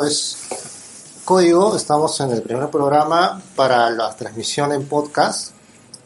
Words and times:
es 0.00 0.38
Código, 1.26 1.76
estamos 1.76 2.18
en 2.20 2.30
el 2.30 2.40
primer 2.40 2.70
programa 2.70 3.42
para 3.54 3.90
la 3.90 4.16
transmisión 4.16 4.72
en 4.72 4.86
podcast, 4.86 5.52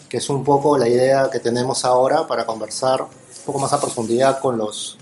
que 0.09 0.17
es 0.17 0.29
un 0.29 0.43
poco 0.43 0.77
la 0.77 0.89
idea 0.89 1.31
que 1.31 1.39
tenemos 1.39 1.85
ahora 1.85 2.27
para 2.27 2.45
conversar 2.45 3.03
un 3.03 3.09
poco 3.47 3.61
más 3.61 3.73
a 3.73 3.81
profundidad 3.81 4.41
con 4.41 4.59
los, 4.59 4.99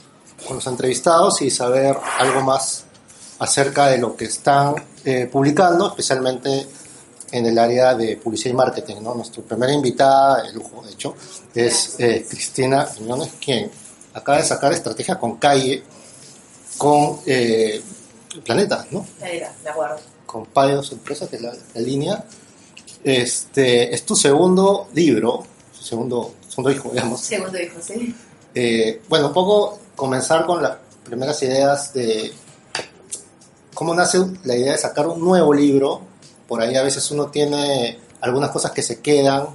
con 0.46 0.56
los 0.56 0.66
entrevistados 0.66 1.40
y 1.40 1.50
saber 1.50 1.96
algo 2.18 2.42
más 2.42 2.84
acerca 3.38 3.86
de 3.86 3.96
lo 3.96 4.14
que 4.14 4.26
están 4.26 4.74
eh, 5.02 5.30
publicando, 5.32 5.88
especialmente 5.88 6.66
en 7.32 7.46
el 7.46 7.58
área 7.58 7.94
de 7.94 8.18
publicidad 8.18 8.50
y 8.52 8.56
marketing. 8.56 8.96
¿no? 9.00 9.14
Nuestra 9.14 9.42
primera 9.42 9.72
invitada, 9.72 10.46
el 10.46 10.56
lujo 10.56 10.82
de 10.84 10.92
hecho, 10.92 11.14
es 11.54 11.96
eh, 11.98 12.26
Cristina 12.28 12.86
Quiñones, 12.94 13.32
quien 13.42 13.70
acaba 14.12 14.38
de 14.38 14.44
sacar 14.44 14.74
estrategia 14.74 15.18
con 15.18 15.36
calle, 15.38 15.82
con 16.76 17.20
eh, 17.24 17.82
Planeta, 18.42 18.86
¿no? 18.90 19.04
Planeta, 19.18 19.52
de 19.62 19.68
acuerdo. 19.70 19.96
Con 20.26 20.46
Payos 20.46 20.92
Empresa, 20.92 21.28
que 21.28 21.36
es 21.36 21.42
la, 21.42 21.52
la 21.74 21.80
línea. 21.80 22.24
Este, 23.04 23.94
es 23.94 24.06
tu 24.06 24.16
segundo 24.16 24.88
libro, 24.94 25.44
segundo, 25.78 26.34
segundo 26.48 26.70
hijo, 26.70 26.90
digamos. 26.90 27.20
Segundo 27.20 27.60
hijo, 27.60 27.78
sí. 27.80 28.14
Eh, 28.54 29.02
bueno, 29.08 29.28
un 29.28 29.32
poco 29.34 29.78
comenzar 29.94 30.46
con 30.46 30.62
las 30.62 30.78
primeras 31.04 31.42
ideas 31.42 31.92
de 31.92 32.32
cómo 33.74 33.94
nace 33.94 34.18
la 34.44 34.56
idea 34.56 34.72
de 34.72 34.78
sacar 34.78 35.06
un 35.06 35.20
nuevo 35.20 35.52
libro. 35.52 36.00
Por 36.48 36.60
ahí 36.60 36.76
a 36.76 36.82
veces 36.82 37.10
uno 37.10 37.26
tiene 37.26 37.98
algunas 38.20 38.50
cosas 38.50 38.70
que 38.70 38.82
se 38.82 39.00
quedan 39.00 39.48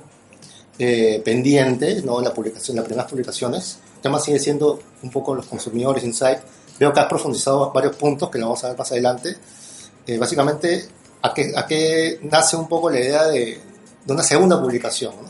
eh, 0.77 1.21
pendientes, 1.25 2.03
¿no? 2.05 2.19
En 2.19 2.25
la 2.25 2.33
publicación, 2.33 2.75
en 2.75 2.81
las 2.81 2.85
primeras 2.85 3.09
publicaciones. 3.09 3.79
El 3.95 4.01
tema 4.01 4.19
sigue 4.19 4.39
siendo 4.39 4.79
un 5.01 5.09
poco 5.09 5.33
los 5.33 5.47
consumidores, 5.47 6.03
insight. 6.03 6.39
Veo 6.79 6.93
que 6.93 6.99
has 6.99 7.07
profundizado 7.07 7.71
varios 7.71 7.95
puntos 7.95 8.29
que 8.29 8.37
lo 8.37 8.45
vamos 8.45 8.63
a 8.63 8.69
ver 8.69 8.77
más 8.77 8.91
adelante. 8.91 9.35
Eh, 10.07 10.17
básicamente, 10.17 10.87
¿a 11.21 11.33
qué, 11.33 11.51
¿a 11.55 11.65
qué 11.67 12.19
nace 12.23 12.55
un 12.55 12.67
poco 12.67 12.89
la 12.89 12.99
idea 12.99 13.27
de, 13.27 13.61
de 14.05 14.13
una 14.13 14.23
segunda 14.23 14.59
publicación? 14.61 15.13
¿no? 15.21 15.29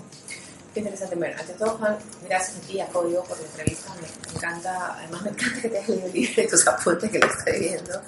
Qué 0.73 0.81
interesante. 0.81 1.15
Bueno, 1.15 1.35
ante 1.39 1.53
todo, 1.53 1.71
Juan, 1.77 1.97
gracias 2.27 2.57
a 2.57 2.61
ti 2.61 2.73
y 2.73 2.79
a 2.79 2.87
Código 2.87 3.23
por 3.23 3.39
la 3.39 3.45
entrevista. 3.45 3.93
Me, 3.95 4.35
encanta, 4.35 4.95
además 4.97 5.23
me 5.23 5.29
encanta 5.31 5.61
que 5.61 5.69
te 5.69 5.77
hayas 5.77 5.89
leído 5.89 6.05
el 6.05 6.13
libro 6.13 6.41
y 6.43 6.47
tus 6.47 6.67
apuntes 6.67 7.09
que 7.09 7.19
lo 7.19 7.27
estoy 7.27 7.59
viendo. 7.59 8.01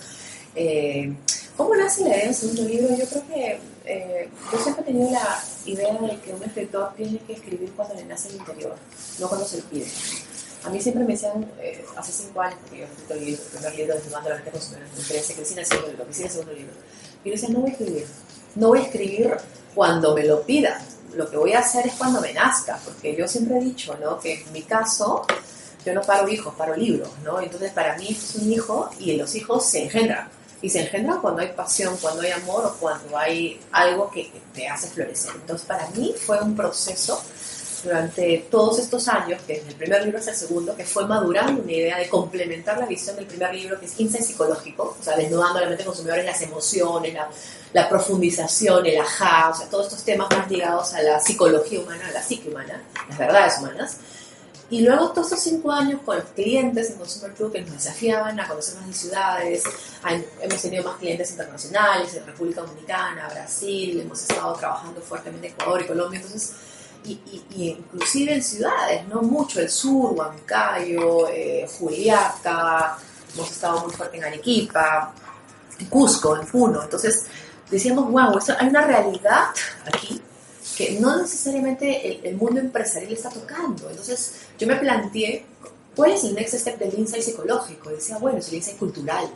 Eh, 0.55 1.13
¿Cómo 1.57 1.75
nace 1.75 2.03
la 2.03 2.09
idea 2.09 2.25
del 2.25 2.35
segundo 2.35 2.63
libro? 2.63 2.95
Yo 2.95 3.05
creo 3.05 3.27
que 3.27 3.59
eh, 3.85 4.29
yo 4.51 4.59
siempre 4.59 4.83
he 4.83 4.85
tenido 4.85 5.11
la 5.11 5.43
idea 5.65 5.93
de 5.93 6.19
que 6.21 6.33
un 6.33 6.43
escritor 6.43 6.93
tiene 6.95 7.19
que 7.19 7.33
escribir 7.33 7.71
cuando 7.75 7.95
le 7.95 8.05
nace 8.05 8.29
el 8.29 8.35
interior, 8.35 8.75
no 9.19 9.27
cuando 9.27 9.47
se 9.47 9.57
lo 9.57 9.63
pide. 9.65 9.87
A 10.63 10.69
mí 10.69 10.79
siempre 10.79 11.03
me 11.03 11.13
decían, 11.13 11.49
eh, 11.59 11.83
hace 11.95 12.11
cinco 12.11 12.41
años, 12.41 12.57
porque 12.61 12.79
yo 12.79 12.85
escrito 12.85 13.13
el, 13.15 13.25
libro, 13.25 13.41
el 13.43 13.49
primer 13.49 13.75
libro 13.75 13.95
de 13.95 14.01
Tomando 14.01 14.29
la 14.29 14.35
gente 14.35 14.51
consumidora, 14.51 14.89
me 14.93 15.01
interesa 15.01 15.33
que 15.33 15.45
sigue 15.45 15.61
el 15.61 15.65
segundo 15.65 15.87
libro. 16.53 16.75
Y 17.23 17.29
yo 17.29 17.33
decía, 17.33 17.49
no 17.49 17.59
voy 17.61 17.69
a 17.69 17.73
escribir, 17.73 18.05
no 18.55 18.67
voy 18.67 18.79
a 18.79 18.81
escribir 18.83 19.37
cuando 19.73 20.15
me 20.15 20.23
lo 20.23 20.43
pidan, 20.43 20.81
lo 21.15 21.29
que 21.29 21.37
voy 21.37 21.53
a 21.53 21.59
hacer 21.59 21.87
es 21.87 21.93
cuando 21.93 22.21
me 22.21 22.33
nazca, 22.33 22.79
porque 22.83 23.15
yo 23.15 23.27
siempre 23.27 23.57
he 23.57 23.61
dicho, 23.61 23.97
¿no? 24.01 24.19
Que 24.19 24.41
en 24.41 24.51
mi 24.51 24.61
caso, 24.63 25.25
yo 25.85 25.93
no 25.93 26.01
paro 26.01 26.27
hijos, 26.27 26.53
paro 26.55 26.75
libros, 26.75 27.09
¿no? 27.23 27.39
Entonces, 27.39 27.71
para 27.71 27.97
mí 27.97 28.07
es 28.09 28.35
un 28.35 28.51
hijo 28.51 28.89
y 28.99 29.13
los 29.13 29.35
hijos 29.35 29.65
se 29.65 29.83
engendran. 29.83 30.29
Y 30.61 30.69
se 30.69 30.81
engendran 30.81 31.19
cuando 31.21 31.41
hay 31.41 31.53
pasión, 31.53 31.97
cuando 31.97 32.21
hay 32.21 32.31
amor 32.31 32.65
o 32.65 32.73
cuando 32.79 33.17
hay 33.17 33.59
algo 33.71 34.11
que 34.11 34.31
te 34.53 34.67
hace 34.67 34.87
florecer. 34.87 35.31
Entonces, 35.35 35.65
para 35.65 35.89
mí 35.89 36.13
fue 36.23 36.39
un 36.39 36.55
proceso 36.55 37.21
durante 37.83 38.47
todos 38.49 38.79
estos 38.79 39.07
años, 39.07 39.41
que 39.47 39.55
desde 39.55 39.69
el 39.69 39.75
primer 39.75 40.03
libro 40.03 40.19
hasta 40.19 40.31
el 40.31 40.37
segundo, 40.37 40.75
que 40.75 40.85
fue 40.85 41.05
madurando 41.07 41.61
una 41.61 41.71
idea 41.71 41.97
de 41.97 42.09
complementar 42.09 42.77
la 42.77 42.85
visión 42.85 43.15
del 43.15 43.25
primer 43.25 43.53
libro, 43.53 43.79
que 43.79 43.85
es 43.85 43.99
insight 43.99 44.23
psicológico, 44.23 44.95
o 44.99 45.03
sea, 45.03 45.15
desnudando 45.15 45.59
a 45.59 45.61
la 45.61 45.69
mente 45.69 45.83
consumidores 45.83 46.25
las 46.25 46.41
emociones, 46.41 47.13
la, 47.13 47.29
la 47.73 47.89
profundización, 47.89 48.85
el 48.85 48.99
ajá, 48.99 49.49
o 49.49 49.55
sea, 49.55 49.67
todos 49.69 49.87
estos 49.87 50.03
temas 50.03 50.29
más 50.29 50.49
ligados 50.49 50.93
a 50.93 51.01
la 51.01 51.19
psicología 51.19 51.79
humana, 51.79 52.07
a 52.07 52.11
la 52.11 52.21
psique 52.21 52.49
humana, 52.49 52.81
las 53.09 53.17
verdades 53.17 53.59
humanas. 53.59 53.97
Y 54.71 54.83
luego 54.83 55.11
todos 55.11 55.27
estos 55.27 55.43
cinco 55.43 55.69
años 55.69 55.99
con 56.05 56.15
los 56.15 56.27
clientes 56.27 56.91
en 56.91 56.97
Consumer 56.97 57.33
Club 57.33 57.51
que 57.51 57.59
nos 57.59 57.73
desafiaban 57.73 58.39
a 58.39 58.47
conocer 58.47 58.75
más 58.75 58.87
de 58.87 58.93
ciudades, 58.93 59.63
hemos 60.41 60.61
tenido 60.61 60.85
más 60.85 60.95
clientes 60.95 61.31
internacionales 61.31 62.13
en 62.15 62.25
República 62.25 62.61
Dominicana, 62.61 63.27
Brasil, 63.27 63.99
hemos 63.99 64.21
estado 64.21 64.53
trabajando 64.53 65.01
fuertemente 65.01 65.47
en 65.47 65.53
Ecuador 65.55 65.81
y 65.81 65.87
Colombia, 65.87 66.21
entonces, 66.21 66.53
y, 67.05 67.19
y- 67.55 67.69
inclusive 67.69 68.33
en 68.35 68.43
ciudades, 68.43 69.07
¿no? 69.07 69.21
Mucho 69.21 69.59
el 69.61 69.69
sur, 69.69 70.11
Huancayo, 70.13 71.27
eh, 71.29 71.67
Juliaca, 71.79 72.97
hemos 73.33 73.51
estado 73.51 73.81
muy 73.85 73.91
fuerte 73.93 74.17
en 74.17 74.23
Arequipa, 74.25 75.13
Cusco, 75.89 76.37
en 76.37 76.45
Puno, 76.47 76.83
entonces 76.83 77.25
decíamos, 77.69 78.11
wow, 78.11 78.37
esto- 78.37 78.53
hay 78.59 78.67
una 78.67 78.85
realidad 78.85 79.45
aquí 79.85 80.21
que 80.77 80.99
no 80.99 81.17
necesariamente 81.21 82.27
el, 82.29 82.35
mundo 82.35 82.59
empresarial 82.59 83.11
está 83.11 83.29
tocando. 83.29 83.89
Entonces 83.89 84.33
yo 84.57 84.67
me 84.67 84.75
planteé, 84.77 85.45
¿cuál 85.95 86.11
es 86.11 86.23
el 86.23 86.33
next 86.35 86.53
step 86.55 86.77
del 86.79 86.97
insight 86.97 87.23
psicológico? 87.23 87.89
Decía, 87.89 88.17
bueno, 88.17 88.37
es 88.39 88.47
el 88.49 88.55
insight 88.55 88.77
cultural. 88.77 89.27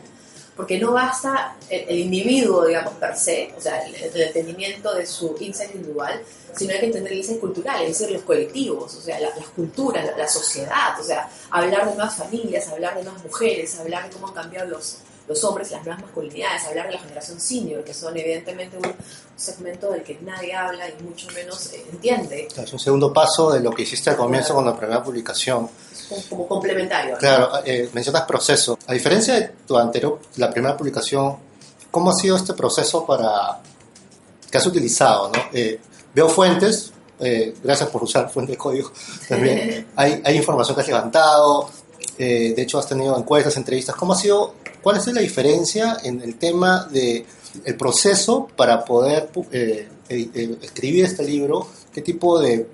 Porque 0.56 0.78
no 0.78 0.92
basta 0.92 1.54
el, 1.68 1.98
individuo, 1.98 2.64
digamos, 2.64 2.94
per 2.94 3.14
se, 3.16 3.52
o 3.56 3.60
sea, 3.60 3.78
el, 3.86 3.94
el 3.94 4.22
entendimiento 4.22 4.94
de 4.94 5.04
su 5.04 5.36
insight 5.38 5.74
individual, 5.74 6.22
sino 6.56 6.72
hay 6.72 6.80
que 6.80 6.86
entender 6.86 7.12
el 7.12 7.18
insight 7.18 7.40
cultural, 7.40 7.82
es 7.82 7.98
decir, 7.98 8.10
los 8.10 8.22
colectivos, 8.22 8.94
o 8.94 9.00
sea, 9.02 9.20
la- 9.20 9.36
las 9.36 9.48
culturas, 9.48 10.04
la, 10.06 10.16
la 10.16 10.28
sociedad, 10.28 10.98
o 10.98 11.04
sea, 11.04 11.28
hablar 11.50 11.86
de 11.86 11.94
nuevas 11.94 12.16
familias, 12.16 12.68
hablar 12.68 12.96
de 12.96 13.04
nuevas 13.04 13.22
mujeres, 13.22 13.78
hablar 13.78 14.04
de 14.08 14.14
cómo 14.14 14.28
han 14.28 14.34
cambiado 14.34 14.68
los, 14.70 14.96
los 15.28 15.42
hombres, 15.44 15.70
las 15.70 15.84
nuevas 15.84 16.02
masculinidades, 16.02 16.64
hablar 16.64 16.86
de 16.86 16.92
la 16.94 16.98
generación 16.98 17.40
senior, 17.40 17.82
que 17.84 17.92
son 17.92 18.16
evidentemente 18.16 18.76
un 18.76 18.94
segmento 19.36 19.90
del 19.90 20.02
que 20.02 20.18
nadie 20.22 20.54
habla 20.54 20.88
y 20.88 21.02
mucho 21.02 21.28
menos 21.32 21.72
eh, 21.72 21.84
entiende, 21.92 22.48
es 22.56 22.72
un 22.72 22.78
segundo 22.78 23.12
paso 23.12 23.50
de 23.50 23.60
lo 23.60 23.70
que 23.70 23.82
hiciste 23.82 24.10
al 24.10 24.16
comienzo 24.16 24.54
con 24.54 24.64
la 24.64 24.76
primera 24.76 25.02
publicación. 25.02 25.68
como, 26.08 26.22
como 26.28 26.48
complementario. 26.48 27.14
¿no? 27.14 27.18
Claro, 27.18 27.50
eh, 27.64 27.90
mencionas 27.92 28.22
proceso. 28.22 28.78
A 28.86 28.92
diferencia 28.92 29.34
de 29.34 29.50
tu 29.66 29.76
anterior, 29.76 30.20
la 30.36 30.50
primera 30.50 30.76
publicación, 30.76 31.36
¿cómo 31.90 32.10
ha 32.10 32.14
sido 32.14 32.36
este 32.36 32.54
proceso 32.54 33.04
para 33.04 33.60
que 34.50 34.58
has 34.58 34.66
utilizado? 34.66 35.30
¿no? 35.30 35.40
Eh, 35.52 35.80
veo 36.14 36.28
fuentes, 36.28 36.92
eh, 37.18 37.54
gracias 37.62 37.88
por 37.88 38.04
usar 38.04 38.30
fuente 38.30 38.52
de 38.52 38.58
código 38.58 38.92
también. 39.28 39.86
Hay, 39.96 40.22
hay 40.24 40.36
información 40.36 40.74
que 40.74 40.82
has 40.82 40.88
levantado, 40.88 41.70
eh, 42.18 42.52
de 42.54 42.62
hecho 42.62 42.78
has 42.78 42.88
tenido 42.88 43.16
encuestas, 43.16 43.56
entrevistas. 43.56 43.94
¿Cómo 43.96 44.12
ha 44.12 44.16
sido, 44.16 44.54
cuál 44.82 44.96
es 44.96 45.06
la 45.08 45.20
diferencia 45.20 45.98
en 46.02 46.20
el 46.22 46.38
tema 46.38 46.88
de 46.90 47.24
el 47.64 47.76
proceso 47.76 48.48
para 48.56 48.84
poder 48.84 49.30
eh, 49.50 49.88
eh, 50.08 50.58
escribir 50.62 51.04
este 51.04 51.24
libro? 51.24 51.68
¿Qué 51.92 52.02
tipo 52.02 52.38
de, 52.38 52.68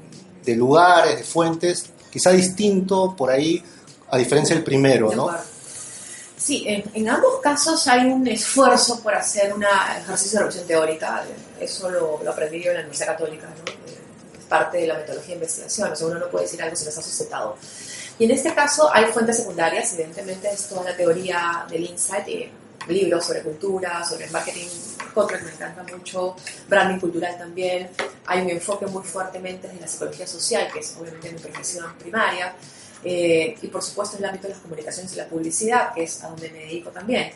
de 0.44 0.56
lugares, 0.56 1.16
de 1.18 1.24
fuentes? 1.24 1.86
Quizá 2.10 2.30
distinto 2.30 3.14
por 3.16 3.30
ahí, 3.30 3.62
a 4.10 4.18
diferencia 4.18 4.54
del 4.54 4.64
primero, 4.64 5.12
¿no? 5.14 5.30
Sí, 6.36 6.64
en, 6.66 6.82
en 6.94 7.08
ambos 7.08 7.40
casos 7.40 7.86
hay 7.86 8.06
un 8.10 8.26
esfuerzo 8.26 9.00
por 9.00 9.14
hacer 9.14 9.54
un 9.54 9.62
ejercicio 9.62 10.40
de 10.40 10.44
revisión 10.46 10.66
teórica. 10.66 11.24
Eso 11.60 11.88
lo, 11.88 12.20
lo 12.22 12.30
aprendí 12.32 12.60
yo 12.60 12.70
en 12.70 12.74
la 12.74 12.80
Universidad 12.80 13.16
Católica, 13.16 13.46
¿no? 13.46 13.72
Es 14.36 14.44
parte 14.46 14.78
de 14.78 14.88
la 14.88 14.94
metodología 14.94 15.28
de 15.28 15.34
investigación. 15.34 15.92
O 15.92 15.96
sea, 15.96 16.06
uno 16.08 16.18
no 16.18 16.28
puede 16.28 16.46
decir 16.46 16.60
algo 16.60 16.74
si 16.74 16.82
no 16.82 16.90
está 16.90 17.00
sustentado. 17.00 17.56
Y 18.18 18.24
en 18.24 18.30
este 18.30 18.54
caso 18.54 18.90
hay 18.92 19.06
fuentes 19.06 19.38
secundarias, 19.38 19.92
evidentemente 19.94 20.50
es 20.50 20.68
toda 20.68 20.84
la 20.84 20.96
teoría 20.96 21.66
del 21.68 21.84
insight, 21.84 22.28
eh, 22.28 22.50
libros 22.88 23.24
sobre 23.26 23.42
cultura, 23.42 24.04
sobre 24.04 24.28
marketing, 24.30 24.68
Cochrane 25.14 25.44
me 25.44 25.52
encanta 25.52 25.82
mucho, 25.84 26.36
branding 26.68 26.98
cultural 26.98 27.36
también. 27.38 27.90
Hay 28.26 28.42
un 28.42 28.50
enfoque 28.50 28.86
muy 28.86 29.02
fuertemente 29.02 29.68
de 29.68 29.80
la 29.80 29.86
psicología 29.86 30.26
social, 30.26 30.68
que 30.72 30.80
es 30.80 30.96
obviamente 30.98 31.30
mi 31.32 31.38
profesión 31.38 31.92
primaria. 31.98 32.54
Eh, 33.04 33.56
y 33.60 33.66
por 33.66 33.82
supuesto 33.82 34.16
el 34.16 34.24
ámbito 34.24 34.44
de 34.44 34.50
las 34.50 34.62
comunicaciones 34.62 35.12
y 35.12 35.16
la 35.16 35.26
publicidad, 35.26 35.92
que 35.92 36.04
es 36.04 36.22
a 36.22 36.28
donde 36.28 36.50
me 36.50 36.58
dedico 36.60 36.90
también. 36.90 37.32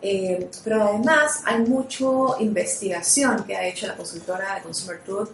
Eh, 0.00 0.48
pero 0.62 0.84
además 0.84 1.42
hay 1.44 1.58
mucha 1.60 2.06
investigación 2.40 3.42
que 3.44 3.56
ha 3.56 3.66
hecho 3.66 3.86
la 3.88 3.96
consultora 3.96 4.54
de 4.54 4.62
Consumer 4.62 5.00
Truth 5.04 5.30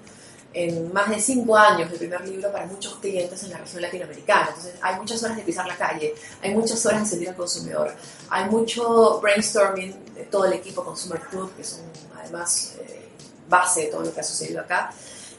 en 0.55 0.93
más 0.93 1.11
de 1.11 1.21
cinco 1.21 1.57
años 1.57 1.91
del 1.91 1.99
primer 1.99 2.27
libro 2.27 2.51
para 2.51 2.67
muchos 2.67 2.95
clientes 2.97 3.43
en 3.43 3.51
la 3.51 3.59
región 3.59 3.83
latinoamericana. 3.83 4.47
Entonces 4.49 4.75
hay 4.81 4.97
muchas 4.97 5.23
horas 5.23 5.37
de 5.37 5.43
pisar 5.43 5.67
la 5.67 5.77
calle, 5.77 6.15
hay 6.41 6.55
muchas 6.55 6.87
horas 6.87 7.03
de 7.03 7.07
sentir 7.07 7.29
al 7.29 7.37
consumidor, 7.37 7.93
hay 8.31 8.49
mucho 8.49 9.21
brainstorming 9.21 10.15
de 10.15 10.25
todo 10.25 10.45
el 10.47 10.55
equipo 10.55 10.85
Consumer 10.85 11.21
Truth, 11.29 11.57
que 11.57 11.65
son 11.65 11.81
además 12.17 12.77
eh, 12.81 13.09
base 13.49 13.83
de 13.83 13.87
todo 13.89 14.03
lo 14.03 14.15
que 14.15 14.21
ha 14.21 14.25
sucedido 14.25 14.61
acá 14.61 14.95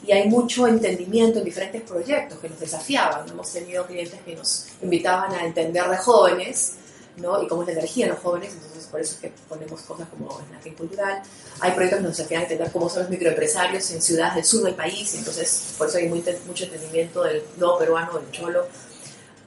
y 0.06 0.12
hay 0.12 0.28
mucho 0.30 0.68
entendimiento 0.68 1.40
en 1.40 1.46
diferentes 1.46 1.82
proyectos 1.82 2.38
que 2.40 2.50
nos 2.50 2.60
desafiaban. 2.60 3.28
Hemos 3.28 3.52
tenido 3.52 3.86
clientes 3.86 4.20
que 4.24 4.36
nos 4.36 4.68
invitaban 4.82 5.32
a 5.34 5.46
entender 5.46 5.90
de 5.90 5.98
jóvenes 5.98 6.74
¿no? 7.18 7.42
y 7.42 7.48
cómo 7.48 7.62
es 7.62 7.68
la 7.68 7.74
energía 7.74 8.06
de 8.06 8.12
los 8.12 8.22
jóvenes, 8.22 8.54
entonces 8.54 8.86
por 8.88 9.00
eso 9.00 9.16
es 9.16 9.20
que 9.22 9.34
ponemos 9.48 9.82
cosas 9.82 10.08
como 10.10 10.40
snacking 10.48 10.76
cultural. 10.76 11.22
Hay 11.60 11.72
proyectos 11.72 12.00
que 12.00 12.04
nos 12.04 12.18
desafian 12.18 12.42
a 12.42 12.44
entender 12.44 12.72
cómo 12.72 12.90
son 12.90 13.04
los 13.04 13.10
microempresarios 13.10 13.90
en 13.92 14.02
ciudades 14.02 14.36
del 14.36 14.46
sur 14.46 14.64
del 14.64 14.76
país, 14.76 15.16
entonces 15.16 15.76
por 15.78 15.88
eso 15.88 15.98
hay 15.98 16.08
muy, 16.08 16.24
mucho 16.48 16.66
entendimiento 16.66 17.24
del 17.24 17.44
nuevo 17.58 17.78
peruano, 17.78 18.20
del 18.20 18.32
cholo. 18.32 18.66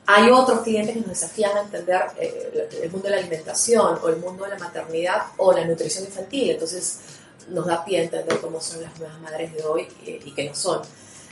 Hay 0.07 0.31
otros 0.31 0.61
clientes 0.61 0.95
que 0.95 1.01
nos 1.01 1.11
desafían 1.11 1.57
a 1.57 1.61
entender 1.61 2.01
eh, 2.19 2.69
el 2.83 2.91
mundo 2.91 3.09
de 3.09 3.15
la 3.15 3.21
alimentación 3.21 3.99
o 4.03 4.09
el 4.09 4.17
mundo 4.17 4.45
de 4.45 4.51
la 4.51 4.59
maternidad 4.59 5.23
o 5.37 5.53
la 5.53 5.67
nutrición 5.67 6.07
infantil. 6.07 6.51
Entonces 6.53 7.01
nos 7.51 7.67
da 7.67 7.85
pie 7.85 8.01
a 8.01 8.03
entender 8.05 8.41
cómo 8.41 8.61
son 8.61 8.83
las 8.83 8.99
nuevas 8.99 9.21
madres 9.21 9.53
de 9.53 9.63
hoy 9.65 9.87
eh, 10.07 10.21
y, 10.25 10.33
qué 10.33 10.49
no 10.49 10.55
son. 10.55 10.81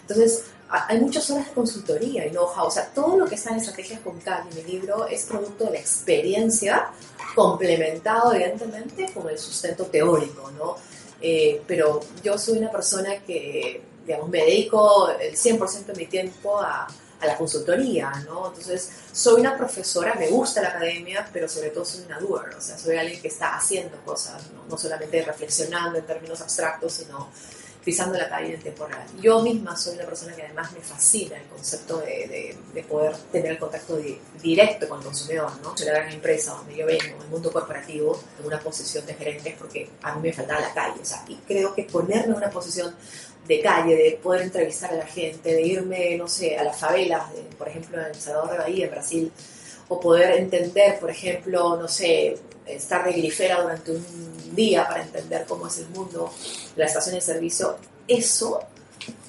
Entonces 0.02 0.44
hay 0.68 1.00
muchas 1.00 1.30
horas 1.30 1.46
de 1.46 1.52
consultoría 1.52 2.26
y 2.26 2.30
know-how. 2.30 2.66
O 2.66 2.70
sea, 2.70 2.86
todo 2.86 3.16
lo 3.16 3.26
que 3.26 3.36
está 3.36 3.50
en 3.50 3.56
Estrategias 3.56 4.00
con 4.00 4.18
Cali, 4.20 4.48
mi 4.54 4.62
libro, 4.62 5.06
es 5.06 5.24
producto 5.24 5.64
de 5.64 5.72
la 5.72 5.78
experiencia 5.78 6.88
complementado, 7.34 8.32
evidentemente, 8.32 9.12
con 9.12 9.28
el 9.28 9.38
sustento 9.38 9.84
teórico, 9.86 10.50
¿no? 10.52 10.76
Eh, 11.20 11.62
pero 11.66 12.00
yo 12.22 12.36
soy 12.36 12.58
una 12.58 12.70
persona 12.70 13.18
que, 13.26 13.82
digamos, 14.06 14.28
me 14.28 14.38
dedico 14.38 15.08
el 15.10 15.36
100% 15.36 15.86
de 15.86 15.94
mi 15.94 16.06
tiempo 16.06 16.58
a 16.60 16.86
a 17.20 17.26
la 17.26 17.36
consultoría, 17.36 18.10
¿no? 18.26 18.48
Entonces, 18.48 18.90
soy 19.12 19.40
una 19.40 19.56
profesora, 19.56 20.14
me 20.14 20.28
gusta 20.28 20.60
la 20.60 20.69
academia, 20.69 21.28
pero 21.32 21.48
sobre 21.48 21.70
todo 21.70 21.84
soy 21.84 22.04
una 22.04 22.19
doer, 22.19 22.54
o 22.54 22.60
sea, 22.60 22.78
soy 22.78 22.96
alguien 22.96 23.20
que 23.20 23.28
está 23.28 23.56
haciendo 23.56 23.96
cosas, 24.04 24.42
no, 24.69 24.76
solamente 24.76 25.22
reflexionando 25.22 25.98
en 25.98 26.06
términos 26.06 26.40
abstractos, 26.40 26.92
sino 26.92 27.30
pisando 27.86 28.18
la 28.18 28.28
calle 28.28 28.54
en 28.54 28.60
tiempo 28.60 28.84
real. 28.84 29.06
Yo 29.22 29.40
misma 29.42 29.76
soy 29.76 29.94
una 29.94 30.06
persona 30.06 30.34
que 30.34 30.42
además 30.42 30.72
me 30.72 30.80
fascina 30.80 31.36
el 31.36 31.46
concepto 31.46 31.98
de, 31.98 32.56
de, 32.74 32.82
poder 32.82 33.14
tener 33.30 33.52
el 33.52 33.58
contacto 33.60 33.96
directo 34.42 34.88
con 34.88 34.98
el 34.98 35.04
consumidor, 35.04 35.52
¿no? 35.62 35.76
Soy 35.76 35.86
la 35.86 35.92
gran 35.92 36.10
empresa 36.10 36.54
donde 36.54 36.74
yo 36.74 36.84
vengo, 36.84 37.04
en 37.04 37.22
el 37.22 37.28
mundo 37.28 37.52
corporativo, 37.52 38.20
en 38.40 38.46
una 38.46 38.58
posición 38.58 39.06
de 39.06 39.14
gerente, 39.14 39.54
porque 39.56 39.88
a 40.02 40.16
mí 40.16 40.22
me 40.22 40.32
faltaba 40.32 40.62
la 40.62 40.74
calle, 40.74 41.00
o 41.00 41.04
sea, 41.04 41.24
y 41.28 41.36
creo 41.36 41.72
que 41.76 41.84
ponerme 41.84 42.32
en 42.32 42.34
una 42.34 42.50
posición 42.50 42.92
de 43.46 43.60
calle, 43.60 43.94
de 43.94 44.18
poder 44.20 44.42
entrevistar 44.42 44.92
a 44.92 44.96
la 44.96 45.06
gente, 45.06 45.54
de 45.54 45.62
irme, 45.62 46.16
no 46.16 46.26
sé, 46.26 46.58
a 46.58 46.64
las 46.64 46.76
favelas, 46.76 47.22
por 47.56 47.68
ejemplo, 47.68 48.00
en 48.00 48.06
El 48.06 48.14
Salvador 48.16 48.50
de 48.50 48.58
Bahía, 48.58 48.84
en 48.86 48.90
Brasil, 48.90 49.32
o 49.88 50.00
poder 50.00 50.38
entender, 50.38 50.98
por 50.98 51.10
ejemplo, 51.10 51.76
no 51.76 51.88
sé, 51.88 52.38
estar 52.66 53.04
de 53.04 53.12
grifera 53.12 53.62
durante 53.62 53.92
un 53.92 54.54
día 54.54 54.86
para 54.86 55.02
entender 55.02 55.44
cómo 55.46 55.68
es 55.68 55.78
el 55.78 55.88
mundo 55.90 56.32
la 56.74 56.86
estación 56.86 57.14
de 57.14 57.20
servicio, 57.20 57.76
eso, 58.08 58.60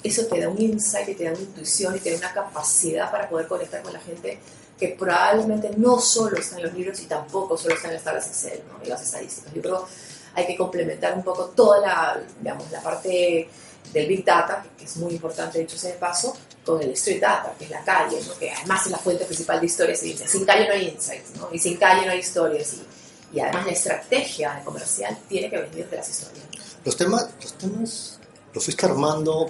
eso 0.03 0.25
te 0.25 0.41
da 0.41 0.49
un 0.49 0.61
insight 0.61 1.09
y 1.09 1.15
te 1.15 1.25
da 1.25 1.31
una 1.31 1.41
intuición 1.41 1.95
y 1.95 1.99
te 1.99 2.11
da 2.11 2.17
una 2.17 2.33
capacidad 2.33 3.11
para 3.11 3.29
poder 3.29 3.47
conectar 3.47 3.81
con 3.81 3.93
la 3.93 3.99
gente 3.99 4.39
que 4.79 4.89
probablemente 4.89 5.71
no 5.77 5.99
solo 5.99 6.37
está 6.37 6.57
en 6.57 6.63
los 6.63 6.73
libros 6.73 6.99
y 7.01 7.05
tampoco 7.05 7.57
solo 7.57 7.75
está 7.75 7.87
en 7.87 7.95
las 7.95 8.03
tablas 8.03 8.27
Excel 8.27 8.61
¿no? 8.67 8.83
y 8.83 8.87
las 8.87 9.01
estadísticas. 9.01 9.53
Yo 9.53 9.61
creo 9.61 9.87
hay 10.35 10.45
que 10.45 10.55
complementar 10.55 11.15
un 11.15 11.23
poco 11.23 11.45
toda 11.45 11.79
la, 11.81 12.21
digamos, 12.39 12.71
la 12.71 12.79
parte 12.81 13.49
del 13.91 14.07
Big 14.07 14.23
Data, 14.23 14.63
que 14.77 14.85
es 14.85 14.97
muy 14.97 15.13
importante, 15.13 15.57
dicho 15.57 15.77
sea 15.77 15.91
de 15.93 15.97
paso, 15.97 16.37
con 16.67 16.81
el 16.81 16.91
Street 16.91 17.21
Data, 17.21 17.53
que 17.57 17.63
es 17.63 17.71
la 17.71 17.83
calle, 17.83 18.19
que 18.37 18.51
además 18.51 18.85
es 18.85 18.91
la 18.91 18.97
fuente 18.97 19.23
principal 19.25 19.59
de 19.61 19.65
historias. 19.65 20.03
Y 20.03 20.11
dice, 20.11 20.27
sin 20.27 20.45
calle 20.45 20.67
no 20.67 20.73
hay 20.73 20.89
insights, 20.89 21.35
¿no? 21.37 21.47
y 21.51 21.57
sin 21.57 21.77
calle 21.77 22.05
no 22.05 22.11
hay 22.11 22.19
historias. 22.19 22.73
Y, 22.73 23.37
y 23.37 23.39
además 23.39 23.65
la 23.65 23.71
estrategia 23.71 24.61
comercial 24.65 25.17
tiene 25.29 25.49
que 25.49 25.57
venir 25.57 25.89
de 25.89 25.95
las 25.95 26.09
historias. 26.09 26.45
Los 26.83 26.97
temas, 26.97 27.29
los 27.41 27.53
temas 27.53 28.19
los 28.53 28.63
fuiste 28.63 28.85
armando 28.85 29.49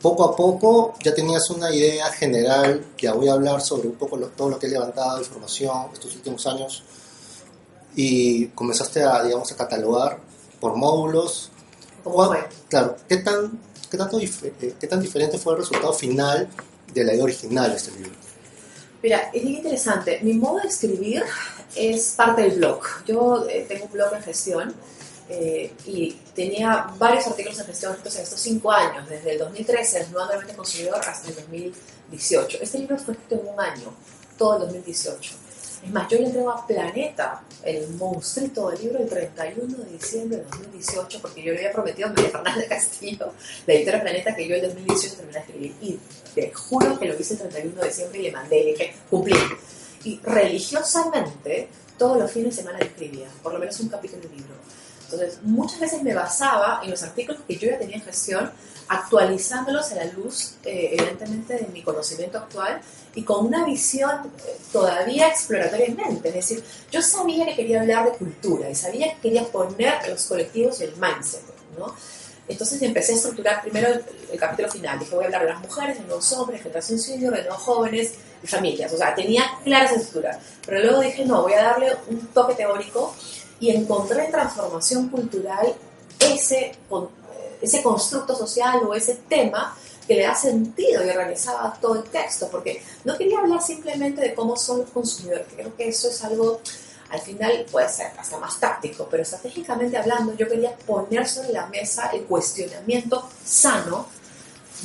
poco 0.00 0.24
a 0.24 0.34
poco, 0.36 0.94
ya 1.02 1.14
tenías 1.14 1.48
una 1.50 1.72
idea 1.72 2.06
general, 2.12 2.84
ya 2.98 3.12
voy 3.14 3.28
a 3.28 3.32
hablar 3.32 3.60
sobre 3.60 3.88
un 3.88 3.94
poco 3.94 4.18
todo 4.18 4.50
lo 4.50 4.58
que 4.58 4.66
he 4.66 4.70
levantado 4.70 5.16
de 5.16 5.22
información 5.22 5.88
estos 5.92 6.14
últimos 6.14 6.46
años, 6.46 6.84
y 7.96 8.46
comenzaste 8.48 9.02
a, 9.02 9.22
digamos, 9.24 9.50
a 9.50 9.56
catalogar 9.56 10.20
por 10.60 10.76
módulos. 10.76 11.50
¿Cómo 12.04 12.26
fue? 12.26 12.48
Claro, 12.68 12.96
¿qué 13.08 13.16
tan 13.16 13.58
¿Qué, 13.90 13.96
tanto 13.96 14.20
eh, 14.20 14.74
¿Qué 14.78 14.86
tan 14.86 15.00
diferente 15.00 15.38
fue 15.38 15.54
el 15.54 15.60
resultado 15.60 15.92
final 15.92 16.48
de 16.92 17.04
la 17.04 17.14
idea 17.14 17.24
original 17.24 17.70
de 17.70 17.76
este 17.76 17.92
libro? 17.92 18.12
Mira, 19.02 19.30
es 19.32 19.42
bien 19.42 19.56
interesante. 19.56 20.18
Mi 20.22 20.34
modo 20.34 20.60
de 20.60 20.68
escribir 20.68 21.22
es 21.76 22.14
parte 22.16 22.42
del 22.42 22.58
blog. 22.58 22.82
Yo 23.06 23.46
eh, 23.48 23.64
tengo 23.68 23.84
un 23.86 23.92
blog 23.92 24.14
en 24.14 24.22
gestión 24.22 24.74
eh, 25.28 25.72
y 25.86 26.12
tenía 26.34 26.90
varios 26.98 27.26
artículos 27.26 27.58
en 27.60 27.66
gestión 27.66 27.94
estos, 27.94 28.16
en 28.16 28.22
estos 28.22 28.40
cinco 28.40 28.72
años, 28.72 29.08
desde 29.08 29.32
el 29.32 29.38
2013, 29.38 30.00
el 30.00 30.12
nuevo 30.12 30.30
consumidor, 30.56 31.00
hasta 31.06 31.28
el 31.28 31.36
2018. 31.36 32.58
Este 32.60 32.78
libro 32.78 32.98
fue 32.98 33.14
escrito 33.14 33.36
en 33.36 33.54
un 33.54 33.60
año, 33.60 33.94
todo 34.36 34.54
el 34.54 34.60
2018. 34.62 35.47
Es 35.84 35.90
más, 35.92 36.08
yo 36.08 36.18
le 36.18 36.26
entrego 36.26 36.50
a 36.50 36.66
Planeta 36.66 37.42
el 37.62 37.88
monstruito 37.90 38.70
del 38.70 38.82
libro 38.82 38.98
el 38.98 39.08
31 39.08 39.76
de 39.78 39.90
diciembre 39.92 40.38
de 40.38 40.44
2018, 40.44 41.20
porque 41.20 41.42
yo 41.42 41.52
le 41.52 41.58
había 41.58 41.72
prometido 41.72 42.08
a 42.08 42.12
María 42.12 42.30
Fernanda 42.30 42.64
Castillo, 42.68 43.32
la 43.66 43.74
editora 43.74 44.00
Planeta, 44.00 44.34
que 44.34 44.48
yo 44.48 44.56
el 44.56 44.62
2018 44.62 45.16
terminé 45.16 45.32
de 45.32 45.44
escribir. 45.44 45.74
Y 45.80 45.98
te 46.34 46.52
juro 46.52 46.98
que 46.98 47.06
lo 47.06 47.18
hice 47.18 47.34
el 47.34 47.40
31 47.40 47.80
de 47.80 47.88
diciembre 47.88 48.18
y 48.18 48.22
le 48.22 48.32
mandé 48.32 48.64
le 48.64 48.70
dije, 48.72 48.94
cumplí. 49.08 49.36
Y 50.04 50.20
religiosamente, 50.22 51.68
todos 51.96 52.18
los 52.18 52.30
fines 52.30 52.56
de 52.56 52.62
semana 52.62 52.78
escribía, 52.78 53.28
por 53.42 53.52
lo 53.52 53.58
menos 53.58 53.78
un 53.80 53.88
capítulo 53.88 54.22
del 54.22 54.32
libro. 54.32 54.54
Entonces, 55.10 55.38
muchas 55.42 55.80
veces 55.80 56.02
me 56.02 56.14
basaba 56.14 56.80
en 56.84 56.90
los 56.90 57.02
artículos 57.02 57.40
que 57.48 57.56
yo 57.56 57.70
ya 57.70 57.78
tenía 57.78 57.96
en 57.96 58.02
gestión, 58.02 58.50
actualizándolos 58.88 59.90
a 59.92 59.94
la 59.96 60.04
luz, 60.04 60.56
eh, 60.64 60.90
evidentemente, 60.92 61.54
de 61.54 61.66
mi 61.68 61.82
conocimiento 61.82 62.38
actual 62.38 62.80
y 63.14 63.22
con 63.22 63.46
una 63.46 63.64
visión 63.64 64.30
eh, 64.46 64.56
todavía 64.70 65.28
exploratoriamente. 65.28 66.28
Es 66.28 66.34
decir, 66.34 66.64
yo 66.90 67.00
sabía 67.00 67.46
que 67.46 67.56
quería 67.56 67.80
hablar 67.80 68.04
de 68.04 68.18
cultura 68.18 68.68
y 68.68 68.74
sabía 68.74 69.14
que 69.14 69.20
quería 69.20 69.44
poner 69.44 69.94
los 70.08 70.26
colectivos 70.26 70.80
y 70.80 70.84
el 70.84 70.96
mindset, 70.96 71.42
¿no? 71.78 71.94
Entonces 72.46 72.80
empecé 72.82 73.12
a 73.12 73.16
estructurar 73.16 73.62
primero 73.62 73.88
el, 73.88 74.38
capítulo 74.38 74.70
final. 74.70 74.98
Dije, 74.98 75.14
voy 75.14 75.24
a 75.24 75.26
hablar 75.26 75.42
de 75.42 75.48
las 75.52 75.60
mujeres, 75.60 75.98
de 75.98 76.06
los 76.06 76.32
hombres, 76.32 76.62
generación 76.62 76.98
senior, 76.98 77.34
de 77.34 77.44
los 77.44 77.56
jóvenes 77.56 78.14
y 78.42 78.46
familias. 78.46 78.92
O 78.92 78.96
sea, 78.96 79.14
tenía 79.14 79.44
clara 79.64 79.84
esa 79.84 79.96
estructura. 79.96 80.38
Pero 80.64 80.80
luego 80.80 81.00
dije, 81.00 81.26
no, 81.26 81.42
voy 81.42 81.52
a 81.52 81.62
darle 81.62 81.94
un 82.08 82.26
toque 82.28 82.54
teórico 82.54 83.14
y 83.60 83.70
encontré 83.70 84.26
en 84.26 84.30
transformación 84.30 85.08
cultural 85.08 85.74
ese, 86.20 86.72
ese 87.60 87.82
constructo 87.82 88.34
social 88.34 88.80
o 88.86 88.94
ese 88.94 89.16
tema 89.28 89.76
que 90.06 90.14
le 90.14 90.22
da 90.22 90.34
sentido 90.34 91.04
y 91.04 91.10
organizaba 91.10 91.76
todo 91.80 91.96
el 91.96 92.04
texto, 92.04 92.48
porque 92.50 92.82
no 93.04 93.16
quería 93.18 93.40
hablar 93.40 93.62
simplemente 93.62 94.22
de 94.22 94.34
cómo 94.34 94.56
son 94.56 94.78
los 94.80 94.90
consumidores, 94.90 95.46
creo 95.54 95.76
que 95.76 95.88
eso 95.88 96.08
es 96.08 96.24
algo, 96.24 96.60
al 97.10 97.20
final 97.20 97.66
puede 97.70 97.88
ser 97.90 98.12
hasta 98.18 98.38
más 98.38 98.58
táctico, 98.58 99.06
pero 99.10 99.22
estratégicamente 99.22 99.98
hablando, 99.98 100.34
yo 100.34 100.48
quería 100.48 100.74
poner 100.74 101.28
sobre 101.28 101.52
la 101.52 101.66
mesa 101.66 102.08
el 102.14 102.24
cuestionamiento 102.24 103.28
sano 103.44 104.06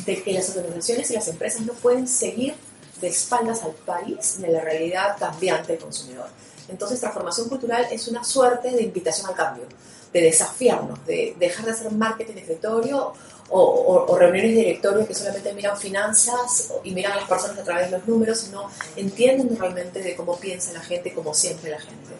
de 0.05 0.21
que 0.21 0.33
las 0.33 0.49
organizaciones 0.49 1.09
y 1.11 1.13
las 1.13 1.27
empresas 1.29 1.61
no 1.61 1.73
pueden 1.73 2.07
seguir 2.07 2.55
de 2.99 3.07
espaldas 3.07 3.63
al 3.63 3.71
país 3.71 4.41
de 4.41 4.49
la 4.49 4.61
realidad 4.61 5.15
cambiante 5.17 5.73
del 5.73 5.81
consumidor. 5.81 6.27
Entonces, 6.69 6.99
transformación 6.99 7.49
cultural 7.49 7.87
es 7.91 8.07
una 8.07 8.23
suerte 8.23 8.71
de 8.71 8.83
invitación 8.83 9.27
al 9.27 9.35
cambio, 9.35 9.65
de 10.11 10.21
desafiarnos, 10.21 11.05
de 11.05 11.35
dejar 11.39 11.65
de 11.65 11.71
hacer 11.71 11.91
marketing 11.91 12.33
de 12.33 12.41
escritorio 12.41 13.13
o, 13.49 14.15
reuniones 14.17 14.55
de 14.55 15.05
que 15.07 15.13
solamente 15.13 15.53
miran 15.53 15.77
finanzas 15.77 16.73
y 16.83 16.91
miran 16.91 17.13
a 17.13 17.15
las 17.17 17.29
personas 17.29 17.59
a 17.59 17.63
través 17.63 17.91
de 17.91 17.97
los 17.97 18.07
números, 18.07 18.39
sino 18.39 18.69
entienden 18.95 19.55
realmente 19.57 20.01
de 20.01 20.15
cómo 20.15 20.39
piensa 20.39 20.73
la 20.73 20.79
gente, 20.79 21.13
como 21.13 21.33
siempre 21.33 21.69
la 21.69 21.79
gente. 21.79 22.13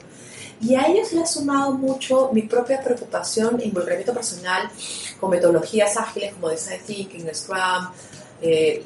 Y 0.62 0.76
a 0.76 0.88
ellos 0.88 1.12
le 1.12 1.24
ha 1.24 1.26
sumado 1.26 1.72
mucho 1.72 2.30
mi 2.32 2.44
propia 2.44 2.82
preocupación 2.82 3.60
e 3.60 3.66
involucramiento 3.66 4.14
personal 4.14 4.70
con 5.20 5.32
metodologías 5.32 5.98
ágiles 5.98 6.34
como 6.34 6.50
Design 6.50 6.82
Thinking, 6.86 7.34
Scrum, 7.34 7.90
eh, 8.42 8.86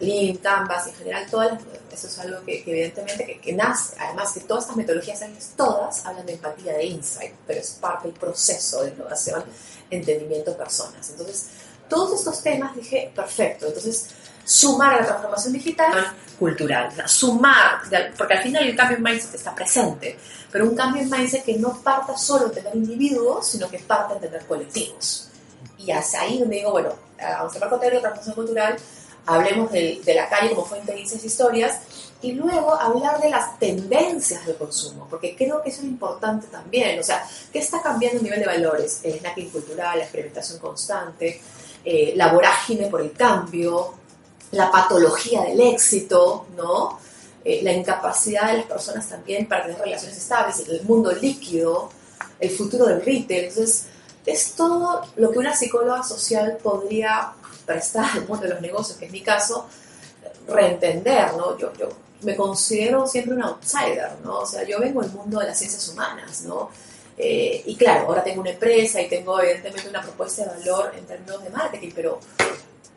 Lean, 0.00 0.36
Canvas, 0.36 0.86
en 0.86 0.94
general, 0.94 1.26
todas 1.30 1.58
eso 1.98 2.06
es 2.06 2.18
algo 2.20 2.44
que, 2.44 2.62
evidentemente 2.64 3.40
que, 3.42 3.52
nace, 3.52 3.96
además 3.98 4.32
que 4.32 4.40
todas 4.40 4.64
estas 4.64 4.76
metodologías 4.76 5.20
todas 5.56 6.06
hablan 6.06 6.26
de 6.26 6.34
empatía, 6.34 6.74
de 6.74 6.84
insight, 6.84 7.32
pero 7.46 7.60
es 7.60 7.70
parte 7.80 8.08
del 8.08 8.16
proceso 8.16 8.84
de 8.84 8.90
innovación, 8.90 9.42
entendimiento 9.90 10.56
personas. 10.56 11.10
Entonces, 11.10 11.48
todos 11.88 12.18
estos 12.18 12.42
temas 12.42 12.76
dije, 12.76 13.10
perfecto, 13.14 13.66
entonces 13.66 14.10
sumar 14.44 14.94
a 14.94 15.00
la 15.00 15.06
transformación 15.06 15.52
digital 15.54 16.14
cultural, 16.38 16.90
sumar, 17.06 17.82
porque 18.16 18.34
al 18.34 18.42
final 18.42 18.68
el 18.68 18.76
cambio 18.76 18.96
en 18.96 19.02
mindset 19.02 19.34
está 19.34 19.54
presente, 19.54 20.16
pero 20.52 20.64
un 20.64 20.76
cambio 20.76 21.02
en 21.02 21.10
mindset 21.10 21.44
que 21.44 21.56
no 21.56 21.82
parta 21.82 22.16
solo 22.16 22.48
de 22.48 22.62
tener 22.62 22.76
individuos, 22.76 23.46
sino 23.46 23.68
que 23.68 23.78
parta 23.80 24.14
de 24.14 24.20
tener 24.20 24.46
colectivos. 24.46 25.30
Y 25.78 25.90
hacia 25.90 26.20
ahí 26.20 26.38
donde 26.38 26.56
digo, 26.56 26.70
bueno, 26.70 26.94
vamos 27.18 27.52
a 27.52 27.64
hablar 27.64 27.80
de 27.80 27.90
transformación 27.90 28.34
cultural, 28.34 28.76
hablemos 29.28 29.70
de, 29.70 30.00
de, 30.04 30.14
la 30.14 30.28
calle 30.28 30.50
como 30.50 30.64
fuente 30.64 30.92
de 30.92 31.02
esas 31.02 31.24
historias, 31.24 31.80
y 32.20 32.32
luego 32.32 32.74
hablar 32.74 33.20
de 33.20 33.30
las 33.30 33.58
tendencias 33.58 34.44
del 34.44 34.56
consumo, 34.56 35.06
porque 35.08 35.36
creo 35.36 35.62
que 35.62 35.70
eso 35.70 35.82
es 35.82 35.86
importante 35.86 36.48
también, 36.48 36.98
o 36.98 37.02
sea, 37.02 37.24
¿qué 37.52 37.60
está 37.60 37.80
cambiando 37.80 38.18
a 38.18 38.22
nivel 38.22 38.40
de 38.40 38.46
valores? 38.46 39.00
El 39.04 39.18
snacking 39.20 39.50
cultural, 39.50 39.98
la 39.98 40.04
experimentación 40.04 40.58
constante, 40.58 41.40
eh, 41.84 42.14
la 42.16 42.32
vorágine 42.32 42.88
por 42.88 43.00
el 43.00 43.12
cambio, 43.12 43.94
la 44.52 44.70
patología 44.70 45.42
del 45.42 45.60
éxito, 45.60 46.46
¿no? 46.56 46.98
Eh, 47.44 47.60
la 47.62 47.72
incapacidad 47.72 48.48
de 48.48 48.58
las 48.58 48.66
personas 48.66 49.08
también 49.08 49.46
para 49.46 49.64
tener 49.64 49.78
relaciones 49.78 50.16
estables, 50.16 50.64
el 50.68 50.82
mundo 50.82 51.12
líquido, 51.12 51.90
el 52.40 52.50
futuro 52.50 52.86
del 52.86 53.04
retail. 53.04 53.44
Entonces, 53.44 53.86
es 54.26 54.52
todo 54.52 55.02
lo 55.16 55.30
que 55.30 55.38
una 55.38 55.54
psicóloga 55.54 56.02
social 56.02 56.58
podría 56.62 57.32
prestar 57.68 58.10
al 58.12 58.22
mundo 58.28 58.44
de 58.44 58.54
los 58.54 58.60
negocios, 58.60 58.98
que 58.98 59.04
es 59.06 59.12
mi 59.12 59.20
caso, 59.20 59.68
reentender, 60.48 61.34
¿no? 61.34 61.56
Yo, 61.56 61.72
yo, 61.74 61.88
me 62.22 62.34
considero 62.34 63.06
siempre 63.06 63.34
un 63.34 63.42
outsider, 63.44 64.10
¿no? 64.24 64.40
O 64.40 64.46
sea, 64.46 64.64
yo 64.64 64.80
vengo 64.80 65.02
del 65.02 65.12
mundo 65.12 65.38
de 65.38 65.46
las 65.46 65.56
ciencias 65.56 65.88
humanas, 65.88 66.42
¿no? 66.42 66.70
Eh, 67.16 67.62
y 67.66 67.76
claro, 67.76 68.08
ahora 68.08 68.24
tengo 68.24 68.40
una 68.40 68.50
empresa 68.50 69.00
y 69.00 69.08
tengo 69.08 69.40
evidentemente 69.40 69.88
una 69.88 70.02
propuesta 70.02 70.44
de 70.44 70.58
valor 70.58 70.92
en 70.96 71.04
términos 71.04 71.44
de 71.44 71.50
marketing, 71.50 71.90
pero, 71.94 72.18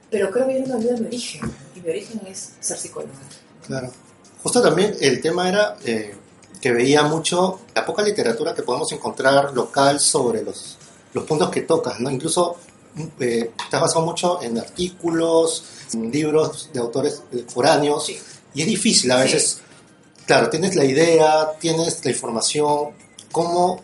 pero 0.10 0.32
creo 0.32 0.48
que 0.48 0.60
yo 0.60 0.68
no 0.68 0.78
olvido 0.78 0.98
mi 0.98 1.08
origen, 1.08 1.42
y 1.76 1.82
mi 1.82 1.90
origen 1.90 2.22
es 2.28 2.54
ser 2.60 2.78
psicóloga. 2.78 3.14
Claro. 3.68 3.92
Justo 4.42 4.62
también 4.62 4.96
el 5.02 5.22
tema 5.22 5.50
era 5.50 5.78
eh, 5.86 6.16
que 6.60 6.72
veía 6.72 7.04
mucho 7.04 7.62
la 7.76 7.86
poca 7.86 8.02
literatura 8.02 8.56
que 8.56 8.64
podemos 8.64 8.92
encontrar 8.92 9.54
local 9.54 10.00
sobre 10.00 10.44
los, 10.44 10.78
los 11.14 11.24
puntos 11.26 11.50
que 11.50 11.62
tocas, 11.62 12.00
¿no? 12.00 12.10
Incluso 12.10 12.58
eh, 13.20 13.52
estás 13.64 13.82
basado 13.82 14.06
mucho 14.06 14.42
en 14.42 14.58
artículos, 14.60 15.64
en 15.94 16.12
libros 16.12 16.70
de 16.74 16.80
autores 16.80 17.22
foráneos, 17.48 18.06
Sí. 18.06 18.20
y 18.54 18.62
es 18.62 18.68
difícil 18.68 19.12
a 19.12 19.18
veces. 19.18 19.60
Claro, 20.26 20.50
tienes 20.50 20.76
la 20.76 20.86
idea, 20.86 21.52
tienes 21.60 22.04
la 22.06 22.12
información, 22.12 22.90
¿cómo 23.32 23.82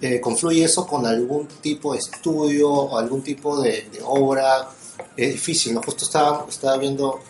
eh, 0.00 0.20
confluye 0.20 0.64
eso 0.64 0.86
con 0.86 1.04
algún 1.04 1.46
tipo 1.60 1.92
de 1.92 1.98
estudio 1.98 2.70
o 2.70 2.96
algún 2.98 3.22
tipo 3.22 3.60
de, 3.60 3.88
de 3.92 4.00
obra? 4.04 4.68
Es 5.16 5.32
difícil, 5.32 5.74
¿no? 5.74 5.82
Justo 5.82 6.04
estaba, 6.04 6.46
estaba 6.48 6.76
viendo 6.78 7.20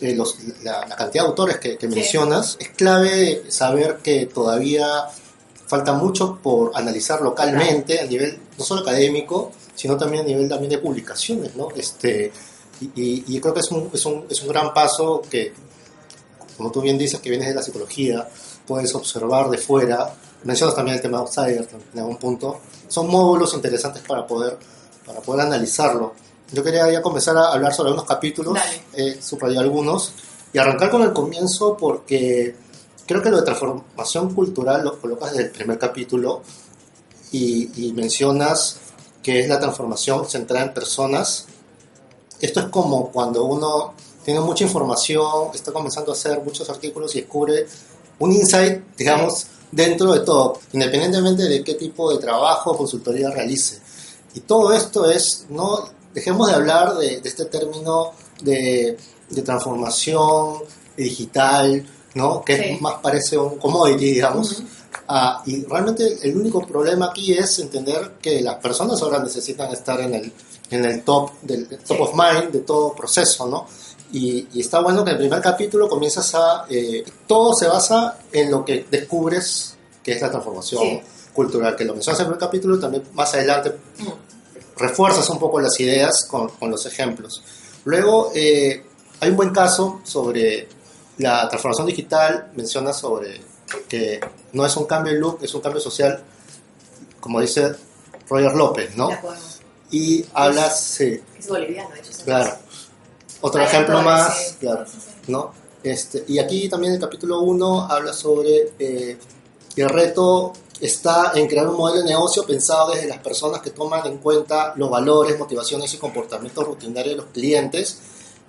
eh, 0.00 0.14
los- 0.14 0.36
la, 0.62 0.86
la 0.86 0.96
cantidad 0.96 1.24
de 1.24 1.28
autores 1.30 1.58
que, 1.58 1.76
que 1.76 1.88
Sí. 1.88 1.94
mencionas. 1.94 2.56
Es 2.60 2.68
clave 2.70 3.44
saber 3.48 3.98
que 4.02 4.26
todavía 4.26 4.86
falta 5.66 5.92
mucho 5.92 6.38
por 6.42 6.72
analizar 6.74 7.20
localmente 7.20 8.00
a 8.00 8.04
nivel 8.06 8.40
no 8.56 8.64
solo 8.64 8.80
académico, 8.82 9.52
sino 9.78 9.96
también 9.96 10.24
a 10.24 10.26
nivel 10.26 10.48
también 10.48 10.70
de 10.70 10.78
publicaciones, 10.78 11.54
¿no? 11.54 11.68
Este, 11.76 12.32
y, 12.80 12.86
y- 13.00 13.24
y 13.28 13.40
creo 13.40 13.54
que 13.54 13.60
es 13.60 13.70
un, 13.70 13.88
es, 13.92 14.04
un, 14.06 14.26
es 14.28 14.42
un 14.42 14.48
gran 14.48 14.74
paso 14.74 15.22
que, 15.30 15.52
como 16.56 16.72
tú 16.72 16.80
bien 16.80 16.98
dices, 16.98 17.20
que 17.20 17.30
vienes 17.30 17.48
de 17.48 17.54
la 17.54 17.62
psicología, 17.62 18.28
puedes 18.66 18.92
observar 18.94 19.48
de 19.50 19.58
fuera, 19.58 20.12
mencionas 20.42 20.74
también 20.74 20.96
el 20.96 21.02
tema 21.02 21.18
de 21.18 21.22
outsider 21.24 21.68
en 21.94 21.98
algún 22.00 22.16
punto, 22.16 22.60
son 22.88 23.06
módulos 23.08 23.54
interesantes 23.54 24.02
para 24.02 24.26
poder, 24.26 24.58
para 25.06 25.20
poder 25.20 25.46
analizarlo. 25.46 26.14
Yo 26.52 26.64
quería 26.64 26.90
ya 26.90 27.00
comenzar 27.02 27.36
a 27.36 27.52
hablar 27.52 27.72
sobre 27.74 27.90
algunos 27.90 28.08
capítulos, 28.08 28.58
eh, 28.94 29.18
subrayé 29.22 29.58
algunos, 29.58 30.12
y 30.52 30.58
arrancar 30.58 30.90
con 30.90 31.02
el 31.02 31.12
comienzo 31.12 31.76
porque 31.76 32.56
creo 33.06 33.20
que 33.22 33.30
lo 33.30 33.36
de 33.36 33.42
transformación 33.44 34.34
cultural 34.34 34.82
lo 34.84 34.98
colocas 35.00 35.30
desde 35.32 35.44
el 35.44 35.50
primer 35.50 35.78
capítulo 35.78 36.42
y, 37.32 37.86
y 37.88 37.92
mencionas 37.92 38.78
que 39.22 39.40
es 39.40 39.48
la 39.48 39.58
transformación 39.58 40.28
centrada 40.28 40.66
en 40.66 40.74
personas. 40.74 41.46
Esto 42.40 42.60
es 42.60 42.66
como 42.66 43.10
cuando 43.10 43.44
uno 43.44 43.94
tiene 44.24 44.40
mucha 44.40 44.64
información, 44.64 45.48
está 45.54 45.72
comenzando 45.72 46.12
a 46.12 46.14
hacer 46.14 46.40
muchos 46.42 46.68
artículos 46.68 47.14
y 47.16 47.20
descubre 47.20 47.66
un 48.18 48.32
insight, 48.32 48.82
digamos, 48.96 49.46
dentro 49.70 50.12
de 50.12 50.20
todo, 50.20 50.58
independientemente 50.72 51.44
de 51.44 51.62
qué 51.64 51.74
tipo 51.74 52.10
de 52.12 52.18
trabajo 52.18 52.72
o 52.72 52.76
consultoría 52.76 53.30
realice. 53.30 53.80
Y 54.34 54.40
todo 54.40 54.72
esto 54.72 55.10
es, 55.10 55.46
no 55.48 55.88
dejemos 56.14 56.48
de 56.48 56.54
hablar 56.54 56.96
de, 56.96 57.20
de 57.20 57.28
este 57.28 57.46
término 57.46 58.12
de, 58.42 58.96
de 59.30 59.42
transformación 59.42 60.62
digital, 60.96 61.86
¿no? 62.14 62.44
que 62.44 62.56
Sí. 62.56 62.62
es 62.64 62.80
más 62.80 62.94
parece 63.02 63.38
un 63.38 63.58
commodity, 63.58 64.12
digamos. 64.12 64.62
Ah, 65.10 65.42
y 65.46 65.64
realmente 65.64 66.18
el 66.22 66.36
único 66.36 66.66
problema 66.66 67.06
aquí 67.06 67.32
es 67.32 67.58
entender 67.60 68.16
que 68.20 68.42
las 68.42 68.56
personas 68.56 69.00
ahora 69.02 69.18
necesitan 69.20 69.72
estar 69.72 69.98
en 70.00 70.14
el, 70.14 70.32
en 70.70 70.84
el 70.84 71.02
top, 71.02 71.30
del 71.42 71.66
top 71.66 72.00
of 72.02 72.10
mind 72.14 72.52
de 72.52 72.60
todo 72.60 72.92
proceso, 72.94 73.46
¿no? 73.48 73.66
Y, 74.12 74.46
y 74.52 74.60
está 74.60 74.80
bueno 74.80 75.04
que 75.04 75.10
en 75.10 75.16
el 75.16 75.22
primer 75.22 75.40
capítulo 75.40 75.88
comienzas 75.88 76.34
a... 76.34 76.66
eh, 76.68 77.04
todo 77.26 77.54
se 77.54 77.66
basa 77.66 78.18
en 78.32 78.50
lo 78.50 78.64
que 78.64 78.86
descubres 78.90 79.76
que 80.02 80.12
es 80.12 80.20
la 80.22 80.30
transformación 80.30 80.82
Sí. 80.82 81.00
cultural, 81.34 81.74
que 81.76 81.84
lo 81.84 81.92
mencionas 81.94 82.20
en 82.20 82.26
el 82.26 82.32
primer 82.32 82.46
capítulo 82.48 82.76
y 82.76 82.80
también 82.80 83.02
más 83.14 83.32
adelante 83.34 83.70
Mm. 83.98 84.08
refuerzas 84.76 85.28
un 85.30 85.38
poco 85.38 85.60
las 85.60 85.78
ideas 85.80 86.24
con, 86.26 86.48
con 86.50 86.70
los 86.70 86.84
ejemplos. 86.86 87.42
Luego, 87.84 88.30
eh, 88.34 88.84
hay 89.20 89.30
un 89.30 89.36
buen 89.36 89.50
caso 89.50 90.00
sobre 90.04 90.68
la 91.18 91.48
transformación 91.48 91.86
digital, 91.86 92.50
menciona 92.54 92.92
sobre 92.92 93.40
que 93.88 94.20
no 94.52 94.64
es 94.66 94.76
un 94.76 94.84
cambio 94.84 95.12
de 95.12 95.18
look, 95.18 95.38
es 95.42 95.54
un 95.54 95.60
cambio 95.60 95.80
social, 95.80 96.22
como 97.20 97.40
dice 97.40 97.74
Roger 98.28 98.54
López, 98.54 98.96
¿no? 98.96 99.10
Y 99.90 100.24
hablas, 100.34 100.80
sí, 100.80 101.20
Es 101.38 101.48
boliviano, 101.48 101.90
de 101.94 102.00
hecho. 102.00 102.10
claro. 102.24 102.56
Otro 103.40 103.60
Hay 103.60 103.66
ejemplo 103.66 104.02
más, 104.02 104.36
sí. 104.36 104.54
claro. 104.60 104.84
¿no? 105.28 105.52
Este, 105.82 106.24
y 106.26 106.38
aquí 106.38 106.68
también 106.68 106.94
el 106.94 107.00
capítulo 107.00 107.40
1 107.40 107.82
habla 107.88 108.12
sobre 108.12 108.72
eh, 108.78 109.16
que 109.74 109.82
el 109.82 109.88
reto 109.88 110.52
está 110.80 111.32
en 111.34 111.46
crear 111.46 111.68
un 111.68 111.76
modelo 111.76 112.00
de 112.02 112.08
negocio 112.10 112.44
pensado 112.44 112.90
desde 112.92 113.06
las 113.08 113.18
personas 113.18 113.60
que 113.62 113.70
toman 113.70 114.06
en 114.06 114.18
cuenta 114.18 114.72
los 114.76 114.90
valores, 114.90 115.38
motivaciones 115.38 115.92
y 115.94 115.98
comportamientos 115.98 116.64
rutinarios 116.66 117.14
de 117.16 117.22
los 117.22 117.26
clientes. 117.32 117.98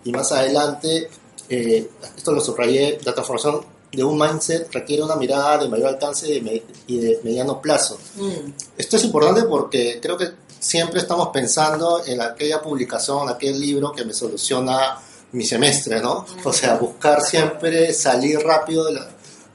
Y 0.04 0.12
más 0.12 0.32
adelante, 0.32 1.10
eh, 1.50 1.90
esto 2.18 2.32
lo 2.32 2.42
subrayé, 2.42 3.00
la 3.04 3.14
transformación 3.14 3.64
de 3.92 4.04
un 4.04 4.18
mindset 4.20 4.72
requiere 4.74 5.02
una 5.04 5.16
mirada 5.16 5.58
de 5.58 5.68
mayor 5.70 5.88
alcance 5.90 6.30
y 6.30 6.34
de, 6.36 6.42
me- 6.42 6.64
y 6.88 6.98
de 7.00 7.20
mediano 7.24 7.60
plazo. 7.62 7.98
Mm. 8.16 8.52
Esto 8.78 8.98
es 8.98 9.04
importante 9.04 9.44
porque 9.44 10.00
creo 10.02 10.16
que 10.18 10.30
siempre 10.60 11.00
estamos 11.00 11.30
pensando 11.30 12.04
en 12.06 12.22
aquella 12.22 12.62
publicación, 12.62 13.28
aquel 13.30 13.60
libro 13.60 13.92
que 13.92 14.06
me 14.06 14.14
soluciona 14.14 14.98
mi 15.32 15.46
semestre, 15.46 16.02
¿no? 16.02 16.26
O 16.44 16.54
sea, 16.54 16.76
buscar 16.76 17.22
siempre 17.22 17.94
salir 17.94 18.40
rápido 18.40 18.86
de, 18.86 18.94
la- 18.94 19.10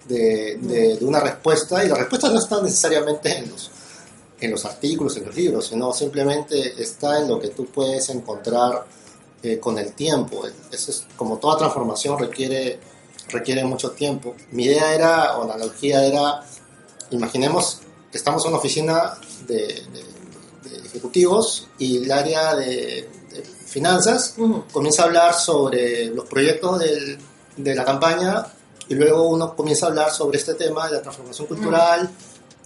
de, 0.09 0.59
de- 0.61 0.97
de 0.97 1.05
una 1.05 1.21
respuesta 1.21 1.85
y 1.85 1.89
la 1.89 1.95
respuesta 1.97 2.29
no 2.29 2.39
está 2.39 2.61
necesariamente 2.63 3.37
en 3.39 3.51
los, 3.51 3.71
en 4.41 4.51
los 4.51 4.65
artículos, 4.65 5.17
en 5.17 5.27
los 5.27 5.35
libros, 5.37 5.67
sino 5.69 5.93
simplemente 5.93 6.81
está 6.83 7.21
en 7.21 7.29
lo 7.29 7.39
que 7.39 7.49
tú 7.49 7.67
puedes 7.67 8.09
encontrar 8.11 8.85
eh, 9.43 9.59
con 9.61 9.79
el 9.79 9.93
tiempo. 9.93 10.43
Eso 10.73 10.91
es 10.91 11.05
como 11.17 11.39
toda 11.39 11.59
transformación 11.59 12.19
requiere, 12.19 12.79
requiere 13.29 13.65
mucho 13.65 13.91
tiempo. 13.93 14.35
Mi 14.53 14.65
idea 14.65 14.95
era, 14.95 15.39
o 15.39 15.47
la 15.47 15.55
analogía 15.55 16.05
era, 16.05 16.43
imaginemos 17.11 17.81
que 18.11 18.19
estamos 18.19 18.43
en 18.45 18.49
una 18.51 18.59
oficina 18.59 19.15
de, 19.47 19.57
de- 19.67 20.15
de 20.71 20.87
ejecutivos 20.87 21.69
y 21.79 21.99
el 22.05 22.11
área 22.13 22.55
de, 22.55 23.09
de 23.31 23.43
finanzas 23.67 24.35
Ujú. 24.39 24.65
comienza 24.73 25.03
a 25.03 25.07
hablar 25.07 25.35
sobre 25.35 26.07
los 26.07 26.27
proyectos 26.27 26.79
del- 26.79 27.19
de 27.57 27.75
la 27.75 27.85
campaña 27.85 28.47
y 28.89 28.95
luego 28.95 29.29
uno 29.29 29.55
comienza 29.55 29.87
a 29.87 29.89
hablar 29.91 30.11
sobre 30.11 30.39
este 30.39 30.55
tema 30.55 30.87
de 30.89 30.95
la 30.97 31.03
transformación 31.03 31.47
cultural 31.47 32.11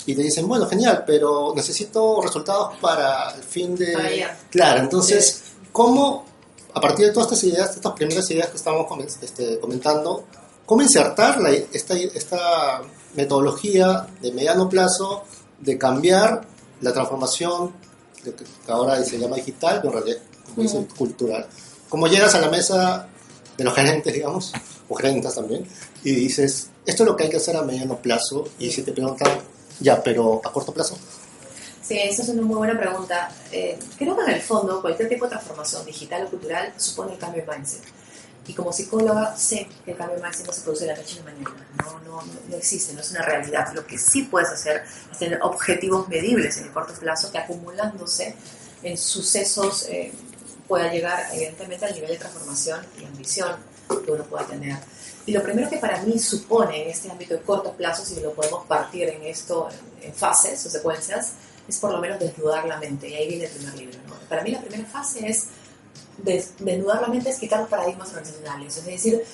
y 0.07 0.15
te 0.15 0.23
dicen, 0.23 0.49
bueno, 0.49 0.67
genial, 0.67 1.05
pero 1.07 1.53
necesito 1.55 2.21
resultados 2.23 2.77
para 2.81 3.31
el 3.35 3.43
fin 3.43 3.77
de... 3.77 3.95
Allá. 3.95 4.39
Claro, 4.51 4.81
entonces, 4.81 5.43
¿cómo, 5.73 6.25
a 6.73 6.81
partir 6.81 7.07
de 7.07 7.13
todas 7.13 7.31
estas 7.31 7.45
ideas, 7.45 7.75
estas 7.77 7.93
primeras 7.93 8.31
ideas 8.31 8.49
que 8.49 8.57
estamos 8.57 8.87
este, 9.23 9.59
comentando, 9.61 10.25
cómo 10.69 10.83
insertar 10.83 11.41
la- 11.41 11.51
esta, 11.51 11.95
esta 11.97 12.83
metodología 13.15 14.07
de 14.21 14.31
mediano 14.33 14.69
plazo 14.69 15.25
de 15.59 15.77
cambiar 15.79 16.43
la 16.83 16.93
transformación 16.93 17.73
de 18.23 18.35
que 18.35 18.45
ahora 18.69 19.03
se 19.03 19.19
llama 19.19 19.37
digital, 19.37 19.81
pero 19.83 19.95
en 19.99 20.05
realidad 20.05 20.23
como 20.47 20.63
dicen, 20.63 20.85
cultural. 20.97 21.47
Como 21.89 22.07
llegas 22.07 22.35
a 22.35 22.41
la 22.41 22.51
mesa 22.51 23.09
de 23.57 23.65
los 23.65 23.75
gerentes, 23.75 24.13
digamos, 24.13 24.53
o 24.89 24.95
gerentes 24.95 25.35
también, 25.35 25.67
y 26.05 26.13
dices, 26.15 26.69
esto 26.87 27.03
es 27.03 27.09
lo 27.09 27.17
que 27.17 27.25
hay 27.25 27.31
que 27.31 27.39
hacer 27.39 27.57
a 27.57 27.63
mediano 27.63 27.97
plazo, 27.97 28.45
y 28.59 28.71
si 28.71 28.83
te 28.83 28.93
preguntan, 28.93 29.29
ya, 29.81 30.03
pero 30.03 30.41
a 30.45 30.53
corto 30.53 30.73
plazo, 30.73 30.97
Sí, 31.81 31.99
esa 31.99 32.21
es 32.23 32.29
una 32.29 32.43
muy 32.43 32.57
buena 32.57 32.79
pregunta. 32.79 33.31
Eh, 33.51 33.79
creo 33.97 34.15
que 34.15 34.23
en 34.25 34.31
el 34.33 34.43
fondo 34.43 34.83
cualquier 34.83 35.09
tipo 35.09 35.25
de 35.25 35.31
transformación 35.31 35.87
digital 35.87 36.27
o 36.27 36.29
cultural 36.29 36.75
supone 36.77 37.15
el 37.15 37.19
cambio 37.19 37.43
de 37.47 37.51
mindset. 37.57 37.81
Y 38.49 38.55
como 38.55 38.73
psicóloga 38.73 39.37
sé 39.37 39.69
que 39.85 39.93
el 39.93 39.97
cambio 39.97 40.19
no 40.19 40.33
se 40.33 40.63
produce 40.63 40.87
de 40.87 40.93
la 40.93 40.99
noche 40.99 41.21
a 41.21 41.25
la 41.25 41.31
mañana. 41.31 41.67
No, 41.85 42.01
no, 42.01 42.23
no, 42.49 42.57
existe, 42.57 42.95
no 42.95 43.01
es 43.01 43.11
una 43.11 43.23
realidad. 43.23 43.73
Lo 43.75 43.87
que 43.87 43.99
sí 43.99 44.23
puedes 44.23 44.49
hacer 44.49 44.85
es 45.13 45.19
tener 45.19 45.39
objetivos 45.43 46.09
medibles 46.09 46.57
en 46.57 46.65
el 46.65 46.73
corto 46.73 46.95
plazo 46.95 47.31
que 47.31 47.39
acumulándose 47.39 48.35
en 48.83 48.97
sucesos 48.97 49.87
eh, 49.91 50.13
pueda 50.67 50.91
llegar 50.91 51.27
evidentemente 51.33 51.85
al 51.85 51.95
nivel 51.95 52.11
de 52.11 52.17
transformación 52.17 52.81
y 52.99 53.05
ambición 53.05 53.57
que 54.05 54.11
uno 54.11 54.25
pueda 54.25 54.47
tener. 54.47 54.79
Y 55.27 55.33
lo 55.33 55.43
primero 55.43 55.69
que 55.69 55.77
para 55.77 56.01
mí 56.03 56.19
supone 56.19 56.85
en 56.85 56.89
este 56.89 57.11
ámbito 57.11 57.35
de 57.35 57.43
corto 57.43 57.73
plazo, 57.73 58.03
si 58.03 58.19
lo 58.21 58.33
podemos 58.33 58.65
partir 58.67 59.11
en 59.11 59.23
esto 59.25 59.69
en 60.01 60.15
fases 60.15 60.65
o 60.65 60.71
secuencias, 60.71 61.33
es 61.69 61.77
por 61.77 61.93
lo 61.93 61.99
menos 61.99 62.19
desnudar 62.19 62.65
la 62.65 62.79
mente. 62.79 63.11
Y 63.11 63.15
ahí 63.15 63.29
viene 63.29 63.45
el 63.45 63.51
primer 63.51 63.75
libro. 63.75 63.99
¿no? 64.09 64.15
Para 64.27 64.43
mí 64.43 64.53
la 64.53 64.61
primera 64.63 64.89
fase 64.89 65.29
es 65.29 65.49
des- 66.19 66.53
desnudar 66.59 67.03
la 67.03 67.09
mente, 67.09 67.31
es 67.31 67.39
quitar 67.39 67.61
los 67.61 67.69
paradigmas 67.69 68.09
organizacionales. 68.11 68.77
Es 68.77 68.85
decir, 68.87 69.25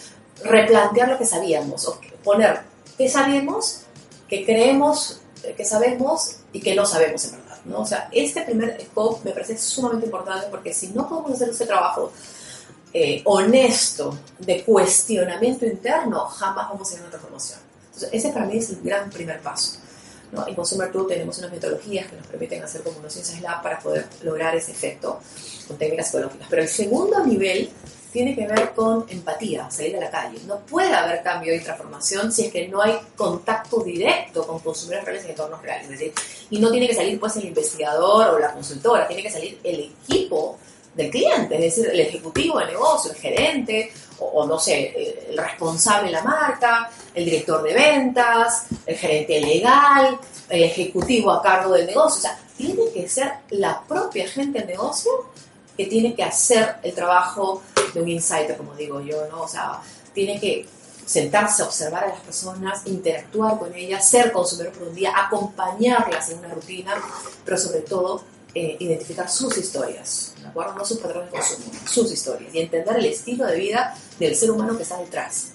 replantear 0.43 1.09
lo 1.09 1.19
que 1.19 1.27
sabíamos, 1.27 1.87
o 1.87 2.01
poner 2.23 2.61
qué 2.99 3.09
sabemos, 3.09 3.81
qué 4.29 4.45
creemos 4.45 5.21
que 5.57 5.65
sabemos 5.65 6.37
y 6.53 6.61
que 6.61 6.75
no 6.75 6.87
sabemos 6.87 7.25
en 7.27 7.33
verdad. 7.33 7.59
¿no? 7.67 7.81
O 7.81 7.87
sea, 7.87 8.09
este 8.13 8.43
primer 8.43 8.81
scope 8.81 9.21
me 9.25 9.33
parece 9.33 9.59
sumamente 9.59 10.07
importante 10.07 10.47
porque 10.51 10.73
si 10.73 10.89
no 10.89 11.09
podemos 11.09 11.33
hacer 11.33 11.51
ese 11.51 11.67
trabajo 11.67 12.13
eh, 12.93 13.21
honesto 13.25 14.17
de 14.39 14.63
cuestionamiento 14.65 15.67
interno, 15.67 16.27
jamás 16.27 16.69
vamos 16.71 16.89
a 16.89 16.91
tener 16.91 17.03
una 17.03 17.11
transformación. 17.11 17.59
Entonces, 17.87 18.09
ese 18.13 18.33
para 18.33 18.47
mí 18.47 18.57
es 18.59 18.71
el 18.71 18.81
gran 18.83 19.11
primer 19.11 19.41
paso. 19.41 19.79
¿No? 20.35 20.47
En 20.47 20.55
Consumer 20.55 20.91
Tool 20.91 21.07
tenemos 21.07 21.39
unas 21.39 21.51
metodologías 21.51 22.09
que 22.09 22.17
nos 22.17 22.27
permiten 22.27 22.63
hacer 22.63 22.83
como 22.83 22.99
unos 22.99 23.13
ciencias 23.13 23.41
lab 23.41 23.63
para 23.63 23.79
poder 23.79 24.07
lograr 24.23 24.55
ese 24.57 24.73
efecto 24.73 25.21
con 25.67 25.79
técnicas 25.79 26.07
psicológicas. 26.07 26.47
Pero 26.51 26.63
el 26.63 26.69
segundo 26.69 27.25
nivel 27.25 27.71
tiene 28.13 28.37
que 28.37 28.47
ver 28.47 28.73
con 28.75 29.07
empatía, 29.09 29.69
salir 29.71 29.97
a 29.97 30.01
la 30.01 30.11
calle. 30.11 30.39
No 30.47 30.61
puede 30.61 30.95
haber 30.95 31.21
cambio 31.25 31.53
y 31.53 31.59
transformación 31.59 32.31
si 32.31 32.47
es 32.47 32.53
que 32.53 32.69
no 32.69 32.81
hay 32.81 32.97
contacto 33.17 33.83
directo 33.83 34.47
con 34.47 34.61
consumidores 34.61 35.05
reales 35.05 35.25
en 35.25 35.31
entornos 35.31 35.61
reales. 35.61 35.91
Es 35.91 35.99
decir, 35.99 36.13
y 36.51 36.61
no 36.61 36.71
tiene 36.71 36.87
que 36.87 36.95
salir 36.95 37.19
pues 37.19 37.37
el 37.37 37.47
investigador 37.47 38.35
o 38.35 38.39
la 38.39 38.53
consultora, 38.53 39.09
tiene 39.09 39.23
que 39.23 39.31
salir 39.31 39.59
el 39.65 39.81
equipo 39.81 40.59
del 40.95 41.11
cliente, 41.11 41.57
es 41.57 41.75
decir, 41.75 41.91
el 41.93 42.01
ejecutivo 42.01 42.61
de 42.61 42.67
negocio, 42.67 43.11
el 43.11 43.17
gerente, 43.17 43.93
o, 44.19 44.47
no 44.47 44.59
sé, 44.59 45.27
el 45.29 45.37
responsable 45.37 46.07
de 46.07 46.13
la 46.13 46.23
marca, 46.23 46.91
el 47.15 47.25
director 47.25 47.63
de 47.63 47.75
ventas, 47.75 48.67
el 48.87 48.97
gerente 48.97 49.41
legal, 49.41 50.19
el 50.49 50.63
ejecutivo 50.63 51.31
a 51.31 51.43
cargo 51.43 51.73
del 51.73 51.87
negocio. 51.87 52.19
O 52.19 52.23
sea, 52.23 52.39
tiene 52.57 52.91
que 52.93 53.09
ser 53.09 53.33
la 53.51 53.83
propia 53.83 54.29
gente 54.29 54.61
del 54.61 54.69
negocio 54.69 55.11
que 55.77 55.87
tiene 55.87 56.15
que 56.15 56.23
hacer 56.23 56.77
el 56.83 56.95
trabajo 56.95 57.63
de 57.93 58.03
un 58.03 58.09
insider, 58.09 58.57
como 58.57 58.75
digo 58.75 59.01
yo, 59.01 59.27
¿no? 59.29 59.43
O 59.43 59.49
sea, 59.49 59.81
tiene 60.13 60.39
que 60.39 60.67
sentarse, 61.05 61.63
observar 61.63 62.05
a 62.05 62.09
las 62.09 62.21
personas, 62.21 62.87
interactuar 62.87 63.59
con 63.59 63.75
ellas, 63.75 64.09
ser 64.09 64.33
consumidor 64.33 64.73
por 64.73 64.89
un 64.89 64.95
día, 64.95 65.13
acompañarlas 65.15 66.31
en 66.31 66.39
una 66.39 66.49
rutina, 66.49 66.95
pero 67.45 67.59
sobre 67.59 67.81
todo 67.81 68.23
eh, 68.55 68.77
identificar 68.79 69.29
sus 69.29 69.57
historias, 69.59 70.34
No 70.55 70.85
sus 70.85 70.99
patrones 70.99 71.31
de 71.31 71.39
consumo, 71.39 71.73
sus 71.87 72.13
historias 72.13 72.55
y 72.55 72.61
entender 72.61 72.97
el 72.97 73.07
estilo 73.07 73.47
de 73.47 73.59
vida 73.59 73.97
del 74.19 74.35
ser 74.37 74.51
humano 74.51 74.77
que 74.77 74.83
está 74.83 74.99
detrás. 74.99 75.53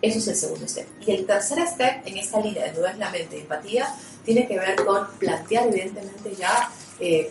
Eso 0.00 0.18
es 0.18 0.28
el 0.28 0.36
segundo 0.36 0.68
step. 0.68 0.86
Y 1.06 1.10
el 1.12 1.26
tercer 1.26 1.66
step 1.66 2.06
en 2.06 2.18
esta 2.18 2.40
línea 2.40 2.64
de 2.64 2.72
nueva 2.72 2.90
es 2.90 2.98
la 2.98 3.10
mente 3.10 3.38
empatía 3.38 3.94
tiene 4.28 4.46
que 4.46 4.58
ver 4.58 4.84
con 4.84 5.06
plantear 5.18 5.68
evidentemente 5.68 6.36
ya 6.36 6.70
eh, 7.00 7.30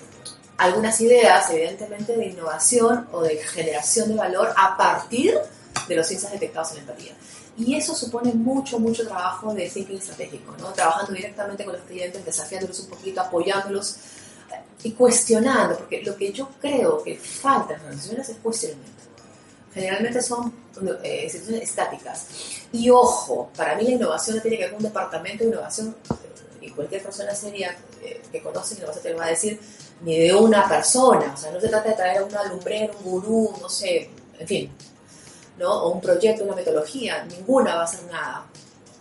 algunas 0.58 1.00
ideas, 1.00 1.48
evidentemente, 1.52 2.18
de 2.18 2.26
innovación 2.26 3.08
o 3.12 3.22
de 3.22 3.38
generación 3.38 4.10
de 4.10 4.16
valor 4.16 4.52
a 4.58 4.76
partir 4.76 5.38
de 5.88 5.96
los 5.96 6.08
ciencias 6.08 6.32
detectados 6.32 6.72
en 6.72 6.80
empatía. 6.80 7.14
Y 7.56 7.76
eso 7.76 7.94
supone 7.94 8.34
mucho, 8.34 8.80
mucho 8.80 9.06
trabajo 9.08 9.54
de 9.54 9.70
thinking 9.70 9.98
estratégico, 9.98 10.56
¿no? 10.60 10.74
Trabajando 10.74 11.14
directamente 11.14 11.64
con 11.64 11.74
los 11.74 11.84
clientes, 11.84 12.26
desafiándolos 12.26 12.80
un 12.80 12.88
poquito, 12.88 13.22
apoyándolos 13.22 13.98
y 14.84 14.92
cuestionando, 14.92 15.78
porque 15.78 16.04
lo 16.04 16.16
que 16.16 16.32
yo 16.32 16.50
creo 16.62 17.04
que 17.04 17.18
falta 17.18 17.74
en 17.74 17.80
las 17.80 17.86
organizaciones 17.86 18.30
es 18.30 18.38
cuestionamiento. 18.38 19.04
Generalmente 19.74 20.22
son 20.22 20.54
eh, 21.04 21.22
instituciones 21.24 21.70
estáticas. 21.70 22.28
Y 22.72 22.90
ojo, 22.90 23.50
para 23.56 23.76
mí 23.76 23.84
la 23.84 23.92
innovación 23.92 24.38
no 24.38 24.42
tiene 24.42 24.58
que 24.58 24.70
con 24.70 24.78
un 24.78 24.84
departamento 24.84 25.44
de 25.44 25.50
innovación, 25.50 25.96
eh, 26.10 26.66
y 26.66 26.72
cualquier 26.72 27.04
persona 27.04 27.34
seria 27.34 27.76
que 28.32 28.42
conoce 28.42 28.76
innovación 28.76 29.04
te 29.04 29.10
lo 29.12 29.18
va 29.18 29.26
a 29.26 29.30
decir, 29.30 29.60
ni 30.02 30.18
de 30.18 30.34
una 30.34 30.68
persona. 30.68 31.34
O 31.34 31.38
sea, 31.38 31.52
no 31.52 31.60
se 31.60 31.70
trata 31.70 31.90
de 31.90 31.96
traer 31.96 32.20
a 32.20 32.26
una 32.26 32.44
lumbrera, 32.46 32.94
un 32.94 33.04
gurú, 33.04 33.54
no 33.62 33.70
sé, 33.70 34.10
en 34.40 34.48
fin, 34.48 34.72
¿no? 35.58 35.84
O 35.84 35.92
un 35.92 36.02
proyecto, 36.02 36.44
una 36.44 36.56
metodología, 36.56 37.24
ninguna 37.26 37.76
va 37.76 37.82
a 37.82 37.86
hacer 37.86 38.04
nada. 38.12 38.46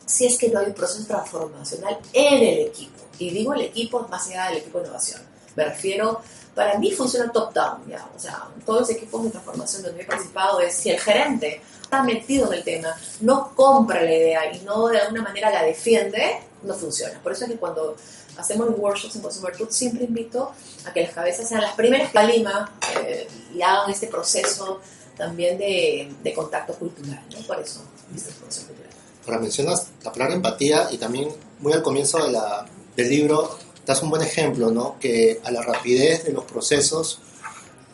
Si 0.04 0.26
es 0.26 0.38
que 0.38 0.48
no 0.48 0.60
hay 0.60 0.66
un 0.66 0.74
proceso 0.74 1.06
transformacional 1.06 1.98
en 2.12 2.42
el 2.42 2.66
equipo. 2.66 3.02
Y 3.18 3.30
digo 3.30 3.54
el 3.54 3.62
equipo 3.62 4.06
más 4.08 4.28
allá 4.28 4.48
del 4.48 4.58
equipo 4.58 4.78
de 4.78 4.84
innovación. 4.84 5.35
Me 5.56 5.64
refiero, 5.64 6.20
para 6.54 6.78
mí 6.78 6.92
funciona 6.92 7.32
top-down, 7.32 7.88
ya. 7.88 8.08
O 8.14 8.18
sea, 8.18 8.48
todos 8.64 8.80
los 8.80 8.90
equipos 8.90 9.24
de 9.24 9.30
transformación 9.30 9.82
donde 9.82 10.02
he 10.02 10.06
participado 10.06 10.60
es 10.60 10.74
si 10.74 10.90
el 10.90 11.00
gerente 11.00 11.60
está 11.82 12.02
metido 12.02 12.52
en 12.52 12.58
el 12.58 12.64
tema, 12.64 12.94
no 13.20 13.54
compra 13.54 14.02
la 14.02 14.12
idea 14.12 14.52
y 14.52 14.60
no 14.60 14.88
de 14.88 14.98
alguna 14.98 15.22
manera 15.22 15.50
la 15.50 15.62
defiende, 15.62 16.40
no 16.62 16.74
funciona. 16.74 17.18
Por 17.22 17.32
eso 17.32 17.44
es 17.44 17.50
que 17.50 17.56
cuando 17.56 17.96
hacemos 18.36 18.68
workshops 18.76 19.16
en 19.16 19.22
Consumer 19.22 19.56
Tools, 19.56 19.74
siempre 19.74 20.04
invito 20.04 20.52
a 20.84 20.92
que 20.92 21.02
las 21.02 21.12
cabezas 21.12 21.48
sean 21.48 21.62
las 21.62 21.74
primeras 21.74 22.10
que 22.10 22.22
Lima 22.22 22.72
eh, 23.00 23.28
y 23.54 23.62
hagan 23.62 23.90
este 23.90 24.08
proceso 24.08 24.80
también 25.16 25.56
de, 25.58 26.12
de 26.22 26.34
contacto 26.34 26.74
cultural, 26.74 27.24
¿no? 27.30 27.46
Por 27.46 27.60
eso, 27.60 27.82
este 28.14 28.32
proceso 28.32 28.66
cultural. 28.66 28.90
Ahora 29.26 29.38
mencionas 29.38 29.88
la 30.04 30.12
palabra 30.12 30.34
empatía 30.34 30.88
y 30.90 30.98
también 30.98 31.28
muy 31.60 31.72
al 31.72 31.82
comienzo 31.82 32.24
de 32.24 32.32
la, 32.32 32.66
del 32.94 33.08
libro 33.08 33.58
das 33.86 34.02
un 34.02 34.10
buen 34.10 34.22
ejemplo, 34.22 34.70
¿no? 34.70 34.98
Que 34.98 35.40
a 35.44 35.50
la 35.50 35.62
rapidez 35.62 36.24
de 36.24 36.32
los 36.32 36.44
procesos 36.44 37.20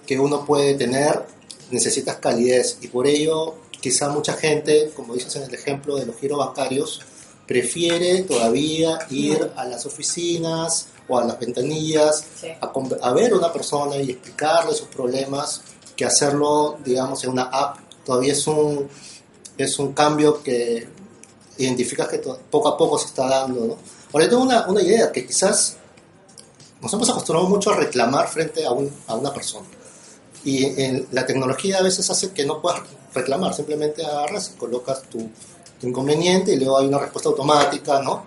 que 0.07 0.18
uno 0.18 0.44
puede 0.44 0.74
tener 0.74 1.24
necesitas 1.70 2.16
calidez 2.16 2.78
y 2.81 2.88
por 2.88 3.07
ello 3.07 3.55
quizá 3.81 4.09
mucha 4.09 4.35
gente, 4.35 4.90
como 4.96 5.14
dices 5.14 5.37
en 5.37 5.42
el 5.42 5.55
ejemplo 5.55 5.96
de 5.96 6.07
los 6.07 6.16
giros 6.16 6.38
bancarios, 6.38 7.00
prefiere 7.46 8.22
todavía 8.22 8.98
ir 9.11 9.50
a 9.57 9.64
las 9.64 9.85
oficinas 9.85 10.88
o 11.09 11.18
a 11.18 11.24
las 11.24 11.38
ventanillas 11.38 12.24
a, 12.61 13.12
ver 13.12 13.33
a 13.33 13.37
una 13.37 13.52
persona 13.52 13.96
y 13.96 14.11
explicarle 14.11 14.74
sus 14.74 14.88
problemas 14.88 15.62
que 15.96 16.05
hacerlo, 16.05 16.78
digamos, 16.85 17.22
en 17.24 17.31
una 17.31 17.42
app. 17.42 17.78
Todavía 18.05 18.33
es 18.33 18.46
un, 18.46 18.88
es 19.59 19.78
un 19.78 19.92
cambio 19.92 20.42
que 20.42 20.87
identificas 21.59 22.09
que 22.09 22.18
poco 22.18 22.68
a 22.68 22.78
poco 22.78 22.98
se 22.98 23.07
está 23.07 23.28
dando. 23.28 23.66
¿no? 23.66 23.76
Ahora, 24.12 24.28
tengo 24.28 24.42
una, 24.42 24.66
una 24.68 24.81
idea 24.81 25.11
que 25.11 25.26
quizás 25.26 25.76
nos 26.82 26.92
hemos 26.92 27.08
acostumbrado 27.08 27.48
mucho 27.48 27.70
a 27.70 27.76
reclamar 27.76 28.28
frente 28.28 28.66
a, 28.66 28.72
un, 28.72 28.90
a 29.06 29.14
una 29.14 29.32
persona. 29.32 29.66
Y 30.44 30.64
en 30.82 31.06
la 31.12 31.24
tecnología 31.24 31.78
a 31.78 31.82
veces 31.82 32.10
hace 32.10 32.32
que 32.32 32.44
no 32.44 32.60
puedas 32.60 32.82
reclamar, 33.14 33.54
simplemente 33.54 34.04
agarras 34.04 34.52
y 34.54 34.58
colocas 34.58 35.02
tu, 35.02 35.30
inconveniente 35.82 36.52
y 36.52 36.58
luego 36.58 36.78
hay 36.78 36.86
una 36.86 36.98
respuesta 36.98 37.28
automática, 37.28 38.00
¿no? 38.02 38.24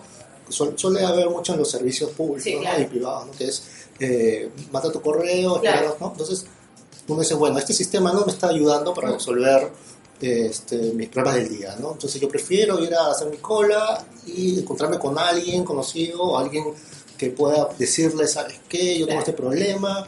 Suele, 0.49 1.05
haber 1.05 1.29
mucho 1.29 1.53
en 1.53 1.59
los 1.59 1.71
servicios 1.71 2.11
públicos 2.11 2.45
y 2.45 2.85
privados, 2.85 3.27
¿no? 3.27 3.31
Que 3.31 3.45
es, 3.45 3.63
eh, 3.97 4.49
mata 4.71 4.91
tu 4.91 5.01
correo, 5.01 5.61
¿no? 5.99 6.11
Entonces, 6.11 6.45
uno 7.07 7.21
dice, 7.21 7.33
bueno, 7.35 7.57
este 7.57 7.73
sistema 7.73 8.11
no 8.11 8.25
me 8.25 8.33
está 8.33 8.49
ayudando 8.49 8.93
para 8.93 9.11
resolver 9.11 9.71
este, 10.19 10.77
mis 10.93 11.09
problemas 11.09 11.35
del 11.35 11.57
día, 11.57 11.75
¿no? 11.79 11.93
Entonces 11.93 12.19
yo 12.19 12.27
prefiero 12.27 12.83
ir 12.83 12.93
a 12.93 13.11
hacer 13.11 13.29
mi 13.29 13.37
cola 13.37 14.03
y 14.25 14.59
encontrarme 14.59 14.99
con 14.99 15.17
alguien 15.17 15.63
conocido 15.63 16.23
o 16.23 16.37
alguien 16.37 16.65
que 17.17 17.30
pueda 17.30 17.69
decirle, 17.78 18.28
¿sabes 18.28 18.60
qué? 18.67 18.99
Yo 18.99 19.08
tengo 19.08 19.19
este 19.19 19.34
problema. 19.34 20.08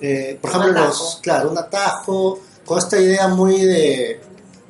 Eh, 0.00 0.38
por 0.40 0.50
ejemplo, 0.50 0.72
los, 0.72 1.18
claro, 1.22 1.50
un 1.50 1.58
atajo, 1.58 2.40
con 2.64 2.78
esta 2.78 2.98
idea 2.98 3.28
muy 3.28 3.60
de 3.60 4.20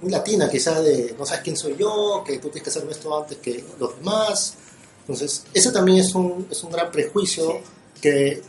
muy 0.00 0.12
latina, 0.12 0.48
quizás 0.48 0.82
de 0.84 1.14
no 1.18 1.26
sabes 1.26 1.42
quién 1.42 1.56
soy 1.56 1.76
yo, 1.76 2.22
que 2.26 2.38
tú 2.38 2.48
tienes 2.48 2.62
que 2.62 2.70
hacerme 2.70 2.92
esto 2.92 3.16
antes 3.16 3.38
que 3.38 3.64
los 3.78 3.96
demás. 3.98 4.54
Entonces, 5.00 5.44
eso 5.54 5.72
también 5.72 5.98
es 5.98 6.14
un, 6.14 6.46
es 6.50 6.62
un 6.62 6.70
gran 6.70 6.90
prejuicio 6.90 7.60
que, 8.00 8.42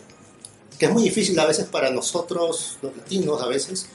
que, 0.78 0.86
es 0.86 0.92
muy 0.92 1.04
difícil 1.04 1.40
a 1.40 1.46
veces 1.46 1.66
para 1.66 1.90
nosotros, 1.90 2.78
los 2.82 2.96
latinos, 2.96 3.42
a 3.42 3.48
veces, 3.48 3.88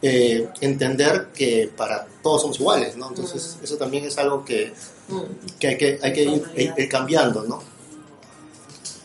eh, 0.00 0.48
entender 0.60 1.28
que 1.34 1.70
para 1.76 2.06
todos 2.22 2.42
somos 2.42 2.58
iguales, 2.58 2.96
¿no? 2.96 3.08
Entonces, 3.08 3.58
mm. 3.60 3.64
eso 3.64 3.76
también 3.76 4.04
es 4.04 4.16
algo 4.18 4.44
que, 4.44 4.72
mm. 5.08 5.58
que 5.58 5.66
hay 5.68 5.78
que, 5.78 5.98
hay 6.02 6.12
que 6.12 6.22
ir, 6.22 6.88
cambiando, 6.88 7.42
¿no? 7.44 7.62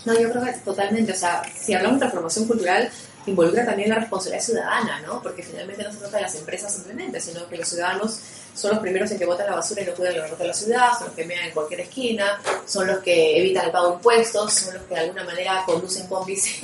No, 0.07 0.17
yo 0.17 0.31
creo 0.31 0.41
que 0.41 0.53
totalmente, 0.63 1.11
o 1.11 1.15
sea, 1.15 1.41
si 1.53 1.73
hablamos 1.73 1.97
de 1.97 2.05
transformación 2.05 2.47
cultural, 2.47 2.89
involucra 3.25 3.65
también 3.65 3.89
la 3.89 3.95
responsabilidad 3.95 4.41
ciudadana, 4.41 5.01
¿no? 5.01 5.21
Porque 5.21 5.43
finalmente 5.43 5.83
no 5.83 5.91
se 5.91 5.97
trata 5.97 6.15
de 6.15 6.23
las 6.23 6.35
empresas 6.35 6.73
simplemente, 6.73 7.19
sino 7.19 7.45
que 7.49 7.57
los 7.57 7.67
ciudadanos 7.67 8.17
son 8.55 8.71
los 8.71 8.79
primeros 8.79 9.11
en 9.11 9.19
que 9.19 9.25
botan 9.25 9.47
la 9.47 9.55
basura 9.55 9.81
y 9.81 9.85
no 9.85 9.91
cuidan 9.95 10.17
los 10.17 10.39
de 10.39 10.47
la 10.47 10.53
ciudad, 10.53 10.91
son 10.97 11.07
los 11.07 11.15
que 11.17 11.25
mean 11.25 11.47
en 11.47 11.51
cualquier 11.51 11.81
esquina, 11.81 12.39
son 12.65 12.87
los 12.87 12.99
que 12.99 13.37
evitan 13.37 13.65
el 13.65 13.71
pago 13.71 13.89
de 13.89 13.93
impuestos, 13.95 14.53
son 14.53 14.75
los 14.75 14.83
que 14.83 14.95
de 14.95 15.01
alguna 15.01 15.25
manera 15.25 15.63
conducen 15.65 16.07
combis 16.07 16.57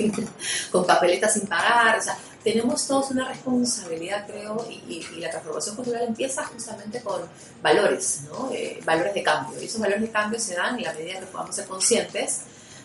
con 0.72 0.86
papeletas 0.86 1.34
sin 1.34 1.46
pagar, 1.46 1.98
o 1.98 2.02
sea, 2.02 2.16
tenemos 2.42 2.86
todos 2.86 3.10
una 3.10 3.28
responsabilidad, 3.28 4.26
creo, 4.26 4.66
y, 4.70 5.04
la 5.18 5.28
transformación 5.28 5.76
cultural 5.76 6.04
empieza 6.08 6.46
justamente 6.46 7.02
con 7.02 7.20
valores, 7.62 8.22
¿no? 8.30 8.50
Eh, 8.52 8.80
valores 8.86 9.12
de 9.12 9.22
cambio. 9.22 9.60
Y 9.60 9.66
esos 9.66 9.80
valores 9.80 10.00
de 10.00 10.10
cambio 10.10 10.40
se 10.40 10.54
dan 10.54 10.78
en 10.78 10.84
la 10.84 10.94
medida 10.94 11.20
que 11.20 11.26
podamos 11.26 11.54
ser 11.54 11.66
conscientes 11.66 12.40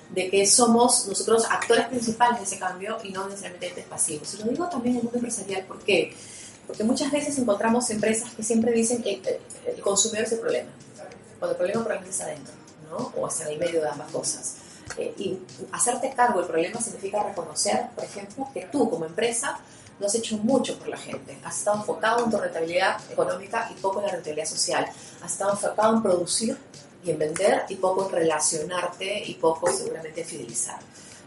de 0.10 0.30
que 0.30 0.46
somos 0.46 1.08
nosotros 1.08 1.46
actores 1.50 1.88
principales 1.88 2.40
de 2.40 2.46
ese 2.46 2.60
cambio 2.60 2.98
y 3.04 3.12
no 3.12 3.28
necesariamente 3.28 3.86
pasivos. 3.90 4.34
Y 4.34 4.38
lo 4.38 4.46
digo 4.46 4.68
también 4.68 4.96
en 4.96 5.00
el 5.00 5.04
mundo 5.04 5.18
empresarial, 5.20 5.66
¿por 5.66 5.80
qué? 5.80 6.16
Porque 6.66 6.84
muchas 6.84 7.12
veces 7.12 7.38
encontramos 7.38 7.90
empresas 7.90 8.32
que 8.32 8.44
siempre 8.44 8.72
dicen 8.72 9.02
que 9.02 9.22
el 9.66 9.82
consumidor 9.82 10.26
es 10.26 10.32
el 10.34 10.40
problema, 10.40 10.70
cuando 11.40 11.52
el 11.54 11.58
problema 11.58 11.84
probablemente 11.84 12.12
está 12.12 12.26
adentro, 12.26 12.54
¿no? 12.90 13.14
O 13.18 13.28
está 13.28 13.46
en 13.46 13.54
el 13.54 13.60
medio 13.60 13.82
de 13.82 13.90
ambas 13.90 14.12
cosas. 14.12 14.56
Eh, 14.98 15.14
y 15.18 15.40
hacerte 15.72 16.12
cargo 16.16 16.40
del 16.40 16.48
problema 16.48 16.82
significa 16.82 17.24
reconocer, 17.24 17.88
por 17.96 18.04
ejemplo, 18.04 18.48
que 18.54 18.68
tú 18.72 18.90
como 18.90 19.06
empresa 19.06 19.60
no 20.00 20.08
has 20.08 20.16
hecho 20.16 20.38
mucho 20.38 20.78
por 20.80 20.88
la 20.88 20.98
gente. 20.98 21.38
Has 21.44 21.60
estado 21.60 21.78
enfocado 21.78 22.26
en 22.26 22.32
tu 22.32 22.38
rentabilidad 22.38 23.00
económica 23.12 23.70
y 23.72 23.80
poco 23.80 24.00
en 24.00 24.08
la 24.08 24.14
rentabilidad 24.14 24.48
social. 24.48 24.86
Has 25.22 25.34
estado 25.34 25.52
enfocado 25.52 25.96
en 25.96 26.02
producir 26.02 26.58
y 27.04 27.12
en 27.12 27.20
vender 27.20 27.64
y 27.70 27.76
poco 27.76 28.06
en 28.06 28.12
relacionarte 28.12 29.24
y 29.26 29.36
poco 29.36 29.72
seguramente 29.72 30.22
en 30.22 30.28
fidelizar. 30.28 30.80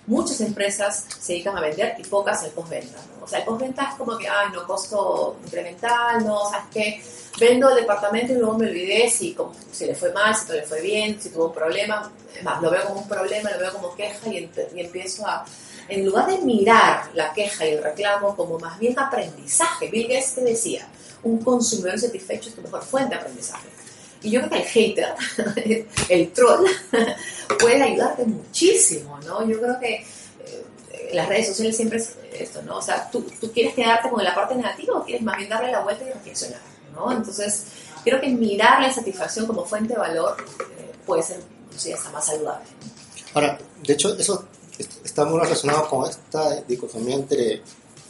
muchas 0.07 0.41
empresas 0.41 1.07
se 1.21 1.33
dedican 1.33 1.57
a 1.57 1.61
vender 1.61 1.95
y 1.99 2.03
pocas 2.03 2.43
al 2.43 2.51
postventa. 2.51 2.99
¿no? 3.19 3.25
O 3.25 3.29
sea, 3.29 3.39
el 3.39 3.45
postventa 3.45 3.91
es 3.91 3.95
como 3.95 4.19
que, 4.19 4.29
ay, 4.29 4.49
no, 4.53 4.67
costo 4.67 5.37
incremental, 5.45 6.25
no, 6.25 6.43
o 6.43 6.51
sea, 6.51 6.59
es 6.59 6.75
que 6.75 7.03
vendo 7.39 7.71
el 7.71 7.77
departamento 7.77 8.33
y 8.33 8.37
luego 8.37 8.59
me 8.59 8.69
olvidé 8.69 9.09
si, 9.09 9.33
como, 9.33 9.55
si 9.71 9.87
le 9.87 9.95
fue 9.95 10.13
mal, 10.13 10.35
si 10.35 10.47
todo 10.47 10.57
le 10.57 10.65
fue 10.65 10.81
bien, 10.81 11.21
si 11.21 11.31
tuvo 11.31 11.47
un 11.47 11.55
problema. 11.55 12.11
Es 12.37 12.43
más, 12.43 12.61
lo 12.61 12.71
veo 12.71 12.85
como 12.85 13.01
un 13.01 13.09
problema, 13.09 13.51
lo 13.53 13.59
veo 13.59 13.73
como 13.73 13.95
queja 13.95 14.29
y, 14.29 14.51
y 14.75 14.81
empiezo 14.81 15.27
a, 15.27 15.45
en 15.89 16.05
lugar 16.05 16.27
de 16.27 16.39
mirar 16.39 17.11
la 17.15 17.33
queja 17.33 17.67
y 17.67 17.71
el 17.71 17.83
reclamo 17.83 18.35
como 18.37 18.59
más 18.59 18.79
bien 18.79 18.99
aprendizaje, 18.99 19.89
Bill 19.89 20.09
Gates 20.09 20.35
te 20.35 20.41
decía, 20.43 20.89
un 21.23 21.39
consumidor 21.39 21.99
satisfecho 21.99 22.49
es 22.49 22.55
tu 22.55 22.63
mejor 22.63 22.83
fuente 22.83 23.15
de 23.15 23.21
aprendizaje. 23.21 23.69
Y 24.23 24.31
yo 24.31 24.41
creo 24.41 24.51
que 24.51 24.59
el 24.59 24.65
hater, 24.65 25.15
el 26.09 26.33
troll, 26.33 26.67
puede 27.59 27.83
ayudarte 27.83 28.25
muchísimo, 28.25 29.19
¿no? 29.27 29.47
Yo 29.47 29.61
creo 29.61 29.81
que 29.81 29.95
eh, 29.95 31.11
las 31.13 31.29
redes 31.29 31.49
sociales 31.49 31.77
siempre 31.77 31.99
es 31.99 32.15
esto, 32.33 32.63
¿no? 32.63 32.79
O 32.79 32.83
sea, 32.83 33.11
¿tú, 33.11 33.27
¿tú, 33.41 33.51
quieres 33.53 33.75
quedarte 33.75 34.09
con 34.09 34.23
la 34.23 34.35
parte 34.35 34.55
negativa 34.55 34.99
o 34.99 35.05
quieres 35.05 35.23
más 35.23 35.37
bien 35.37 35.49
darle 35.49 35.73
la 35.73 35.81
vuelta 35.81 36.05
y 36.05 36.13
reflexionar, 36.13 36.61
¿no? 36.95 37.11
Entonces, 37.13 37.65
creo 38.05 38.21
que 38.21 38.29
mirar 38.29 38.81
la 38.81 38.93
satisfacción 38.93 39.47
como 39.47 39.65
fuente 39.65 39.95
de 39.95 39.99
valor 39.99 40.37
eh, 40.61 40.93
puede 41.05 41.23
ser, 41.23 41.41
sí, 41.77 41.93
hasta 41.93 42.11
más 42.11 42.27
saludable. 42.27 42.67
Ahora, 43.35 43.59
de 43.83 43.93
hecho, 43.93 44.17
eso 44.17 44.47
está 45.05 45.25
muy 45.25 45.41
relacionado 45.41 45.89
con 45.89 46.09
esta 46.09 46.61
dicotomía 46.63 47.17
entre 47.17 47.63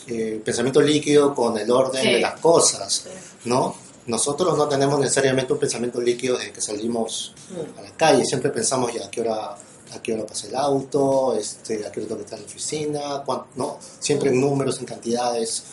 eh, 0.07 0.42
pensamiento 0.44 0.81
líquido 0.81 1.35
con 1.35 1.57
el 1.59 1.70
orden 1.70 2.03
sí. 2.03 2.12
de 2.12 2.20
las 2.20 2.40
cosas, 2.40 3.07
¿no? 3.44 3.75
Nosotros 4.07 4.57
no 4.57 4.69
tenemos 4.69 4.99
necesariamente 4.99 5.53
un 5.53 5.59
pensamiento 5.59 6.01
líquido 6.01 6.37
desde 6.37 6.53
que 6.53 6.61
salimos 6.61 7.35
mm. 7.51 7.79
a 7.79 7.83
la 7.83 7.91
calle, 7.97 8.25
siempre 8.25 8.51
pensamos 8.51 8.93
ya 8.93 9.07
a 9.07 9.11
qué 9.11 9.21
hora 9.21 9.57
a 9.95 10.03
qué 10.03 10.15
hora 10.15 10.25
pasa 10.25 10.47
el 10.47 10.57
auto, 10.57 11.37
este, 11.37 11.87
a 11.87 11.93
qué 11.93 12.01
hora 12.01 12.09
tengo 12.09 12.17
que 12.17 12.25
estar 12.25 12.38
en 12.38 12.45
la 12.47 12.51
oficina, 12.51 13.23
cuánto, 13.27 13.47
¿no? 13.57 13.79
siempre 13.99 14.31
en 14.31 14.41
números, 14.41 14.79
en 14.81 14.87
cantidades. 14.87 15.65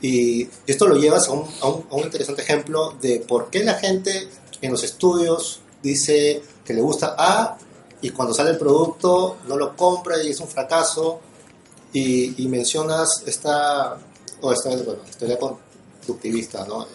Y 0.00 0.48
esto 0.64 0.86
lo 0.86 0.96
llevas 0.96 1.28
a 1.28 1.32
un, 1.32 1.44
a, 1.60 1.66
un, 1.66 1.86
a 1.90 1.94
un 1.96 2.04
interesante 2.04 2.42
ejemplo 2.42 2.94
de 3.00 3.18
por 3.18 3.50
qué 3.50 3.64
la 3.64 3.74
gente 3.74 4.28
en 4.62 4.70
los 4.70 4.84
estudios 4.84 5.60
dice 5.82 6.42
que 6.64 6.74
le 6.74 6.80
gusta 6.80 7.16
A 7.18 7.58
y 8.00 8.10
cuando 8.10 8.32
sale 8.32 8.50
el 8.50 8.58
producto 8.58 9.38
no 9.48 9.56
lo 9.56 9.76
compra 9.76 10.22
y 10.22 10.30
es 10.30 10.40
un 10.40 10.48
fracaso. 10.48 11.20
Y, 11.90 12.44
y 12.44 12.48
mencionas 12.48 13.22
esta, 13.24 13.96
o 14.42 14.52
esta 14.52 14.68
bueno, 14.68 15.00
historia 15.08 15.38
conductivista, 16.12 16.64
¿no? 16.66 16.86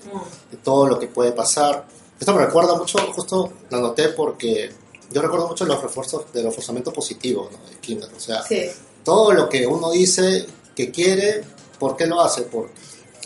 De 0.51 0.57
todo 0.63 0.87
lo 0.87 0.99
que 0.99 1.07
puede 1.07 1.31
pasar. 1.31 1.85
Esto 2.19 2.33
me 2.33 2.45
recuerda 2.45 2.75
mucho, 2.75 2.97
justo 3.13 3.51
lo 3.69 3.79
noté 3.79 4.09
porque 4.09 4.71
yo 5.11 5.21
recuerdo 5.21 5.47
mucho 5.47 5.65
los 5.65 5.81
refuerzos 5.81 6.31
del 6.33 6.45
reforzamiento 6.45 6.91
positivo 6.91 7.49
¿no? 7.51 7.69
de 7.69 7.77
Kinder. 7.77 8.09
O 8.15 8.19
sea, 8.19 8.41
Sí. 8.43 8.65
todo 9.03 9.31
lo 9.33 9.47
que 9.49 9.67
uno 9.67 9.91
dice 9.91 10.45
que 10.75 10.89
quiere, 10.91 11.43
¿por 11.79 11.95
qué 11.95 12.07
lo 12.07 12.21
hace? 12.21 12.43
Porque 12.43 12.73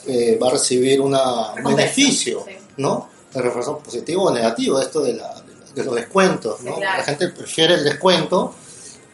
eh, 0.08 0.38
va 0.42 0.48
a 0.48 0.52
recibir 0.52 1.00
una, 1.02 1.54
un 1.54 1.64
beneficio, 1.64 2.44
sí. 2.46 2.54
¿no? 2.78 3.10
El 3.34 3.44
refuerzo 3.44 3.78
positivo 3.80 4.24
o 4.24 4.32
negativo, 4.34 4.80
esto 4.80 5.02
de, 5.02 5.14
la, 5.14 5.42
de 5.76 5.84
los 5.84 5.96
descuentos, 5.96 6.62
¿no? 6.62 6.76
Sí, 6.76 6.80
claro. 6.82 6.98
La 6.98 7.04
gente 7.04 7.28
prefiere 7.30 7.76
el 7.76 7.84
descuento, 7.84 8.54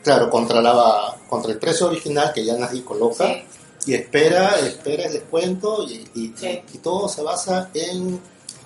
claro, 0.04 0.30
contra, 0.30 0.62
la, 0.62 1.16
contra 1.28 1.52
el 1.52 1.60
precio 1.60 1.88
original 1.88 2.32
que 2.34 2.46
ya 2.46 2.56
nadie 2.58 2.84
coloca. 2.84 3.26
Y 3.86 3.94
espera, 3.94 4.60
espera 4.60 5.06
el 5.06 5.14
descuento 5.14 5.84
y, 5.84 6.08
y- 6.16 6.34
Sí. 6.38 6.62
y 6.74 6.78
todo 6.80 7.08
se 7.10 7.22
basa 7.22 7.70
en, 7.74 8.20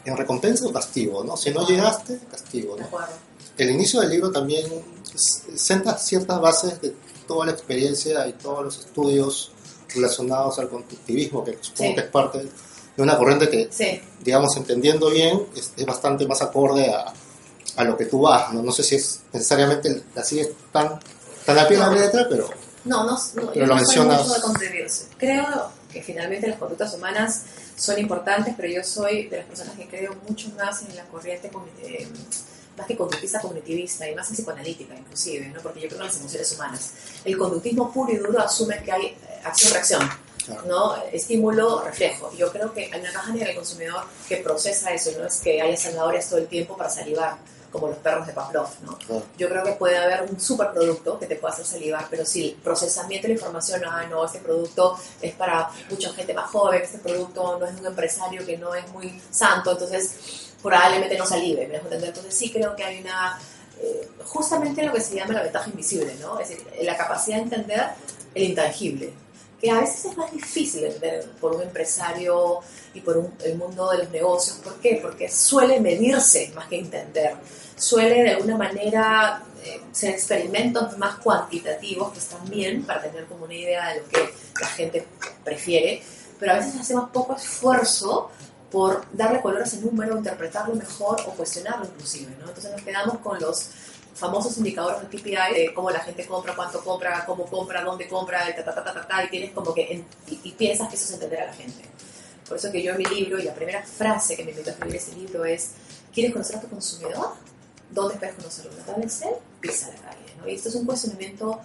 en 0.05 0.17
recompensa 0.17 0.65
o 0.67 0.71
castigo, 0.73 1.23
¿no? 1.23 1.35
Si 1.37 1.49
no 1.51 1.65
llegaste, 1.67 2.19
castigo, 2.31 2.77
¿no? 2.77 2.87
el 3.57 3.71
inicio 3.71 4.01
del 4.01 4.11
libro 4.11 4.31
también 4.31 4.67
senta 5.55 5.97
ciertas 5.97 6.39
bases 6.39 6.79
de 6.81 6.93
toda 7.27 7.45
la 7.47 7.51
experiencia 7.53 8.27
y 8.27 8.33
todos 8.33 8.63
los 8.63 8.77
estudios 8.79 9.51
relacionados 9.93 10.59
al 10.59 10.69
conductivismo, 10.69 11.43
que 11.43 11.57
supongo 11.61 11.89
Sí. 11.89 11.95
que 11.95 12.01
es 12.01 12.07
parte 12.11 12.37
de 12.43 13.01
una 13.03 13.17
corriente 13.17 13.49
que, 13.49 13.67
Sí. 13.71 13.99
digamos, 14.23 14.55
entendiendo 14.57 15.09
bien, 15.09 15.47
es, 15.55 15.71
es 15.75 15.85
bastante 15.85 16.27
más 16.27 16.41
acorde 16.41 16.89
a, 16.93 17.13
a 17.77 17.83
lo 17.83 17.97
que 17.97 18.05
tú 18.05 18.21
vas. 18.21 18.53
¿no? 18.53 18.61
no 18.61 18.71
sé 18.71 18.83
si 18.83 18.95
es 18.95 19.21
necesariamente 19.33 20.03
la 20.15 20.23
sigues 20.23 20.49
tan, 20.71 20.99
tan 21.45 21.57
a 21.57 21.67
pie 21.67 21.77
la 21.77 21.89
letra, 21.91 22.27
pero 22.29 22.47
No, 22.87 23.03
no, 23.03 23.11
no 23.11 23.51
Pero 23.51 23.53
yo 23.53 23.65
lo 23.65 23.75
no 23.75 23.85
soy 23.85 24.05
mucho 24.05 24.33
de 24.33 24.41
contribuirse. 24.41 25.07
Creo 25.17 25.71
que 25.91 26.01
finalmente 26.01 26.47
las 26.47 26.57
conductas 26.57 26.93
humanas 26.93 27.43
son 27.75 27.99
importantes, 27.99 28.53
pero 28.55 28.69
yo 28.69 28.83
soy 28.83 29.27
de 29.27 29.37
las 29.37 29.45
personas 29.45 29.75
que 29.75 29.87
creo 29.87 30.15
mucho 30.27 30.49
más 30.57 30.81
en 30.81 30.95
la 30.95 31.03
corriente 31.05 31.51
eh, 31.83 32.07
más 32.77 32.87
que 32.87 32.95
conductista 32.95 33.39
cognitivista 33.41 34.07
y 34.09 34.15
más 34.15 34.29
en 34.29 34.35
psicoanalítica 34.35 34.95
inclusive, 34.95 35.47
¿no? 35.47 35.61
porque 35.61 35.81
yo 35.81 35.87
creo 35.87 36.01
en 36.01 36.07
las 36.07 36.17
emociones 36.17 36.51
humanas. 36.53 36.91
El 37.25 37.37
conductismo 37.37 37.91
puro 37.91 38.11
y 38.11 38.17
duro 38.17 38.39
asume 38.39 38.81
que 38.83 38.91
hay 38.91 39.05
eh, 39.05 39.17
acción-reacción, 39.43 40.07
claro, 40.45 40.61
¿no? 40.67 40.95
estímulo, 41.11 41.83
reflejo. 41.83 42.31
Yo 42.37 42.51
creo 42.51 42.73
que 42.73 42.89
hay 42.91 42.99
una 42.99 43.11
caja 43.11 43.31
negra 43.31 43.47
del 43.47 43.55
consumidor 43.55 44.03
que 44.29 44.37
procesa 44.37 44.93
eso, 44.93 45.11
no 45.17 45.25
es 45.25 45.37
que 45.37 45.61
haya 45.61 45.75
zanahorias 45.75 46.29
todo 46.29 46.39
el 46.39 46.47
tiempo 46.47 46.77
para 46.77 46.89
salivar, 46.89 47.37
como 47.71 47.87
los 47.87 47.97
perros 47.97 48.25
de 48.27 48.33
Pavlov. 48.33 48.69
¿no? 48.83 48.97
Yo 49.37 49.49
creo 49.49 49.63
que 49.63 49.73
puede 49.73 49.97
haber 49.97 50.23
un 50.23 50.39
superproducto 50.39 51.19
que 51.19 51.25
te 51.25 51.35
pueda 51.35 51.53
hacer 51.53 51.65
salivar, 51.65 52.07
pero 52.09 52.25
si 52.25 52.49
el 52.49 52.55
procesamiento 52.55 53.27
de 53.27 53.33
la 53.33 53.39
información, 53.39 53.81
ah, 53.85 54.05
no, 54.09 54.25
este 54.25 54.39
producto 54.39 54.97
es 55.21 55.33
para 55.35 55.69
mucha 55.89 56.13
gente 56.13 56.33
más 56.33 56.49
joven, 56.49 56.81
este 56.81 56.99
producto 56.99 57.57
no 57.59 57.65
es 57.65 57.75
de 57.75 57.81
un 57.81 57.87
empresario 57.87 58.45
que 58.45 58.57
no 58.57 58.73
es 58.73 58.87
muy 58.89 59.21
santo, 59.29 59.71
entonces 59.71 60.47
probablemente 60.61 61.17
no 61.17 61.25
salive, 61.25 61.67
¿me? 61.67 61.77
Entonces 61.77 62.33
sí 62.33 62.51
creo 62.51 62.75
que 62.75 62.83
hay 62.83 63.01
una, 63.01 63.39
eh, 63.79 64.09
justamente 64.25 64.83
lo 64.83 64.93
que 64.93 65.01
se 65.01 65.15
llama 65.15 65.33
la 65.33 65.43
ventaja 65.43 65.69
invisible, 65.69 66.15
¿no? 66.19 66.39
Es 66.39 66.49
decir, 66.49 66.67
la 66.81 66.97
capacidad 66.97 67.37
de 67.37 67.43
entender 67.43 67.89
el 68.33 68.43
intangible, 68.43 69.13
que 69.59 69.71
a 69.71 69.79
veces 69.79 70.05
es 70.05 70.17
más 70.17 70.31
difícil 70.31 70.81
de 70.81 70.87
entender 70.89 71.29
por 71.41 71.55
un 71.55 71.61
empresario 71.63 72.59
y 72.93 73.01
por 73.01 73.17
un- 73.17 73.33
el 73.43 73.57
mundo 73.57 73.89
de 73.91 73.99
los 73.99 74.09
negocios. 74.11 74.57
¿Por 74.63 74.75
qué? 74.79 74.99
Porque 75.01 75.29
suele 75.29 75.79
medirse 75.79 76.51
más 76.55 76.67
que 76.67 76.79
entender. 76.79 77.35
Suele 77.75 78.23
de 78.23 78.29
alguna 78.31 78.57
manera 78.57 79.43
eh, 79.63 79.81
ser 79.91 80.11
experimentos 80.11 80.97
más 80.97 81.15
cuantitativos 81.19 82.13
que 82.13 82.19
están 82.19 82.47
bien 82.49 82.83
para 82.83 83.01
tener 83.01 83.25
como 83.25 83.45
una 83.45 83.53
idea 83.55 83.89
de 83.93 84.01
lo 84.01 84.07
que 84.07 84.29
la 84.61 84.67
gente 84.67 85.05
prefiere, 85.43 86.01
pero 86.39 86.53
a 86.53 86.55
veces 86.55 86.79
hacemos 86.79 87.09
poco 87.09 87.35
esfuerzo 87.35 88.29
por 88.71 89.03
darle 89.13 89.41
color 89.41 89.61
a 89.61 89.65
ese 89.65 89.77
número, 89.81 90.15
interpretarlo 90.17 90.75
mejor 90.75 91.19
o 91.27 91.31
cuestionarlo 91.31 91.85
inclusive, 91.85 92.31
¿no? 92.39 92.47
Entonces 92.47 92.71
nos 92.71 92.81
quedamos 92.81 93.17
con 93.19 93.39
los 93.41 93.69
famosos 94.17 94.57
indicadores 94.57 95.01
de 95.01 95.07
KPI 95.17 95.53
de 95.53 95.73
cómo 95.73 95.91
la 95.91 95.99
gente 95.99 96.25
compra, 96.25 96.55
cuánto 96.55 96.83
compra, 96.83 97.23
cómo 97.25 97.45
compra, 97.45 97.83
dónde 97.83 98.07
compra, 98.07 98.49
y, 98.49 98.55
ta, 98.55 98.63
ta, 98.65 98.73
ta, 98.83 98.93
ta, 98.93 99.07
ta, 99.07 99.23
y 99.23 99.29
tienes 99.29 99.51
como 99.51 99.73
que 99.73 99.91
en- 99.93 100.05
y, 100.27 100.39
y 100.43 100.51
piensas 100.53 100.89
que 100.89 100.95
eso 100.95 101.05
es 101.05 101.11
entender 101.11 101.41
a 101.41 101.45
la 101.47 101.53
gente. 101.53 101.83
Por 102.47 102.57
eso 102.57 102.71
que 102.71 102.81
yo 102.81 102.93
en 102.93 102.97
mi 102.97 103.05
libro, 103.05 103.37
y 103.39 103.43
la 103.43 103.53
primera 103.53 103.83
frase 103.83 104.35
que 104.35 104.43
me 104.43 104.51
invitó 104.51 104.69
a 104.69 104.73
escribir 104.73 104.95
ese 104.95 105.11
libro 105.13 105.45
es, 105.45 105.71
¿quieres 106.13 106.31
conocer 106.33 106.55
a 106.57 106.61
tu 106.61 106.67
consumidor? 106.69 107.33
¿Dónde 107.91 108.15
esperas 108.15 108.35
conocerlo? 108.35 108.71
¿En 108.71 108.77
la 108.79 108.83
tabla 108.85 109.03
Excel? 109.05 109.33
Pisa 109.61 109.87
la 109.89 109.95
calle. 110.09 110.33
¿no? 110.39 110.47
Y 110.47 110.55
esto 110.55 110.69
es 110.69 110.75
un 110.75 110.85
cuestionamiento 110.85 111.59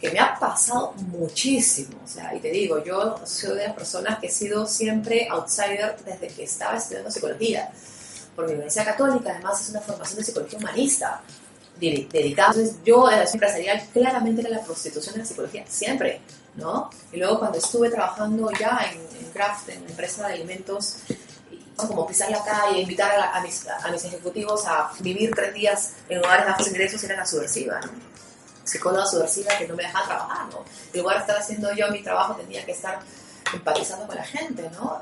que 0.00 0.10
me 0.10 0.18
ha 0.20 0.38
pasado 0.38 0.92
muchísimo. 0.94 1.98
O 2.04 2.08
sea, 2.08 2.34
y 2.34 2.40
te 2.40 2.50
digo, 2.50 2.84
yo 2.84 3.18
soy 3.24 3.56
de 3.56 3.66
las 3.66 3.74
personas 3.74 4.18
que 4.18 4.26
he 4.26 4.30
sido 4.30 4.66
siempre 4.66 5.26
outsider 5.30 5.96
desde 6.04 6.28
que 6.28 6.44
estaba 6.44 6.76
estudiando 6.76 7.10
psicología. 7.10 7.70
Porque 8.34 8.52
la 8.52 8.56
Universidad 8.56 8.84
Católica 8.84 9.30
además 9.32 9.60
es 9.62 9.70
una 9.70 9.80
formación 9.80 10.18
de 10.18 10.24
psicología 10.24 10.58
humanista 10.58 11.22
dedicada. 11.78 12.52
Entonces 12.52 12.76
yo 12.84 13.10
en 13.10 13.18
la 13.18 13.24
empresarial 13.30 13.82
claramente 13.92 14.40
era 14.42 14.50
la 14.50 14.60
prostitución 14.62 15.14
de 15.14 15.20
la 15.20 15.26
psicología, 15.26 15.64
siempre, 15.68 16.20
¿no? 16.56 16.90
Y 17.12 17.18
luego 17.18 17.38
cuando 17.38 17.58
estuve 17.58 17.90
trabajando 17.90 18.50
ya 18.58 18.78
en, 18.92 18.98
en 18.98 19.26
en 19.68 19.84
la 19.84 19.90
empresa 19.90 20.26
de 20.26 20.32
alimentos, 20.34 20.96
como 21.76 22.06
pisar 22.06 22.30
la 22.30 22.42
calle, 22.42 22.80
invitar 22.80 23.10
a, 23.12 23.18
la- 23.18 23.30
a 23.36 23.40
mis, 23.42 23.66
a 23.68 23.90
mis 23.90 24.02
ejecutivos 24.04 24.64
a 24.66 24.90
vivir 25.00 25.30
tres 25.34 25.52
días 25.52 25.92
en 26.08 26.18
lugares 26.22 26.46
bajos 26.46 26.68
ingresos 26.68 27.04
era 27.04 27.16
la 27.16 27.26
subversiva, 27.26 27.80
¿no? 27.80 27.90
psicóloga 28.64 29.06
subversiva 29.06 29.52
que 29.58 29.68
no 29.68 29.76
me 29.76 29.82
dejaba 29.84 30.06
trabajar, 30.06 30.46
¿no? 30.50 30.64
En 30.92 31.00
lugar 31.00 31.16
de 31.18 31.20
estar 31.20 31.36
haciendo 31.38 31.72
yo 31.74 31.88
mi 31.90 32.02
trabajo, 32.02 32.34
tenía 32.34 32.64
que 32.64 32.72
estar 32.72 32.98
empatizando 33.52 34.06
con 34.06 34.16
la 34.16 34.24
gente, 34.24 34.68
¿no? 34.70 35.00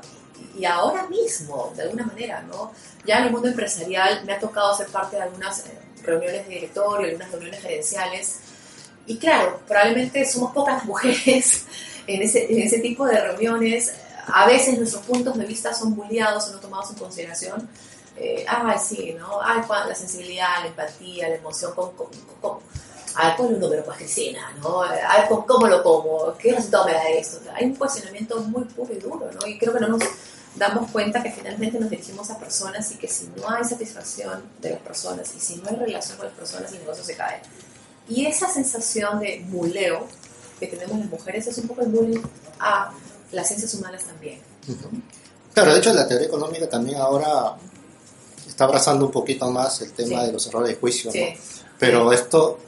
Y 0.57 0.65
ahora 0.65 1.07
mismo, 1.07 1.71
de 1.75 1.83
alguna 1.83 2.05
manera, 2.05 2.41
¿no? 2.41 2.71
Ya 3.05 3.19
en 3.19 3.23
el 3.25 3.31
mundo 3.31 3.47
empresarial 3.47 4.23
me 4.25 4.33
ha 4.33 4.39
tocado 4.39 4.75
ser 4.75 4.87
parte 4.87 5.15
de 5.15 5.23
algunas 5.23 5.59
eh, 5.65 5.79
reuniones 6.05 6.47
de 6.47 6.53
directorio, 6.55 7.07
algunas 7.07 7.31
reuniones 7.31 7.61
gerenciales, 7.61 8.35
y 9.07 9.17
claro, 9.17 9.59
probablemente 9.67 10.25
somos 10.25 10.51
pocas 10.53 10.83
mujeres 10.85 11.65
en 12.07 12.21
ese, 12.21 12.51
en 12.51 12.59
ese 12.61 12.79
tipo 12.79 13.05
de 13.05 13.19
reuniones. 13.19 13.93
A 14.27 14.47
veces 14.47 14.77
nuestros 14.79 15.03
puntos 15.05 15.37
de 15.37 15.45
vista 15.45 15.71
son 15.73 15.95
bulleados 15.95 16.47
o 16.49 16.53
no 16.53 16.59
tomados 16.59 16.89
en 16.91 16.95
consideración. 16.97 17.69
Eh, 18.17 18.43
ay, 18.47 18.77
sí, 18.79 19.15
¿no? 19.19 19.39
Ay, 19.43 19.61
la 19.87 19.93
sensibilidad, 19.93 20.61
la 20.61 20.67
empatía, 20.67 21.29
la 21.29 21.35
emoción, 21.35 21.73
con, 21.75 21.91
con, 21.91 22.07
con- 22.41 22.59
a 23.17 23.27
ver, 23.27 23.37
ponle 23.37 23.53
un 23.55 23.59
número, 23.61 23.83
pues, 23.85 23.97
Cristina, 23.97 24.51
¿no? 24.61 24.81
A 24.81 24.91
ver, 24.91 25.27
¿cómo, 25.29 25.45
cómo 25.45 25.67
lo 25.67 25.83
como? 25.83 26.35
¿Qué 26.37 26.51
resultado 26.53 26.85
me 26.85 26.93
da 26.93 27.07
esto? 27.09 27.39
Hay 27.53 27.65
un 27.65 27.75
cuestionamiento 27.75 28.39
muy 28.41 28.63
puro 28.65 28.91
y 28.93 28.97
duro, 28.97 29.29
¿no? 29.39 29.47
Y 29.47 29.57
creo 29.59 29.73
que 29.73 29.79
no 29.79 29.87
nos 29.89 30.03
damos 30.57 30.89
cuenta 30.91 31.21
que 31.21 31.31
finalmente 31.31 31.79
nos 31.79 31.89
dirigimos 31.89 32.29
a 32.29 32.37
personas 32.39 32.91
y 32.91 32.95
que 32.95 33.07
si 33.07 33.27
no 33.35 33.49
hay 33.49 33.63
satisfacción 33.63 34.43
de 34.61 34.71
las 34.71 34.79
personas 34.79 35.29
y 35.35 35.39
si 35.39 35.57
no 35.57 35.69
hay 35.69 35.75
relación 35.75 36.17
con 36.17 36.27
las 36.27 36.35
personas, 36.35 36.71
el 36.71 36.79
negocio 36.79 37.03
se 37.03 37.15
cae. 37.15 37.41
Y 38.07 38.25
esa 38.25 38.47
sensación 38.49 39.19
de 39.19 39.39
muleo 39.49 40.07
que 40.59 40.67
tenemos 40.67 40.97
las 40.99 41.09
mujeres 41.09 41.47
es 41.47 41.57
un 41.57 41.67
poco 41.67 41.81
el 41.81 41.87
bullying 41.89 42.21
a 42.59 42.91
las 43.31 43.47
ciencias 43.47 43.73
humanas 43.73 44.03
también. 44.05 44.39
Claro, 45.53 45.73
de 45.73 45.79
hecho 45.79 45.93
la 45.93 46.07
teoría 46.07 46.27
económica 46.27 46.69
también 46.69 46.97
ahora 46.99 47.55
está 48.47 48.65
abrazando 48.65 49.05
un 49.05 49.11
poquito 49.11 49.49
más 49.51 49.81
el 49.81 49.91
tema 49.93 50.21
Sí. 50.21 50.27
de 50.27 50.31
los 50.33 50.47
errores 50.47 50.69
de 50.69 50.75
juicio, 50.75 51.11
Sí. 51.11 51.21
¿no? 51.21 51.65
Pero 51.79 52.13
esto, 52.13 52.59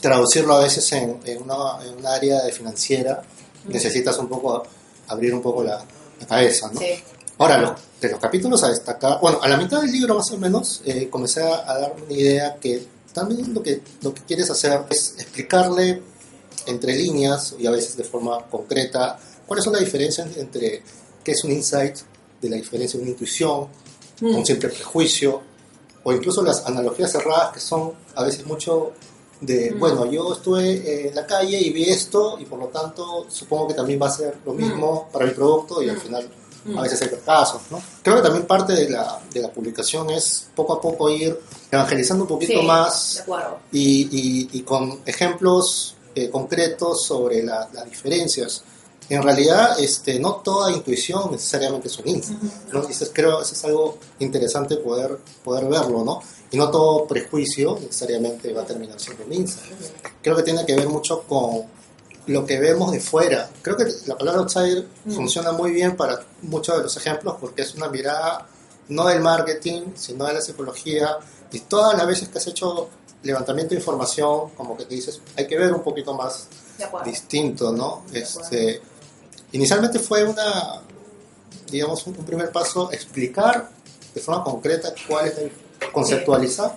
traducirlo 0.00 0.54
a 0.54 0.60
veces 0.60 0.90
en, 0.92 1.20
en 1.24 1.42
una, 1.42 1.84
en 1.84 1.94
un 1.98 2.06
área 2.06 2.42
de 2.42 2.52
financiera, 2.52 3.22
necesitas 3.66 4.16
un 4.18 4.28
poco 4.28 4.62
abrir 5.08 5.34
un 5.34 5.42
poco 5.42 5.62
la, 5.62 5.84
la 6.20 6.26
cabeza, 6.26 6.70
¿no? 6.72 6.80
Ahora, 7.38 7.58
lo- 7.58 7.74
de 8.00 8.10
los 8.10 8.20
capítulos 8.20 8.62
a 8.62 8.68
destacar, 8.68 9.18
bueno, 9.20 9.38
a 9.42 9.48
la 9.48 9.56
mitad 9.56 9.80
del 9.80 9.90
libro 9.90 10.14
más 10.16 10.30
o 10.30 10.38
menos, 10.38 10.82
eh, 10.84 11.08
comencé 11.10 11.42
a, 11.42 11.70
a 11.70 11.78
dar 11.80 11.94
una 12.04 12.12
idea 12.12 12.56
que 12.60 12.86
también 13.12 13.52
lo 13.54 13.62
que, 13.62 13.80
lo 14.02 14.12
que 14.12 14.22
quieres 14.22 14.50
hacer 14.50 14.82
es 14.90 15.14
explicarle 15.18 16.02
entre 16.66 16.94
líneas 16.94 17.54
y 17.58 17.66
a 17.66 17.70
veces 17.70 17.96
de 17.96 18.04
forma 18.04 18.44
concreta 18.50 19.18
cuáles 19.46 19.64
son 19.64 19.72
las 19.74 19.82
diferencias 19.82 20.36
entre 20.36 20.82
qué 21.22 21.32
es 21.32 21.42
un 21.44 21.52
insight, 21.52 21.96
de 22.40 22.50
la 22.50 22.56
diferencia 22.56 22.98
de 22.98 23.02
una 23.04 23.10
intuición, 23.12 23.68
Mm. 24.20 24.36
un 24.36 24.46
simple 24.46 24.68
prejuicio, 24.68 25.40
o 26.04 26.12
incluso 26.12 26.40
las 26.42 26.64
analogías 26.66 27.10
cerradas 27.10 27.52
que 27.52 27.58
son 27.60 27.92
a 28.14 28.22
veces 28.22 28.46
mucho 28.46 28.92
de, 29.40 29.72
Mm. 29.72 29.78
bueno, 29.80 30.04
yo 30.10 30.32
estuve 30.34 31.08
en 31.08 31.14
la 31.14 31.26
calle 31.26 31.58
y 31.60 31.70
vi 31.70 31.84
esto 31.90 32.36
y 32.38 32.44
por 32.44 32.58
lo 32.60 32.66
tanto 32.68 33.26
supongo 33.28 33.66
que 33.68 33.74
también 33.74 34.00
va 34.00 34.06
a 34.06 34.10
ser 34.10 34.36
lo 34.46 34.52
mismo 34.52 35.08
para 35.12 35.24
mi 35.26 35.32
producto 35.32 35.82
y 35.82 35.88
al 35.88 35.96
Mm. 35.96 36.00
final 36.00 36.24
Mm. 36.28 36.43
A 36.76 36.82
veces 36.82 37.02
hay 37.02 37.08
casos, 37.24 37.60
¿no? 37.70 37.82
Creo 38.02 38.16
que 38.16 38.22
también 38.22 38.46
parte 38.46 38.72
de 38.72 38.88
la, 38.88 39.20
de 39.32 39.40
la 39.40 39.52
publicación 39.52 40.08
es 40.10 40.46
poco 40.54 40.74
a 40.74 40.80
poco 40.80 41.10
ir 41.10 41.38
evangelizando 41.70 42.24
un 42.24 42.28
poquito 42.28 42.60
Sí, 42.60 42.66
más 42.66 43.24
y, 43.72 44.02
y- 44.10 44.48
y 44.52 44.60
con 44.62 45.00
ejemplos 45.06 45.96
eh, 46.14 46.30
concretos 46.30 47.04
sobre 47.04 47.42
la- 47.42 47.68
las 47.72 47.84
diferencias. 47.84 48.62
En 49.08 49.22
realidad, 49.22 49.78
este, 49.80 50.18
no 50.18 50.36
toda 50.36 50.70
intuición 50.72 51.30
necesariamente 51.32 51.88
es 51.88 51.98
un 51.98 52.08
insight. 52.08 52.38
¿no? 52.72 52.88
Eso 52.88 53.04
es- 53.04 53.10
creo 53.12 53.36
que 53.38 53.42
eso 53.44 53.52
es 53.54 53.64
algo 53.64 53.98
interesante 54.20 54.76
poder, 54.76 55.18
poder 55.44 55.66
verlo, 55.66 56.04
¿no? 56.04 56.20
Y 56.50 56.56
no 56.56 56.70
todo 56.70 57.04
prejuicio 57.06 57.76
necesariamente 57.80 58.52
va 58.52 58.62
a 58.62 58.64
terminar 58.64 58.98
siendo 59.00 59.24
un. 59.26 59.44
Creo 60.22 60.36
que 60.36 60.42
tiene 60.44 60.64
que 60.64 60.74
ver 60.76 60.88
mucho 60.88 61.22
con 61.22 61.64
lo 62.26 62.46
que 62.46 62.58
vemos 62.58 62.90
de 62.92 63.00
fuera. 63.00 63.48
Creo 63.62 63.76
que 63.76 63.84
la 64.06 64.16
palabra 64.16 64.40
outsider 64.42 64.86
Mm. 65.04 65.12
funciona 65.12 65.52
muy 65.52 65.70
bien 65.72 65.96
para 65.96 66.20
muchos 66.42 66.76
de 66.76 66.82
los 66.84 66.96
ejemplos 66.96 67.36
porque 67.40 67.62
es 67.62 67.74
una 67.74 67.88
mirada 67.88 68.46
no 68.88 69.06
del 69.06 69.20
marketing, 69.20 69.92
sino 69.94 70.24
de 70.26 70.34
la 70.34 70.40
psicología. 70.40 71.18
Y 71.52 71.60
todas 71.60 71.96
las 71.96 72.06
veces 72.06 72.28
que 72.28 72.38
has 72.38 72.46
hecho 72.46 72.88
levantamiento 73.22 73.70
de 73.74 73.80
información, 73.80 74.50
como 74.56 74.76
que 74.76 74.84
te 74.84 74.94
dices, 74.94 75.20
hay 75.36 75.46
que 75.46 75.56
ver 75.58 75.72
un 75.72 75.82
poquito 75.82 76.12
más 76.14 76.48
distinto, 77.04 77.72
¿no? 77.72 78.04
Este, 78.12 78.80
inicialmente 79.52 79.98
fue 79.98 80.24
una, 80.24 80.82
digamos, 81.70 82.06
un, 82.06 82.14
primer 82.14 82.50
paso 82.50 82.90
explicar 82.92 83.70
de 84.14 84.20
forma 84.20 84.44
concreta 84.44 84.92
cuál 85.08 85.28
es 85.28 85.38
la 85.38 85.92
conceptualizar. 85.92 86.76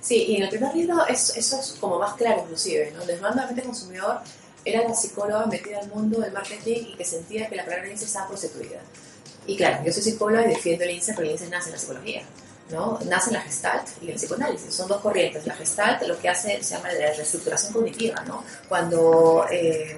Sí, 0.00 0.24
y 0.28 0.36
en 0.36 0.42
el 0.44 0.48
primer 0.48 0.74
libro 0.74 1.04
es- 1.06 1.36
eso 1.36 1.58
es 1.58 1.74
como 1.80 1.98
más 1.98 2.14
claro 2.14 2.42
inclusive, 2.42 2.92
¿no? 2.96 3.04
Desnuda 3.04 3.48
consumidor 3.64 4.20
era 4.68 4.88
la 4.88 4.94
psicóloga 4.94 5.46
metida 5.46 5.80
al 5.80 5.88
mundo 5.88 6.20
del 6.20 6.32
marketing 6.32 6.88
y 6.92 6.96
que 6.96 7.04
sentía 7.04 7.48
que 7.48 7.56
la 7.56 7.64
palabra 7.64 7.88
INSE 7.88 8.04
estaba 8.04 8.28
prostituida. 8.28 8.80
Y 9.46 9.56
claro, 9.56 9.82
yo 9.84 9.92
soy 9.92 10.02
psicóloga 10.02 10.44
y 10.44 10.48
defiendo 10.48 10.84
el 10.84 10.90
INSE, 10.90 11.14
pero 11.14 11.26
el 11.26 11.32
INSE 11.32 11.48
nace 11.48 11.68
en 11.68 11.72
la 11.72 11.78
psicología, 11.78 12.22
¿no? 12.70 12.98
Nace 13.06 13.30
en 13.30 13.34
la 13.34 13.42
Gestalt 13.42 13.88
y 14.02 14.06
en 14.06 14.10
el 14.12 14.16
psicoanálisis. 14.16 14.74
Son 14.74 14.88
dos 14.88 15.00
corrientes. 15.00 15.46
La 15.46 15.54
Gestalt 15.54 16.02
lo 16.02 16.18
que 16.18 16.28
hace 16.28 16.62
se 16.62 16.74
llama 16.74 16.92
la 16.92 17.12
reestructuración 17.14 17.72
cognitiva, 17.72 18.22
¿no? 18.24 18.44
Cuando 18.68 19.46
eh, 19.50 19.96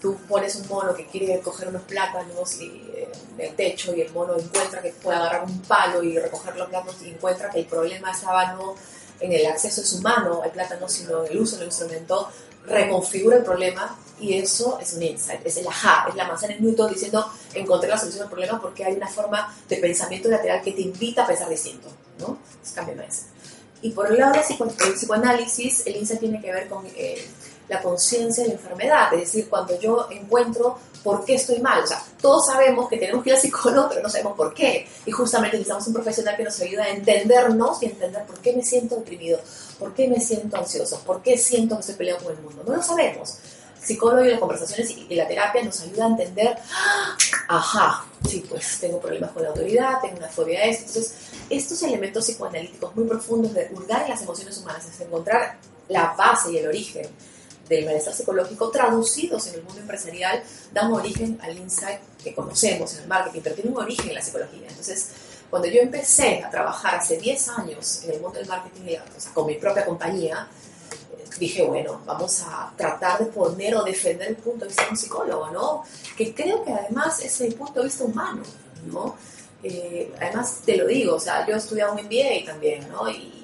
tú 0.00 0.16
pones 0.28 0.54
un 0.56 0.68
mono 0.68 0.94
que 0.94 1.06
quiere 1.06 1.40
coger 1.40 1.68
unos 1.68 1.82
plátanos 1.82 2.60
y, 2.60 2.66
eh, 2.94 3.08
del 3.36 3.54
techo 3.54 3.94
y 3.94 4.02
el 4.02 4.12
mono 4.12 4.38
encuentra 4.38 4.82
que 4.82 4.90
puede 4.90 5.16
agarrar 5.16 5.44
un 5.44 5.60
palo 5.62 6.02
y 6.02 6.18
recoger 6.18 6.56
los 6.56 6.68
plátanos 6.68 6.96
y 7.02 7.10
encuentra 7.10 7.50
que 7.50 7.60
el 7.60 7.66
problema 7.66 8.10
estaba 8.10 8.52
no 8.52 8.74
en 9.20 9.32
el 9.32 9.46
acceso 9.46 9.80
de 9.80 9.86
su 9.86 10.00
mano 10.00 10.42
al 10.42 10.50
plátano, 10.50 10.88
sino 10.88 11.24
en 11.24 11.32
el 11.32 11.40
uso 11.40 11.56
del 11.56 11.66
instrumento, 11.66 12.28
reconfigura 12.66 13.36
el 13.36 13.44
problema 13.44 13.96
y 14.18 14.34
eso 14.34 14.78
es 14.80 14.94
un 14.94 15.02
insight, 15.02 15.44
es 15.44 15.56
el 15.58 15.68
ajá, 15.68 16.06
es 16.08 16.14
la 16.14 16.26
manzana 16.26 16.54
en 16.54 16.64
Newton 16.64 16.92
diciendo 16.92 17.30
encontré 17.54 17.88
la 17.88 17.98
solución 17.98 18.24
al 18.24 18.30
problema 18.30 18.60
porque 18.60 18.84
hay 18.84 18.94
una 18.94 19.08
forma 19.08 19.54
de 19.68 19.76
pensamiento 19.76 20.28
lateral 20.28 20.62
que 20.62 20.72
te 20.72 20.82
invita 20.82 21.24
a 21.24 21.26
pensar 21.26 21.48
distinto, 21.48 21.88
¿no? 22.18 22.38
Es 22.62 22.72
cambio 22.72 22.96
de. 22.96 23.06
Y 23.82 23.90
por 23.90 24.10
el 24.10 24.18
lado 24.18 24.32
del 24.32 24.94
psicoanálisis, 24.94 25.86
el 25.86 25.96
insight 25.96 26.20
tiene 26.20 26.40
que 26.40 26.50
ver 26.50 26.66
con 26.68 26.84
eh, 26.96 27.28
la 27.68 27.82
conciencia 27.82 28.42
de 28.42 28.50
la 28.50 28.54
enfermedad, 28.54 29.12
es 29.14 29.20
decir, 29.20 29.48
cuando 29.48 29.78
yo 29.78 30.08
encuentro 30.10 30.78
por 31.06 31.24
qué 31.24 31.36
estoy 31.36 31.60
mal. 31.60 31.84
O 31.84 31.86
sea, 31.86 32.02
todos 32.20 32.46
sabemos 32.46 32.88
que 32.88 32.96
tenemos 32.96 33.22
que 33.22 33.30
ir 33.30 33.36
al 33.36 33.40
psicólogo, 33.40 33.88
pero 33.88 34.02
no 34.02 34.08
sabemos 34.08 34.36
por 34.36 34.52
qué. 34.52 34.88
Y 35.06 35.12
justamente 35.12 35.56
necesitamos 35.56 35.86
un 35.86 35.94
profesional 35.94 36.36
que 36.36 36.42
nos 36.42 36.60
ayude 36.60 36.82
a 36.82 36.88
entendernos 36.88 37.80
y 37.80 37.86
entender 37.86 38.24
por 38.24 38.40
qué 38.40 38.52
me 38.52 38.64
siento 38.64 38.96
deprimido, 38.96 39.38
por 39.78 39.94
qué 39.94 40.08
me 40.08 40.20
siento 40.20 40.56
ansioso, 40.56 41.00
por 41.06 41.22
qué 41.22 41.38
siento 41.38 41.76
que 41.76 41.82
estoy 41.82 41.94
peleado 41.94 42.24
con 42.24 42.36
el 42.36 42.42
mundo. 42.42 42.64
No 42.66 42.74
lo 42.74 42.82
sabemos. 42.82 43.38
El 43.78 43.86
psicólogo 43.86 44.24
y 44.24 44.30
las 44.30 44.40
conversaciones 44.40 44.90
y, 44.90 45.06
y 45.08 45.14
la 45.14 45.28
terapia 45.28 45.62
nos 45.62 45.80
ayuda 45.80 46.06
a 46.06 46.08
entender, 46.08 46.58
¡ah! 46.74 47.16
ajá, 47.50 48.06
sí, 48.28 48.44
pues 48.50 48.78
tengo 48.80 48.98
problemas 48.98 49.30
con 49.30 49.44
la 49.44 49.50
autoridad, 49.50 50.00
tengo 50.02 50.16
una 50.16 50.28
fobia 50.28 50.58
a 50.58 50.64
esto. 50.64 50.86
Entonces, 50.88 51.14
estos 51.48 51.82
elementos 51.84 52.24
psicoanalíticos 52.24 52.96
muy 52.96 53.06
profundos 53.06 53.54
de 53.54 53.70
hurgar 53.72 54.02
en 54.02 54.08
las 54.08 54.22
emociones 54.22 54.58
humanas 54.58 54.84
es 54.86 55.00
encontrar 55.00 55.56
la 55.88 56.14
base 56.18 56.50
y 56.50 56.58
el 56.58 56.66
origen 56.66 57.06
del 57.68 57.84
malestar 57.84 58.14
psicológico 58.14 58.70
traducidos 58.70 59.46
en 59.48 59.56
el 59.56 59.62
mundo 59.62 59.80
empresarial 59.80 60.42
dan 60.72 60.92
origen 60.92 61.38
al 61.42 61.56
insight 61.56 62.00
que 62.22 62.34
conocemos 62.34 62.94
en 62.94 63.02
el 63.02 63.08
marketing, 63.08 63.40
pero 63.42 63.54
tiene 63.54 63.70
un 63.70 63.78
origen 63.78 64.08
en 64.08 64.14
la 64.14 64.22
psicología. 64.22 64.66
Entonces, 64.68 65.08
cuando 65.50 65.68
yo 65.68 65.80
empecé 65.80 66.42
a 66.42 66.50
trabajar 66.50 66.96
hace 66.96 67.16
10 67.18 67.48
años 67.50 68.02
en 68.04 68.12
el 68.12 68.20
mundo 68.20 68.38
del 68.38 68.48
marketing, 68.48 68.82
o 68.82 69.20
sea, 69.20 69.32
con 69.32 69.46
mi 69.46 69.54
propia 69.54 69.84
compañía, 69.84 70.48
eh, 71.12 71.24
dije, 71.38 71.62
bueno, 71.62 72.02
vamos 72.04 72.42
a 72.42 72.72
tratar 72.76 73.20
de 73.20 73.26
poner 73.26 73.76
o 73.76 73.84
defender 73.84 74.28
el 74.28 74.36
punto 74.36 74.64
de 74.64 74.68
vista 74.68 74.84
de 74.84 74.90
un 74.90 74.96
psicólogo, 74.96 75.50
¿no? 75.50 75.84
Que 76.16 76.34
creo 76.34 76.64
que 76.64 76.72
además 76.72 77.20
es 77.20 77.40
el 77.40 77.54
punto 77.54 77.80
de 77.80 77.86
vista 77.86 78.04
humano, 78.04 78.42
¿no? 78.86 79.16
Eh, 79.62 80.12
además, 80.20 80.60
te 80.64 80.76
lo 80.76 80.86
digo, 80.86 81.16
o 81.16 81.20
sea, 81.20 81.46
yo 81.46 81.54
he 81.54 81.58
estudiado 81.58 81.92
un 81.94 82.00
MBA 82.04 82.44
también, 82.44 82.88
¿no? 82.88 83.08
Y, 83.08 83.35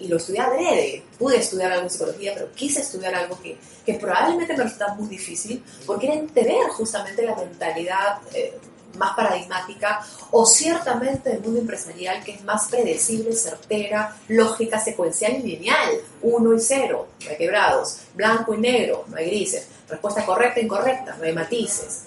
y 0.00 0.08
lo 0.08 0.16
estudié 0.16 0.40
adrede. 0.40 1.02
Pude 1.18 1.38
estudiar 1.38 1.72
algo 1.72 1.84
en 1.84 1.90
psicología, 1.90 2.32
pero 2.34 2.52
quise 2.52 2.80
estudiar 2.80 3.14
algo 3.14 3.40
que, 3.40 3.56
que 3.84 3.94
probablemente 3.94 4.56
me 4.56 4.64
resultaba 4.64 4.94
muy 4.94 5.08
difícil, 5.08 5.62
porque 5.86 6.06
era 6.06 6.16
entender 6.16 6.68
justamente 6.68 7.22
la 7.22 7.34
mentalidad 7.34 8.18
eh, 8.34 8.58
más 8.96 9.14
paradigmática 9.14 10.04
o 10.30 10.44
ciertamente 10.46 11.32
el 11.32 11.40
mundo 11.40 11.60
empresarial 11.60 12.22
que 12.24 12.32
es 12.32 12.44
más 12.44 12.68
predecible, 12.68 13.32
certera, 13.34 14.16
lógica, 14.28 14.80
secuencial 14.80 15.36
y 15.36 15.42
lineal. 15.42 16.00
Uno 16.22 16.54
y 16.54 16.60
cero, 16.60 17.08
no 17.24 17.30
hay 17.30 17.36
quebrados. 17.36 17.98
Blanco 18.14 18.54
y 18.54 18.58
negro, 18.58 19.04
no 19.08 19.16
hay 19.16 19.26
grises. 19.26 19.68
Respuesta 19.88 20.24
correcta 20.24 20.60
e 20.60 20.64
incorrecta, 20.64 21.16
no 21.16 21.24
hay 21.24 21.32
matices. 21.32 22.02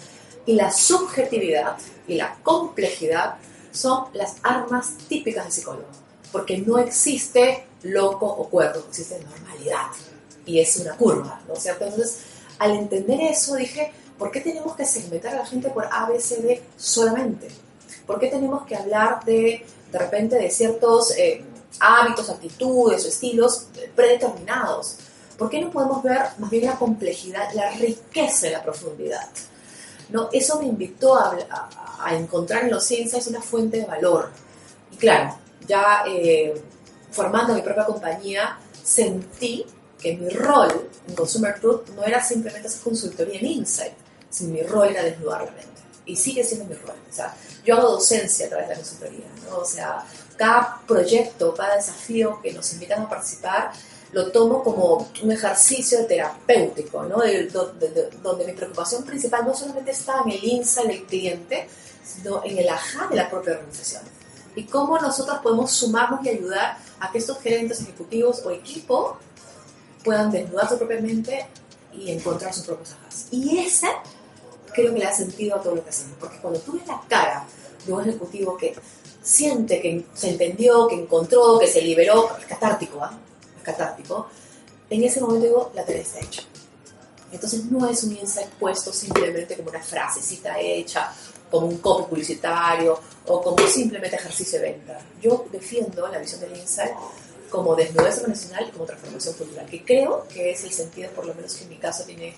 Y 0.46 0.54
la 0.54 0.72
subjetividad 0.72 1.78
y 2.08 2.16
la 2.16 2.36
complejidad 2.44 3.36
son 3.72 4.06
las 4.14 4.36
armas 4.44 4.98
típicas 5.08 5.46
del 5.46 5.54
psicólogo, 5.54 5.88
porque 6.32 6.58
no 6.60 6.78
existe 6.78 7.66
loco 7.84 8.26
o 8.26 8.50
cuerdo, 8.50 8.86
existe 8.88 9.20
normalidad 9.20 9.88
y 10.46 10.60
es 10.60 10.78
una 10.78 10.96
curva, 10.96 11.42
¿no 11.48 11.54
es 11.54 11.64
cierto? 11.64 11.86
Entonces, 11.86 12.20
al 12.60 12.72
entender 12.72 13.22
eso 13.22 13.56
dije, 13.56 13.92
¿por 14.18 14.32
qué 14.32 14.42
tenemos 14.42 14.76
que 14.76 14.86
segmentar 14.86 15.34
a 15.36 15.40
la 15.40 15.46
gente 15.46 15.70
por 15.70 15.86
ABCD 15.86 16.60
solamente? 16.78 17.48
¿Por 18.06 18.20
qué 18.20 18.28
tenemos 18.28 18.66
que 18.66 18.76
hablar 18.76 19.24
de, 19.26 19.66
de 19.92 20.00
repente, 20.00 20.38
de 20.38 20.50
ciertos 20.50 21.12
eh, 21.18 21.44
hábitos, 21.80 22.30
actitudes 22.30 23.06
o 23.06 23.08
estilos 23.08 23.68
predeterminados? 23.96 24.98
¿Por 25.38 25.50
qué 25.50 25.62
no 25.62 25.72
podemos 25.72 26.04
ver 26.04 26.22
más 26.38 26.50
bien 26.50 26.66
la 26.66 26.78
complejidad, 26.78 27.52
la 27.54 27.72
riqueza 27.72 28.48
y 28.48 28.52
la 28.52 28.64
profundidad? 28.64 29.28
¿no? 30.10 30.30
Eso 30.32 30.60
me 30.60 30.68
invitó 30.68 31.16
a, 31.16 31.38
a, 31.50 32.06
a, 32.06 32.16
encontrar 32.16 32.66
en 32.66 32.72
los 32.72 32.92
insights 32.92 33.28
una 33.28 33.42
fuente 33.42 33.78
de 33.78 33.86
valor. 33.86 34.30
Y 34.92 34.98
claro, 34.98 35.36
ya 35.72 36.04
eh, 36.06 36.54
formando 37.12 37.54
mi 37.54 37.62
propia 37.62 37.86
compañía, 37.86 38.58
sentí 38.84 39.66
que 39.98 40.18
mi 40.18 40.30
rol 40.30 40.90
en 41.08 41.16
Consumer 41.16 41.58
Truth 41.62 41.90
no 41.96 42.04
era 42.04 42.22
simplemente 42.22 42.68
hacer 42.68 42.82
consultoría 42.82 43.40
en 43.40 43.46
Insight, 43.46 43.94
sino 44.30 44.54
mi 44.54 44.64
rol 44.64 44.90
era 44.90 45.04
desnudar 45.04 45.46
la 45.46 45.52
mente. 45.52 45.82
Y 46.06 46.16
sigue 46.18 46.44
siendo 46.44 46.66
mi 46.66 46.76
rol. 46.76 46.96
O 47.10 47.14
sea, 47.14 47.34
yo 47.64 47.78
hago 47.78 47.92
docencia 47.92 48.48
a 48.48 48.50
través 48.50 48.68
de 48.68 48.74
la 48.74 48.80
consultoría. 48.82 49.26
¿no? 49.50 49.60
O 49.60 49.66
sea, 49.66 50.04
cada 50.36 50.82
proyecto, 50.86 51.54
cada 51.54 51.78
desafío 51.78 52.42
que 52.42 52.52
nos 52.52 52.74
invitan 52.74 53.04
a 53.04 53.10
participar, 53.10 53.72
lo 54.12 54.30
tomo 54.30 54.62
como 54.62 55.10
un 55.24 55.32
ejercicio 55.32 56.06
terapéutico, 56.06 57.04
¿no? 57.04 57.20
De, 57.20 57.44
de, 57.44 57.90
de, 57.90 58.10
donde 58.22 58.46
mi 58.46 58.52
preocupación 58.52 59.06
principal 59.06 59.46
no 59.46 59.54
solamente 59.56 59.92
está 59.92 60.22
en 60.26 60.32
el 60.32 60.44
insight 60.44 60.88
del 60.88 61.06
cliente, 61.06 61.70
sino 62.04 62.44
en 62.44 62.58
el 62.58 62.68
ajá 62.68 63.08
de 63.08 63.16
la 63.16 63.30
propia 63.30 63.54
organización. 63.54 64.04
Y 64.56 64.64
cómo 64.64 64.98
nosotros 65.00 65.40
podemos 65.42 65.72
sumarnos 65.72 66.26
y 66.26 66.30
ayudar 66.30 66.78
a 67.00 67.12
que 67.12 67.18
estos 67.18 67.40
gerentes 67.40 67.82
ejecutivos 67.82 68.42
o 68.46 68.52
equipo 68.52 69.18
puedan 70.04 70.32
desnudar 70.32 70.68
su 70.68 70.78
propia 70.78 71.00
mente 71.00 71.48
y 71.94 72.12
encontrar 72.12 72.54
sus 72.54 72.66
propios 72.66 72.92
ajá. 72.92 73.06
cosas. 73.06 73.28
Y 73.32 73.58
ese 73.60 73.88
creo 74.74 74.94
que 74.94 75.00
le 75.00 75.06
da 75.06 75.14
sentido 75.14 75.56
a 75.56 75.62
todo 75.62 75.76
lo 75.76 75.84
que 75.84 75.90
hacemos, 75.90 76.18
porque 76.20 76.38
cuando 76.38 76.60
tú 76.60 76.74
ves 76.74 76.88
la 76.88 77.02
cara 77.08 77.46
de 77.86 77.94
un 77.94 78.02
ejecutivo 78.02 78.58
que 78.58 78.74
siente 79.22 79.82
que 79.82 80.06
se 80.14 80.30
entendió, 80.30 80.88
que 80.88 80.96
encontró, 80.96 81.60
que 81.60 81.68
se 81.68 81.82
liberó, 81.82 82.36
es 82.40 82.46
catártico, 82.46 83.04
¿ah? 83.04 83.12
Es 83.58 83.64
catártico. 83.64 84.28
En 84.90 85.04
ese 85.04 85.22
momento 85.22 85.46
digo, 85.46 85.72
la 85.76 85.86
tarea 85.86 86.02
está 86.02 86.20
hecha. 86.20 86.44
Entonces 87.32 87.66
no 87.66 87.88
es 87.88 88.04
un 88.04 88.18
insight 88.18 88.50
puesto 88.60 88.92
simplemente 88.92 89.56
como 89.56 89.70
una 89.70 89.82
frasecita 89.82 90.60
hecha, 90.60 91.14
como 91.52 91.68
un 91.68 91.78
copy 91.78 92.10
publicitario 92.10 93.00
o 93.28 93.42
como 93.42 93.68
simplemente 93.68 94.16
ejercicio 94.16 94.60
de 94.60 94.72
venta. 94.72 95.00
Yo 95.22 95.46
defiendo 95.52 96.08
la 96.08 96.18
visión 96.18 96.40
del 96.40 96.58
insight 96.58 96.94
como 97.50 97.76
desnudez 97.76 98.20
organizacional 98.20 98.68
y 98.70 98.72
como 98.72 98.86
transformación 98.86 99.36
cultural, 99.36 99.66
que 99.66 99.84
creo 99.84 100.26
que 100.34 100.52
es 100.52 100.64
el 100.64 100.72
sentido, 100.72 101.12
por 101.12 101.26
lo 101.26 101.36
menos 101.36 101.54
que 101.54 101.64
en 101.64 101.70
mi 101.70 101.76
caso 101.76 102.06
tiene 102.06 102.34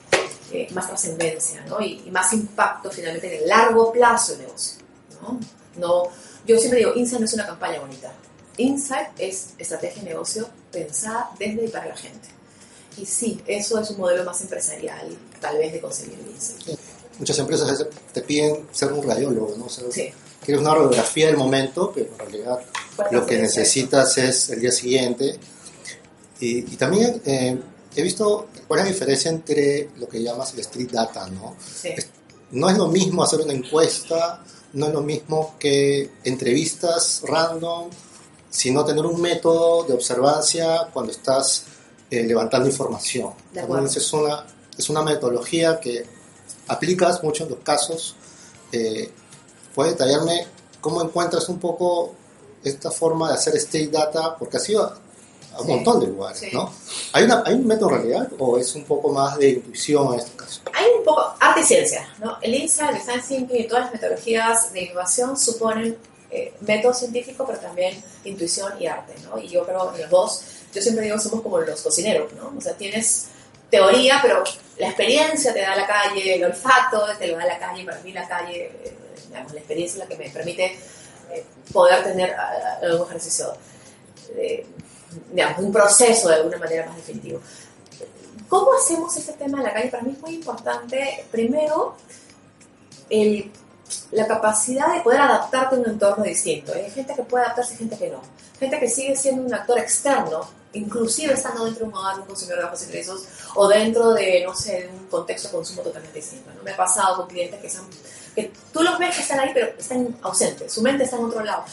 eh, 0.51 0.67
más 0.73 0.87
trascendencia 0.87 1.63
¿no? 1.67 1.79
y, 1.79 2.01
y, 2.05 2.11
más 2.11 2.33
impacto 2.33 2.89
finalmente 2.89 3.33
en 3.33 3.43
el 3.43 3.47
largo 3.47 3.93
plazo 3.93 4.31
del 4.31 4.47
negocio. 4.47 4.79
¿no? 5.21 5.39
No, 5.77 6.03
yo 6.45 6.57
siempre 6.57 6.79
digo, 6.79 6.93
Insight 6.95 7.19
no 7.19 7.25
es 7.25 7.33
una 7.33 7.45
campaña 7.45 7.79
bonita. 7.79 8.11
Insight 8.57 9.09
es 9.17 9.53
estrategia 9.57 10.03
de 10.03 10.09
negocio 10.09 10.49
pensada 10.71 11.31
desde 11.37 11.65
y 11.65 11.67
para 11.69 11.87
la 11.87 11.95
gente. 11.95 12.27
Y 12.97 13.05
sí, 13.05 13.41
eso 13.47 13.79
es 13.79 13.89
un 13.91 13.97
modelo 13.97 14.23
más 14.23 14.41
empresarial, 14.41 15.17
tal 15.39 15.57
vez, 15.57 15.73
de 15.73 15.81
conseguir 15.81 16.19
el 16.19 16.27
Insight. 16.27 16.79
Muchas 17.19 17.37
empresas 17.39 17.85
te 18.13 18.21
piden 18.21 18.67
ser 18.71 18.91
un 18.93 19.03
radiólogo, 19.03 19.55
¿no? 19.57 19.69
Ser, 19.69 19.91
sí. 19.91 20.09
Quieres 20.43 20.61
una 20.61 20.73
radiografía 20.73 21.27
del 21.27 21.37
momento, 21.37 21.91
pero 21.93 22.11
en 22.11 22.19
realidad 22.19 22.59
lo 23.11 23.25
que 23.25 23.37
necesitas 23.37 24.17
es 24.17 24.49
el 24.49 24.59
día 24.59 24.71
siguiente. 24.71 25.39
Y, 26.39 26.59
y 26.59 26.77
también 26.77 27.21
eh, 27.25 27.57
he 27.95 28.01
visto 28.01 28.47
cuál 28.67 28.81
es 28.81 28.85
la 28.87 28.91
diferencia 28.91 29.31
entre 29.31 29.89
lo 29.97 30.07
que 30.09 30.21
llamas 30.21 30.53
el 30.53 30.59
street 30.59 30.91
data, 30.91 31.27
¿no? 31.29 31.55
Sí. 31.81 31.89
No 32.51 32.69
es 32.69 32.77
lo 32.77 32.87
mismo 32.87 33.23
hacer 33.23 33.41
una 33.41 33.53
encuesta 33.53 34.43
no 34.73 34.87
es 34.87 34.93
lo 34.93 35.01
mismo 35.01 35.55
que 35.59 36.09
entrevistas 36.23 37.21
random, 37.27 37.89
sino 38.49 38.83
tener 38.83 39.05
un 39.05 39.21
método 39.21 39.83
de 39.83 39.93
observancia 39.93 40.89
cuando 40.91 41.11
estás 41.11 41.65
eh, 42.09 42.23
levantando 42.23 42.67
información. 42.67 43.33
Es 43.53 44.13
una, 44.13 44.45
es 44.77 44.89
una 44.89 45.03
metodología 45.03 45.79
que 45.79 46.05
aplicas 46.67 47.23
mucho 47.23 47.43
en 47.43 47.49
los 47.51 47.59
casos. 47.59 48.15
Eh, 48.71 49.09
¿Puedes 49.75 49.93
detallarme 49.93 50.45
cómo 50.81 51.01
encuentras 51.01 51.49
un 51.49 51.59
poco 51.59 52.13
esta 52.63 52.91
forma 52.91 53.29
de 53.29 53.35
hacer 53.35 53.55
state 53.57 53.87
data? 53.87 54.35
Porque 54.37 54.57
ha 54.57 54.59
sido 54.59 54.83
a 55.53 55.61
un 55.61 55.67
Sí. 55.67 55.73
montón 55.73 55.99
de 55.99 56.07
lugares, 56.07 56.39
Sí. 56.39 56.49
¿no? 56.51 56.71
¿Hay, 57.13 57.23
una, 57.25 57.43
¿Hay 57.45 57.53
un 57.53 57.67
método 57.67 57.89
en 57.91 57.95
realidad 57.95 58.29
o 58.39 58.57
es 58.57 58.73
un 58.75 58.83
poco 58.85 59.09
más 59.09 59.37
de 59.37 59.49
intuición 59.51 60.13
en 60.13 60.19
este 60.19 60.35
caso? 60.35 60.61
Hay 60.73 60.85
un 60.97 61.03
poco 61.03 61.33
arte 61.39 61.61
y 61.61 61.63
ciencia, 61.63 62.07
¿no? 62.19 62.37
El 62.41 62.55
INSA, 62.55 62.89
el 62.89 62.95
Design 62.95 63.21
Thinking 63.21 63.61
y 63.61 63.67
todas 63.67 63.83
las 63.85 63.93
metodologías 63.93 64.73
de 64.73 64.81
innovación 64.83 65.37
suponen 65.37 65.97
eh, 66.31 66.51
método 66.61 66.95
científico, 66.95 67.45
pero 67.45 67.59
también 67.59 68.03
intuición 68.23 68.73
y 68.81 68.87
arte, 68.87 69.13
¿no? 69.23 69.37
Y 69.37 69.47
yo 69.47 69.63
creo 69.67 69.93
en 69.93 70.01
los 70.01 70.09
dos, 70.09 70.41
yo 70.73 70.81
siempre 70.81 71.05
digo, 71.05 71.19
somos 71.19 71.41
como 71.41 71.59
los 71.59 71.79
cocineros, 71.81 72.33
¿no? 72.33 72.51
O 72.57 72.59
sea, 72.61 72.73
tienes 72.75 73.25
teoría, 73.69 74.17
pero 74.23 74.43
la 74.77 74.87
experiencia 74.87 75.53
te 75.53 75.61
da 75.61 75.75
la 75.75 75.85
calle, 75.85 76.35
el 76.35 76.45
olfato 76.45 77.05
te 77.17 77.27
lo 77.27 77.37
da 77.37 77.45
la 77.45 77.59
calle, 77.59 77.85
para 77.85 77.99
mí 78.01 78.11
la 78.11 78.27
calle, 78.27 78.71
eh, 78.83 78.97
digamos, 79.27 79.53
la 79.53 79.59
experiencia 79.59 80.03
es 80.03 80.09
la 80.09 80.15
que 80.15 80.23
me 80.23 80.29
permite 80.29 80.65
eh, 81.31 81.45
poder 81.71 82.03
tener 82.03 82.33
ah, 82.33 82.79
algún 82.81 83.07
ejercicio, 83.07 83.53
de, 84.35 84.65
digamos, 85.31 85.59
un 85.59 85.71
proceso 85.71 86.29
de 86.29 86.35
alguna 86.35 86.57
manera 86.57 86.85
más 86.87 86.95
definitivo. 86.95 87.39
¿Cómo 88.49 88.73
hacemos 88.73 89.15
este 89.15 89.33
tema 89.33 89.59
en 89.59 89.63
la 89.63 89.73
calle? 89.73 89.89
Para 89.89 90.03
mí 90.03 90.11
es 90.11 90.21
muy 90.21 90.35
importante, 90.35 91.25
primero, 91.31 91.95
el, 93.09 93.51
la 94.11 94.27
capacidad 94.27 94.93
de 94.93 95.01
poder 95.01 95.21
adaptarte 95.21 95.75
a 95.75 95.79
un 95.79 95.89
entorno 95.89 96.23
distinto. 96.23 96.73
Hay 96.73 96.89
gente 96.89 97.15
que 97.15 97.23
puede 97.23 97.45
adaptarse 97.45 97.75
y 97.75 97.77
gente 97.77 97.97
que 97.97 98.09
no. 98.09 98.21
Gente 98.59 98.79
que 98.79 98.89
sigue 98.89 99.15
siendo 99.15 99.43
un 99.43 99.53
actor 99.53 99.79
externo, 99.79 100.47
inclusive 100.73 101.33
estando 101.33 101.65
dentro 101.65 101.85
de 101.85 101.91
un 101.91 101.97
hogar 101.97 102.15
de 102.15 102.21
un 102.21 102.27
consumidor 102.27 102.59
de 102.59 102.65
bajos 102.65 102.83
ingresos 102.83 103.23
o 103.55 103.67
dentro 103.67 104.13
de, 104.13 104.43
no 104.45 104.55
sé, 104.55 104.89
un 104.91 105.07
contexto 105.07 105.47
de 105.47 105.53
consumo 105.53 105.81
totalmente 105.81 106.19
distinto. 106.19 106.49
¿no? 106.55 106.63
Me 106.63 106.71
ha 106.71 106.77
pasado 106.77 107.17
con 107.17 107.27
clientes 107.27 107.59
que, 107.61 107.69
son, 107.69 107.85
que 108.35 108.51
tú 108.71 108.81
los 108.81 108.97
ves 108.97 109.15
que 109.15 109.21
están 109.21 109.39
ahí, 109.39 109.51
pero 109.53 109.73
están 109.77 110.17
ausentes. 110.21 110.73
Su 110.73 110.81
mente 110.81 111.03
está 111.03 111.17
en 111.17 111.25
otro 111.25 111.43
lado 111.43 111.63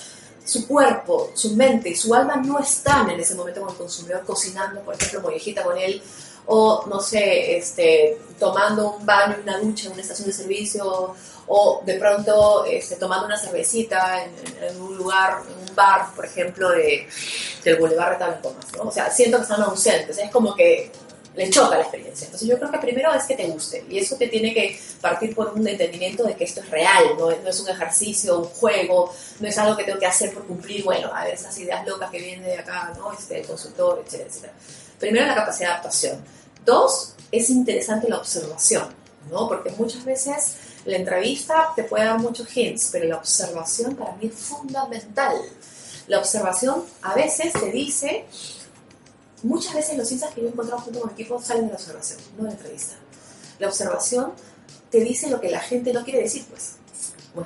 su 0.50 0.66
cuerpo, 0.66 1.30
su 1.34 1.54
mente 1.54 1.90
y 1.90 1.94
su 1.94 2.12
alma 2.12 2.36
no 2.36 2.58
están 2.58 3.08
en 3.10 3.20
ese 3.20 3.36
momento 3.36 3.60
con 3.60 3.70
el 3.70 3.76
consumidor 3.76 4.24
cocinando, 4.24 4.80
por 4.80 4.94
ejemplo, 4.94 5.20
mollejita 5.20 5.62
con 5.62 5.78
él, 5.78 6.02
o 6.46 6.84
no 6.88 6.98
sé, 7.00 7.56
este, 7.56 8.20
tomando 8.38 8.96
un 8.96 9.06
baño, 9.06 9.36
una 9.42 9.60
ducha 9.60 9.86
en 9.86 9.92
una 9.92 10.02
estación 10.02 10.26
de 10.26 10.32
servicio, 10.32 11.14
o 11.52 11.82
de 11.84 11.94
pronto 11.94 12.64
este, 12.64 12.94
tomando 12.94 13.26
una 13.26 13.36
cervecita 13.36 14.22
en, 14.22 14.30
en, 14.62 14.80
un 14.80 14.96
lugar, 14.96 15.42
en 15.48 15.68
un 15.68 15.74
bar, 15.74 16.14
por 16.14 16.24
ejemplo, 16.24 16.68
de, 16.70 17.08
del 17.64 17.76
Boulevard 17.76 18.12
Retablo 18.12 18.40
Comas, 18.40 18.66
¿no? 18.76 18.82
O 18.84 18.92
sea, 18.92 19.10
siento 19.10 19.38
que 19.38 19.42
están 19.42 19.60
ausentes, 19.62 20.16
es 20.16 20.30
como 20.30 20.54
que 20.54 20.92
le 21.34 21.50
choca 21.50 21.74
la 21.74 21.82
experiencia. 21.82 22.26
Entonces 22.26 22.46
yo 22.48 22.56
creo 22.56 22.70
que 22.70 22.78
primero 22.78 23.12
es 23.12 23.24
que 23.24 23.34
te 23.34 23.48
guste 23.48 23.84
y 23.88 23.98
eso 23.98 24.14
te 24.14 24.28
tiene 24.28 24.54
que 24.54 24.80
partir 25.00 25.34
por 25.34 25.48
un 25.48 25.66
entendimiento 25.66 26.22
de 26.22 26.36
que 26.36 26.44
esto 26.44 26.60
es 26.60 26.70
real, 26.70 27.16
no, 27.18 27.30
no 27.30 27.48
es 27.48 27.58
un 27.58 27.68
ejercicio, 27.68 28.38
un 28.38 28.44
juego, 28.44 29.12
no 29.40 29.48
es 29.48 29.58
algo 29.58 29.76
que 29.76 29.82
tengo 29.82 29.98
que 29.98 30.06
hacer 30.06 30.32
por 30.32 30.46
cumplir, 30.46 30.84
bueno, 30.84 31.12
a 31.12 31.24
ver, 31.24 31.34
esas 31.34 31.58
ideas 31.58 31.84
locas 31.84 32.12
que 32.12 32.18
vienen 32.18 32.44
de 32.44 32.58
acá, 32.58 32.92
¿no? 32.96 33.12
Este, 33.12 33.40
el 33.40 33.46
consultor, 33.48 34.04
etcétera, 34.06 34.28
etcétera. 34.28 34.52
Primero 35.00 35.26
la 35.26 35.34
capacidad 35.34 35.70
de 35.70 35.72
adaptación. 35.72 36.24
Dos, 36.64 37.14
es 37.32 37.50
interesante 37.50 38.08
la 38.08 38.18
observación, 38.18 38.86
¿no? 39.32 39.48
Porque 39.48 39.70
muchas 39.70 40.04
veces 40.04 40.54
la 40.84 40.96
entrevista 40.96 41.72
te 41.76 41.84
puede 41.84 42.04
dar 42.04 42.18
muchos 42.18 42.56
hints, 42.56 42.88
pero 42.92 43.06
la 43.06 43.16
observación 43.16 43.96
para 43.96 44.14
mí 44.16 44.26
es 44.26 44.34
fundamental. 44.34 45.36
La 46.06 46.18
observación 46.18 46.84
a 47.02 47.14
veces 47.14 47.52
te 47.52 47.70
dice 47.70 48.24
muchas 49.42 49.74
veces 49.74 49.96
los 49.96 50.10
insights 50.10 50.34
que 50.34 50.40
yo 50.42 50.48
he 50.48 50.50
encontrado 50.50 50.80
junto 50.82 51.00
con 51.00 51.10
equipo 51.10 51.40
salen 51.40 51.66
de 51.66 51.72
la 51.72 51.76
observación, 51.76 52.18
no 52.36 52.44
de 52.44 52.50
la 52.50 52.56
entrevista. 52.56 52.94
La 53.58 53.68
observación 53.68 54.32
te 54.90 55.00
dice 55.00 55.30
lo 55.30 55.40
que 55.40 55.50
la 55.50 55.60
gente 55.60 55.92
no 55.92 56.04
quiere 56.04 56.22
decir, 56.22 56.44
pues. 56.48 56.76
O 57.36 57.44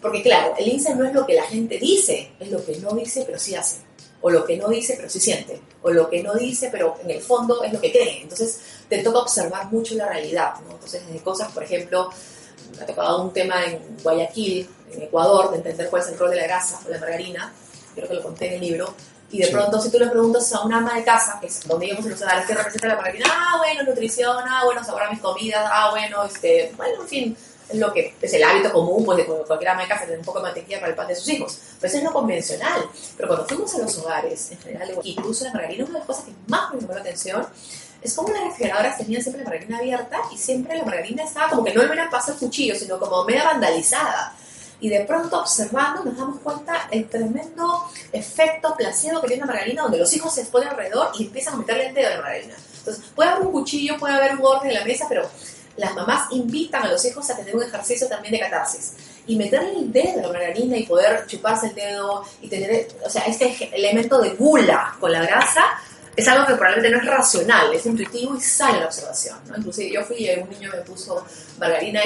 porque 0.00 0.22
claro, 0.22 0.54
el 0.56 0.68
insight 0.68 0.96
no 0.96 1.04
es 1.04 1.12
lo 1.12 1.26
que 1.26 1.34
la 1.34 1.42
gente 1.42 1.78
dice, 1.78 2.30
es 2.38 2.48
lo 2.48 2.64
que 2.64 2.76
no 2.76 2.92
dice 2.92 3.24
pero 3.26 3.38
sí 3.38 3.54
hace. 3.56 3.78
O 4.20 4.30
lo 4.30 4.44
que 4.44 4.56
no 4.56 4.68
dice 4.68 4.94
pero 4.96 5.08
sí 5.08 5.18
siente. 5.18 5.60
O 5.82 5.90
lo 5.90 6.08
que 6.08 6.22
no 6.22 6.34
dice 6.34 6.68
pero 6.70 6.96
en 7.02 7.10
el 7.10 7.20
fondo 7.20 7.64
es 7.64 7.72
lo 7.72 7.80
que 7.80 7.90
cree. 7.90 8.22
Entonces 8.22 8.60
te 8.88 9.02
toca 9.02 9.20
observar 9.20 9.72
mucho 9.72 9.94
la 9.96 10.08
realidad, 10.08 10.54
¿no? 10.66 10.74
Entonces 10.74 11.04
desde 11.06 11.24
cosas, 11.24 11.50
por 11.50 11.64
ejemplo, 11.64 12.10
ha 12.80 12.86
tocado 12.86 13.22
un 13.22 13.32
tema 13.32 13.64
en 13.64 13.80
Guayaquil, 14.02 14.68
en 14.92 15.02
Ecuador, 15.02 15.50
de 15.50 15.58
entender 15.58 15.88
cuál 15.88 16.02
es 16.02 16.08
el 16.08 16.18
rol 16.18 16.30
de 16.30 16.36
la 16.36 16.44
grasa 16.44 16.80
o 16.86 16.90
la 16.90 16.98
margarina, 16.98 17.52
creo 17.94 18.08
que 18.08 18.14
lo 18.14 18.22
conté 18.22 18.48
en 18.48 18.54
el 18.54 18.60
libro, 18.60 18.94
y 19.32 19.38
de 19.38 19.46
sí. 19.46 19.52
pronto, 19.52 19.80
si 19.80 19.90
tú 19.90 19.98
le 19.98 20.08
preguntas 20.08 20.52
a 20.52 20.62
una 20.62 20.78
ama 20.78 20.94
de 20.94 21.04
casa, 21.04 21.38
que 21.40 21.46
es 21.46 21.66
donde 21.66 21.86
íbamos 21.86 22.04
en 22.04 22.12
los 22.12 22.22
hogares, 22.22 22.46
¿qué 22.46 22.54
representa 22.54 22.88
la 22.88 22.96
margarina? 22.96 23.26
Ah, 23.30 23.58
bueno, 23.58 23.84
nutrición, 23.84 24.36
ah, 24.48 24.62
bueno, 24.64 24.82
sabor 24.82 25.04
a 25.04 25.10
mis 25.10 25.20
comidas, 25.20 25.64
ah, 25.72 25.90
bueno, 25.90 26.24
este, 26.24 26.72
bueno, 26.76 27.02
en 27.02 27.08
fin, 27.08 27.36
es 27.68 27.78
lo 27.78 27.92
que 27.92 28.14
es 28.20 28.32
el 28.34 28.42
hábito 28.42 28.72
común, 28.72 29.04
pues, 29.04 29.18
de 29.18 29.24
cualquier 29.24 29.70
ama 29.70 29.82
de 29.82 29.88
casa, 29.88 30.04
tener 30.04 30.18
un 30.18 30.24
poco 30.24 30.38
de 30.38 30.46
mantequilla 30.46 30.80
para 30.80 30.90
el 30.90 30.96
pan 30.96 31.06
de 31.06 31.14
sus 31.14 31.28
hijos. 31.28 31.58
Pero 31.80 31.88
eso 31.88 31.98
es 31.98 32.04
lo 32.04 32.12
convencional. 32.12 32.84
Pero 33.16 33.28
cuando 33.28 33.46
fuimos 33.46 33.74
a 33.74 33.78
los 33.78 33.98
hogares, 33.98 34.50
en 34.50 34.58
general, 34.58 34.98
incluso 35.04 35.44
la 35.44 35.52
margarina, 35.52 35.84
una 35.84 35.92
de 35.92 35.98
las 36.00 36.06
cosas 36.06 36.24
que 36.24 36.32
más 36.48 36.74
me 36.74 36.80
llamó 36.80 36.94
la 36.94 37.00
atención 37.00 37.46
es 38.02 38.14
como 38.14 38.32
las 38.32 38.44
refrigeradoras 38.44 38.98
tenían 38.98 39.22
siempre 39.22 39.44
la 39.44 39.50
margarina 39.50 39.78
abierta 39.78 40.18
y 40.32 40.38
siempre 40.38 40.78
la 40.78 40.84
margarina 40.84 41.24
estaba 41.24 41.50
como 41.50 41.64
que 41.64 41.74
no 41.74 41.80
le 41.82 41.88
hubieran 41.88 42.10
pasado 42.10 42.34
el 42.34 42.38
cuchillo, 42.38 42.74
sino 42.74 42.98
como 42.98 43.24
media 43.24 43.44
vandalizada 43.44 44.34
y 44.80 44.88
de 44.88 45.00
pronto 45.00 45.40
observando 45.40 46.04
nos 46.04 46.16
damos 46.16 46.40
cuenta 46.40 46.88
el 46.90 47.08
tremendo 47.08 47.84
efecto 48.12 48.74
placebo 48.76 49.20
que 49.20 49.28
tiene 49.28 49.42
la 49.42 49.46
margarina 49.46 49.82
donde 49.82 49.98
los 49.98 50.12
hijos 50.14 50.34
se 50.34 50.44
ponen 50.46 50.68
alrededor 50.68 51.10
y 51.18 51.24
empiezan 51.24 51.54
a 51.54 51.56
meterle 51.58 51.88
el 51.88 51.94
dedo 51.94 52.06
a 52.06 52.10
la 52.10 52.22
margarina. 52.22 52.54
Entonces 52.78 53.04
puede 53.14 53.30
haber 53.30 53.46
un 53.46 53.52
cuchillo, 53.52 53.98
puede 53.98 54.14
haber 54.14 54.36
un 54.36 54.44
orden 54.44 54.70
en 54.70 54.78
la 54.78 54.84
mesa, 54.84 55.06
pero 55.08 55.28
las 55.76 55.94
mamás 55.94 56.32
invitan 56.32 56.84
a 56.84 56.88
los 56.88 57.04
hijos 57.04 57.28
a 57.30 57.36
tener 57.36 57.54
un 57.54 57.62
ejercicio 57.62 58.08
también 58.08 58.32
de 58.32 58.40
catarsis 58.40 58.94
y 59.26 59.36
meterle 59.36 59.78
el 59.78 59.92
dedo 59.92 60.20
a 60.20 60.22
la 60.22 60.28
margarina 60.28 60.76
y 60.76 60.84
poder 60.84 61.26
chuparse 61.26 61.68
el 61.68 61.74
dedo 61.74 62.24
y 62.40 62.48
tener, 62.48 62.88
o 63.04 63.10
sea, 63.10 63.22
este 63.22 63.70
elemento 63.72 64.20
de 64.20 64.30
gula 64.30 64.96
con 64.98 65.12
la 65.12 65.22
grasa 65.22 65.62
es 66.16 66.28
algo 66.28 66.46
que 66.46 66.54
probablemente 66.54 66.90
no 66.90 66.98
es 66.98 67.06
racional, 67.06 67.72
es 67.72 67.86
intuitivo 67.86 68.36
y 68.36 68.40
sale 68.40 68.80
la 68.80 68.86
observación. 68.86 69.38
¿no? 69.46 69.56
Inclusive 69.56 69.92
yo 69.92 70.04
fui 70.04 70.16
y 70.16 70.30
un 70.38 70.48
niño 70.50 70.70
me 70.72 70.82
puso 70.82 71.24
margarina, 71.58 72.00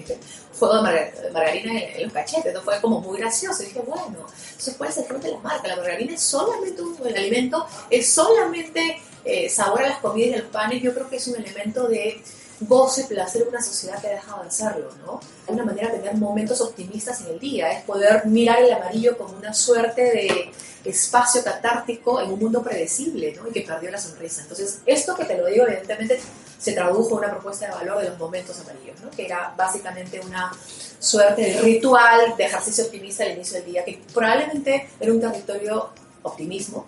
fuego 0.52 0.76
de 0.76 0.82
margar, 0.82 1.12
margarina 1.32 1.80
en, 1.80 2.04
los 2.04 2.12
cachetes, 2.12 2.46
entonces 2.46 2.64
fue 2.64 2.80
como 2.80 3.00
muy 3.00 3.18
gracioso. 3.18 3.62
Dije, 3.62 3.80
bueno, 3.80 4.26
eso 4.58 4.72
puede 4.74 4.92
ser 4.92 5.08
rol 5.08 5.20
de 5.20 5.32
la 5.32 5.38
marca. 5.38 5.68
La 5.68 5.76
margarina 5.76 6.14
es 6.14 6.22
solamente 6.22 6.82
un 6.82 6.96
el 7.06 7.16
alimento, 7.16 7.66
es 7.90 8.10
solamente 8.10 9.00
eh, 9.24 9.48
sabor 9.48 9.82
a 9.82 9.88
las 9.88 9.98
comidas 9.98 10.30
y 10.30 10.34
a 10.34 10.38
los 10.38 10.48
panes. 10.48 10.82
Yo 10.82 10.94
creo 10.94 11.08
que 11.08 11.16
es 11.16 11.26
un 11.26 11.36
elemento 11.36 11.88
de 11.88 12.22
goce, 12.60 13.04
placer 13.04 13.42
en 13.42 13.48
una 13.48 13.62
sociedad 13.62 14.00
que 14.00 14.08
ha 14.08 14.12
dejado 14.12 14.42
de 14.42 14.48
hacerlo, 14.48 14.90
¿no? 15.04 15.20
Una 15.46 15.64
manera 15.64 15.90
de 15.90 15.98
tener 15.98 16.16
momentos 16.16 16.60
optimistas 16.60 17.20
en 17.20 17.28
el 17.28 17.38
día, 17.38 17.72
es 17.72 17.84
poder 17.84 18.26
mirar 18.26 18.62
el 18.62 18.72
amarillo 18.72 19.16
como 19.16 19.36
una 19.36 19.54
suerte 19.54 20.02
de 20.02 20.52
espacio 20.84 21.42
catártico 21.42 22.20
en 22.20 22.32
un 22.32 22.38
mundo 22.38 22.62
predecible, 22.62 23.34
¿no? 23.34 23.48
Y 23.48 23.52
que 23.52 23.62
perdió 23.62 23.90
la 23.90 23.98
sonrisa. 23.98 24.42
Entonces, 24.42 24.80
esto 24.86 25.14
que 25.14 25.24
te 25.24 25.36
lo 25.36 25.46
digo, 25.46 25.66
evidentemente, 25.66 26.20
se 26.58 26.72
tradujo 26.72 27.12
en 27.12 27.18
una 27.18 27.30
propuesta 27.30 27.66
de 27.66 27.72
valor 27.72 28.02
de 28.02 28.10
los 28.10 28.18
momentos 28.18 28.58
amarillos, 28.60 29.00
¿no? 29.00 29.10
Que 29.10 29.26
era 29.26 29.54
básicamente 29.56 30.20
una 30.20 30.52
suerte 30.98 31.42
de 31.42 31.60
ritual 31.60 32.36
de 32.36 32.44
ejercicio 32.44 32.84
optimista 32.84 33.24
al 33.24 33.32
inicio 33.32 33.58
del 33.58 33.66
día, 33.66 33.84
que 33.84 34.00
probablemente 34.12 34.90
era 34.98 35.12
un 35.12 35.20
territorio 35.20 35.90
optimismo, 36.22 36.86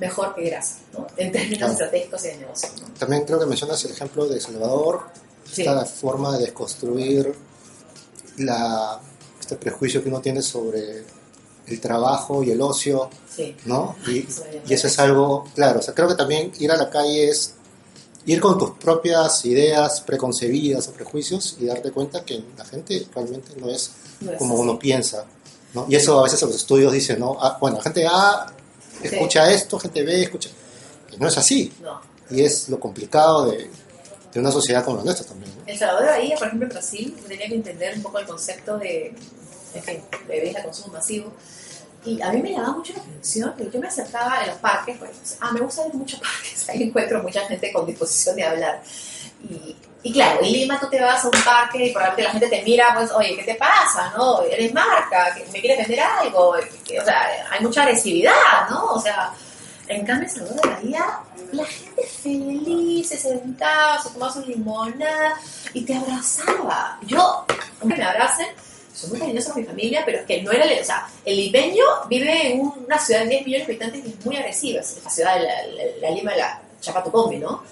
mejor 0.00 0.34
que 0.34 0.48
grasa, 0.48 0.78
¿no? 0.94 1.06
en 1.16 1.30
términos 1.30 1.72
estratégicos 1.72 2.24
y 2.24 2.28
de 2.28 2.36
negocio. 2.38 2.68
También 2.98 3.24
creo 3.24 3.38
que 3.38 3.46
mencionas 3.46 3.84
el 3.84 3.92
ejemplo 3.92 4.26
de 4.26 4.40
Salvador, 4.40 5.02
esta 5.56 5.84
forma 5.84 6.36
de 6.36 6.46
desconstruir 6.46 7.34
la, 8.38 9.00
este 9.38 9.56
prejuicio 9.56 10.02
que 10.02 10.08
uno 10.08 10.20
tiene 10.20 10.42
sobre 10.42 11.04
el 11.66 11.80
trabajo 11.80 12.42
y 12.42 12.50
el 12.50 12.60
ocio, 12.62 13.10
¿no? 13.66 13.96
Y, 14.08 14.26
y, 14.66 14.74
eso 14.74 14.86
es 14.86 14.98
algo, 14.98 15.44
claro, 15.54 15.80
o 15.80 15.82
sea, 15.82 15.94
creo 15.94 16.08
que 16.08 16.14
también 16.14 16.50
ir 16.58 16.72
a 16.72 16.76
la 16.76 16.88
calle 16.88 17.28
es 17.28 17.54
ir 18.26 18.40
con 18.40 18.58
tus 18.58 18.70
propias 18.70 19.44
ideas 19.44 20.00
preconcebidas 20.00 20.88
o 20.88 20.92
prejuicios 20.92 21.56
y 21.60 21.66
darte 21.66 21.90
cuenta 21.90 22.24
que 22.24 22.42
la 22.56 22.64
gente 22.64 23.06
realmente 23.14 23.52
no 23.56 23.68
es, 23.68 23.92
como 24.38 24.54
uno 24.54 24.78
piensa, 24.78 25.24
¿no? 25.74 25.86
Y 25.88 25.96
eso 25.96 26.18
a 26.18 26.24
veces 26.24 26.40
los 26.42 26.54
estudios 26.54 26.92
dicen, 26.92 27.20
¿no? 27.20 27.36
Ah, 27.40 27.56
bueno, 27.60 27.78
la 27.78 27.82
gente 27.82 28.06
A 28.06 28.52
escucha 29.02 29.50
esto, 29.50 29.78
gente 29.78 30.02
B 30.02 30.22
escucha... 30.22 30.50
Y 31.12 31.16
no 31.16 31.26
es 31.26 31.36
así. 31.36 31.72
Y 32.30 32.42
es 32.42 32.68
lo 32.68 32.78
complicado 32.78 33.50
de, 33.50 33.68
de 34.32 34.40
una 34.40 34.52
sociedad 34.52 34.84
como 34.84 34.98
la 34.98 35.04
nuestra 35.04 35.26
también. 35.26 35.52
El 35.66 35.76
Salvador 35.76 36.06
Bahía, 36.06 36.36
por 36.36 36.46
ejemplo, 36.46 36.66
en 36.66 36.72
Brasil, 36.72 37.16
tenía 37.26 37.48
que 37.48 37.54
entender 37.54 37.96
un 37.96 38.02
poco 38.02 38.18
el 38.18 38.26
concepto 38.26 38.78
de, 38.78 39.12
en 39.74 39.82
fin, 39.82 40.02
bebés 40.28 40.56
consumo 40.62 40.92
masivo. 40.94 41.32
Y 42.04 42.20
a 42.22 42.32
mí 42.32 42.40
me 42.40 42.52
llamaba 42.52 42.78
mucho 42.78 42.94
la 42.94 43.00
atención, 43.00 43.54
que 43.56 43.70
yo 43.70 43.78
me 43.78 43.88
acercaba 43.88 44.42
en 44.42 44.50
los 44.50 44.58
parques, 44.58 44.96
pues, 44.98 45.36
ah, 45.40 45.52
me 45.52 45.60
gusta 45.60 45.86
ir 45.86 45.94
muchos 45.94 46.20
parques, 46.20 46.68
ahí 46.68 46.84
encuentro 46.84 47.22
mucha 47.22 47.46
gente 47.46 47.72
con 47.72 47.86
disposición 47.86 48.36
de 48.36 48.44
hablar. 48.44 48.82
Y, 49.48 49.76
y 50.02 50.12
claro, 50.12 50.40
en 50.42 50.52
Lima 50.52 50.80
tú 50.80 50.88
te 50.88 51.00
vas 51.00 51.24
a 51.24 51.28
un 51.28 51.44
parque 51.44 51.86
y 51.86 51.92
probablemente 51.92 52.22
la 52.22 52.30
gente 52.30 52.48
te 52.48 52.62
mira, 52.62 52.94
pues, 52.94 53.10
oye, 53.12 53.36
¿qué 53.36 53.42
te 53.42 53.54
pasa? 53.54 54.12
¿No? 54.16 54.42
Eres 54.42 54.72
marca, 54.72 55.34
¿me 55.52 55.60
quieres 55.60 55.86
vender 55.86 56.00
algo? 56.00 56.50
O 56.50 57.04
sea, 57.04 57.46
hay 57.50 57.60
mucha 57.60 57.82
agresividad, 57.82 58.68
¿no? 58.70 58.92
O 58.92 59.00
sea, 59.00 59.32
en 59.88 60.06
cambio, 60.06 60.28
en 60.28 60.34
Salvador 60.34 60.62
de 60.62 60.68
Bahía, 60.68 61.06
la 61.52 61.64
gente 61.64 62.06
feliz, 62.22 63.08
se 63.08 63.18
sentaba, 63.18 64.00
se 64.00 64.10
tomaba 64.10 64.32
su 64.32 64.40
limonada 64.46 65.34
y 65.74 65.82
te 65.82 65.94
abrazaba. 65.94 66.98
Yo, 67.02 67.44
aunque 67.80 67.98
me 67.98 68.04
abracen, 68.04 68.46
soy 68.94 69.10
muy 69.10 69.18
cariñosa 69.18 69.52
con 69.52 69.62
mi 69.62 69.68
familia, 69.68 70.02
pero 70.04 70.18
es 70.18 70.26
que 70.26 70.42
no 70.42 70.52
era, 70.52 70.64
o 70.64 70.84
sea, 70.84 71.08
el 71.24 71.36
limeño 71.36 71.84
vive 72.08 72.52
en 72.52 72.60
una 72.60 72.98
ciudad 72.98 73.20
de 73.20 73.26
10 73.26 73.46
millones 73.46 73.66
de 73.66 73.72
habitantes 73.72 74.06
y 74.06 74.08
es 74.10 74.26
muy 74.26 74.36
agresiva, 74.36 74.80
es 74.80 75.00
la 75.02 75.10
ciudad 75.10 75.34
de 75.34 76.00
la, 76.00 76.10
Lima 76.10 76.32
de 76.32 76.38
la 76.38 76.62
Chapatocombi, 76.80 77.38
¿no? 77.38 77.62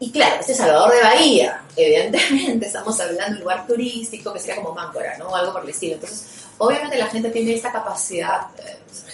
Y 0.00 0.10
claro, 0.10 0.40
este 0.40 0.52
es 0.52 0.58
Salvador 0.58 0.92
de 0.92 1.02
Bahía, 1.02 1.62
evidentemente 1.76 2.66
estamos 2.66 2.98
hablando 3.00 3.24
de 3.26 3.32
un 3.32 3.40
lugar 3.40 3.66
turístico 3.66 4.32
que 4.32 4.40
sería 4.40 4.56
como 4.56 4.74
Máncora, 4.74 5.16
¿no? 5.18 5.34
Algo 5.34 5.52
por 5.52 5.62
el 5.62 5.70
estilo. 5.70 5.94
Entonces, 5.94 6.24
obviamente 6.58 6.98
la 6.98 7.06
gente 7.06 7.30
tiene 7.30 7.54
esta 7.54 7.70
capacidad, 7.70 8.48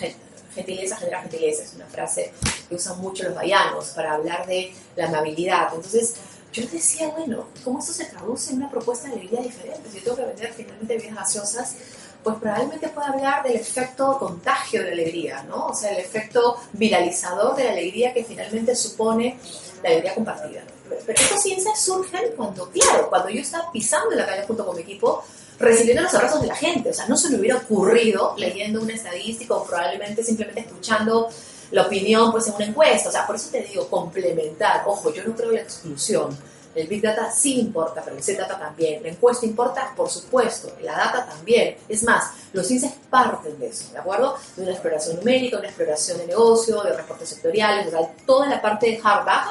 eh, 0.01 0.15
gentileza 0.55 0.97
genera 0.97 1.21
gentileza, 1.21 1.63
es 1.63 1.75
una 1.75 1.87
frase 1.87 2.33
que 2.69 2.75
usan 2.75 2.99
mucho 3.01 3.25
los 3.25 3.35
bahianos 3.35 3.89
para 3.91 4.15
hablar 4.15 4.47
de 4.47 4.73
la 4.97 5.07
amabilidad. 5.07 5.69
Entonces, 5.75 6.15
yo 6.53 6.67
decía, 6.67 7.09
bueno, 7.09 7.47
¿cómo 7.63 7.79
esto 7.79 7.93
se 7.93 8.07
traduce 8.07 8.51
en 8.51 8.57
una 8.57 8.71
propuesta 8.71 9.09
de 9.09 9.15
alegría 9.15 9.41
diferente? 9.41 9.89
Si 9.91 9.99
yo 9.99 10.05
tengo 10.05 10.17
que 10.17 10.25
vender 10.25 10.53
finalmente 10.53 10.97
bebidas 10.97 11.17
gaseosas, 11.17 11.77
pues 12.23 12.37
probablemente 12.37 12.89
pueda 12.89 13.09
hablar 13.09 13.43
del 13.43 13.57
efecto 13.57 14.19
contagio 14.19 14.83
de 14.83 14.93
alegría, 14.93 15.43
¿no? 15.45 15.69
O 15.69 15.75
sea, 15.75 15.93
el 15.93 15.99
efecto 15.99 16.57
viralizador 16.73 17.57
de 17.57 17.65
la 17.65 17.71
alegría 17.71 18.13
que 18.13 18.25
finalmente 18.25 18.75
supone 18.75 19.39
la 19.83 19.89
alegría 19.91 20.15
compartida. 20.15 20.63
Pero 21.07 21.21
estos 21.21 21.43
ciencias 21.43 21.81
surgen 21.81 22.33
cuando, 22.37 22.69
claro, 22.71 23.09
cuando 23.09 23.29
yo 23.31 23.41
estaba 23.41 23.71
pisando 23.73 24.13
en 24.13 24.19
la 24.19 24.27
calle 24.27 24.43
junto 24.47 24.67
con 24.67 24.77
mi 24.77 24.83
equipo, 24.83 25.25
recibiendo 25.61 26.03
los 26.03 26.15
abrazos 26.15 26.41
de 26.41 26.49
la 26.49 26.57
gente. 26.57 26.91
O 26.91 26.95
sea, 26.95 27.07
no 27.07 27.17
se 27.17 27.31
me 27.31 27.39
hubiera 27.39 27.59
ocurrido 27.59 28.35
leyendo 28.37 28.81
una 28.81 28.95
estadística 28.95 29.55
o 29.55 29.65
probablemente 29.65 30.25
simplemente 30.25 30.61
escuchando 30.61 31.29
la 31.71 31.83
opinión 31.83 32.33
pues 32.33 32.49
en 32.49 32.55
una 32.55 32.65
encuesta. 32.65 33.11
O 33.11 33.13
sea, 33.13 33.27
por 33.27 33.37
eso 33.37 33.51
te 33.51 33.63
digo, 33.63 33.87
complementar. 33.89 34.83
Ojo, 34.87 35.13
yo 35.13 35.23
no 35.25 35.37
creo 35.37 35.51
en 35.51 35.57
la 35.57 35.63
exclusión. 35.63 36.37
El 36.73 36.87
Big 36.87 37.03
Data 37.03 37.31
sí 37.33 37.59
importa, 37.59 38.01
pero 38.03 38.17
el 38.17 38.23
Big 38.23 38.37
Data 38.37 38.59
también. 38.59 39.03
La 39.03 39.11
encuesta 39.11 39.45
importa, 39.45 39.93
por 39.95 40.09
supuesto. 40.09 40.73
La 40.83 40.93
data 40.93 41.27
también. 41.27 41.77
Es 41.89 42.03
más, 42.05 42.31
los 42.53 42.71
índices 42.71 42.93
parten 43.11 43.59
de 43.59 43.69
eso, 43.69 43.93
¿de 43.93 43.99
acuerdo? 43.99 44.37
De 44.57 44.63
una 44.63 44.73
exploración 44.73 45.17
numérica, 45.17 45.59
una 45.59 45.67
exploración 45.67 46.19
de 46.19 46.29
negocio, 46.29 46.81
de 46.83 46.97
reportes 46.97 47.29
sectoriales. 47.29 47.93
O 47.95 48.11
toda 48.25 48.47
la 48.47 48.63
parte 48.63 48.87
de 48.87 49.01
hard 49.03 49.27
data 49.27 49.51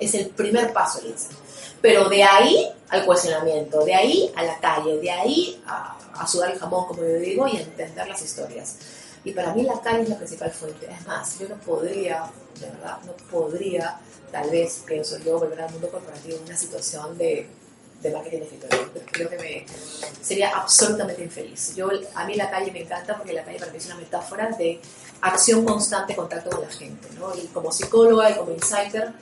es 0.00 0.14
el 0.14 0.28
primer 0.30 0.72
paso 0.72 1.00
insight. 1.06 1.38
Pero 1.80 2.08
de 2.08 2.22
ahí 2.22 2.70
al 2.88 3.04
cuestionamiento, 3.06 3.84
de 3.84 3.94
ahí 3.94 4.32
a 4.36 4.42
la 4.42 4.58
calle, 4.58 4.98
de 4.98 5.10
ahí 5.10 5.62
a, 5.66 5.96
a 6.14 6.26
sudar 6.26 6.50
el 6.50 6.58
jamón, 6.58 6.86
como 6.86 7.02
yo 7.02 7.14
digo, 7.14 7.46
y 7.48 7.56
a 7.56 7.60
entender 7.60 8.08
las 8.08 8.20
historias. 8.22 8.76
Y 9.24 9.32
para 9.32 9.54
mí 9.54 9.62
la 9.62 9.80
calle 9.80 10.02
es 10.02 10.08
la 10.08 10.16
principal 10.16 10.50
fuente. 10.50 10.88
Es 10.90 11.06
más, 11.06 11.38
yo 11.38 11.48
no 11.48 11.56
podría, 11.56 12.24
de 12.58 12.66
verdad, 12.66 12.98
no 13.04 13.12
podría, 13.30 13.98
tal 14.32 14.50
vez, 14.50 14.82
pienso 14.86 15.18
yo, 15.18 15.38
volver 15.38 15.60
al 15.60 15.70
mundo 15.72 15.90
corporativo 15.90 16.36
en 16.36 16.44
una 16.44 16.56
situación 16.56 17.16
de, 17.18 17.46
de 18.02 18.10
marketing 18.10 18.42
escritorio. 18.42 18.90
Creo 19.10 19.28
que 19.28 19.38
me 19.38 19.66
sería 20.22 20.56
absolutamente 20.56 21.22
infeliz. 21.22 21.74
Yo, 21.76 21.90
a 22.14 22.24
mí 22.24 22.34
la 22.34 22.50
calle 22.50 22.72
me 22.72 22.82
encanta 22.82 23.16
porque 23.16 23.32
la 23.34 23.44
calle 23.44 23.58
para 23.58 23.72
mí 23.72 23.78
es 23.78 23.86
una 23.86 23.96
metáfora 23.96 24.48
de 24.50 24.80
acción 25.20 25.64
constante, 25.64 26.16
contacto 26.16 26.50
con 26.50 26.62
la 26.62 26.70
gente. 26.70 27.08
¿no? 27.18 27.34
Y 27.36 27.46
como 27.48 27.70
psicóloga 27.70 28.30
y 28.30 28.34
como 28.34 28.52
insider, 28.52 29.12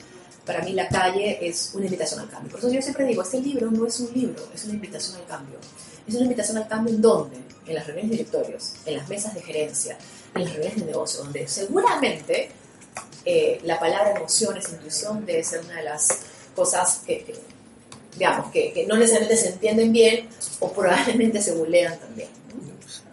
para 0.49 0.63
mí 0.63 0.73
la 0.73 0.87
calle 0.87 1.37
es 1.47 1.73
una 1.75 1.85
invitación 1.85 2.21
al 2.21 2.27
cambio. 2.27 2.49
Por 2.49 2.59
eso 2.59 2.71
yo 2.71 2.81
siempre 2.81 3.05
digo, 3.05 3.21
este 3.21 3.39
libro 3.39 3.69
no 3.69 3.85
es 3.85 3.99
un 3.99 4.11
libro, 4.15 4.47
es 4.51 4.65
una 4.65 4.73
invitación 4.73 5.17
al 5.17 5.27
cambio. 5.27 5.59
Es 6.07 6.15
una 6.15 6.23
invitación 6.23 6.57
al 6.57 6.67
cambio 6.67 6.95
en 6.95 7.01
dónde? 7.03 7.37
en 7.67 7.75
las 7.75 7.85
reuniones 7.85 8.09
de 8.09 8.17
directorios, 8.17 8.73
en 8.83 8.97
las 8.97 9.07
mesas 9.07 9.35
de 9.35 9.41
gerencia, 9.43 9.95
en 10.33 10.43
las 10.43 10.53
reuniones 10.53 10.79
de 10.79 10.85
negocio, 10.87 11.23
donde 11.23 11.47
seguramente 11.47 12.49
eh, 13.25 13.61
la 13.63 13.79
palabra 13.79 14.15
emociones, 14.15 14.69
intuición 14.69 15.23
debe 15.23 15.43
ser 15.43 15.63
una 15.65 15.75
de 15.75 15.83
las 15.83 16.21
cosas 16.55 17.01
que, 17.05 17.31
digamos, 18.17 18.51
que, 18.51 18.87
no 18.87 18.97
necesariamente 18.97 19.37
se 19.37 19.49
entienden 19.49 19.93
bien 19.93 20.27
o 20.61 20.71
probablemente 20.71 21.43
se 21.43 21.51
bulean 21.51 21.99
también. 21.99 22.29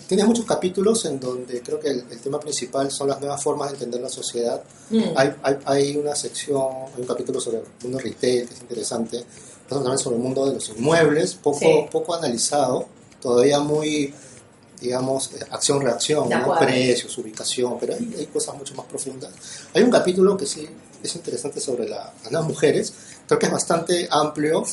Tienes 0.07 0.27
muchos 0.27 0.45
capítulos 0.45 1.05
en 1.05 1.19
donde 1.19 1.61
creo 1.63 1.81
que 1.81 1.89
el, 1.89 2.05
tema 2.21 2.39
principal 2.39 2.91
son 2.91 3.09
las 3.09 3.21
nuevas 3.21 3.43
formas 3.43 3.69
de 3.71 3.75
entender 3.75 4.01
la 4.01 4.09
sociedad. 4.09 4.63
Mm. 4.91 5.03
Hay, 5.17 5.35
hay, 5.43 5.57
hay, 5.65 5.97
una 5.97 6.15
sección, 6.15 6.67
hay 6.95 7.01
un 7.01 7.07
capítulo 7.07 7.41
sobre 7.41 7.59
el 7.59 7.65
mundo 7.83 7.99
retail 7.99 8.47
que 8.47 8.55
es 8.55 8.61
interesante, 8.61 9.25
también 9.69 9.99
sobre 9.99 10.17
el 10.17 10.23
mundo 10.23 10.47
de 10.47 10.55
los 10.55 10.69
inmuebles, 10.69 11.35
poco, 11.35 11.91
poco 11.91 12.15
analizado, 12.15 12.87
todavía 13.21 13.59
muy 13.61 14.15
digamos, 14.81 15.31
acción-reacción, 15.51 16.29
precios, 16.59 17.17
ubicación, 17.19 17.79
pero 17.81 17.95
hay, 17.95 18.29
cosas 18.33 18.55
mucho 18.57 18.75
más 18.75 18.87
profundas. 18.87 19.33
Hay 19.75 19.83
un 19.83 19.91
capítulo 19.91 20.37
que 20.37 20.47
sí 20.47 20.69
es 21.03 21.17
interesante 21.17 21.61
sobre 21.61 21.89
la, 21.89 22.13
las 22.31 22.45
mujeres, 22.45 22.93
creo 23.27 23.39
que 23.39 23.47
es 23.47 23.53
bastante 23.53 24.09
amplio 24.11 24.65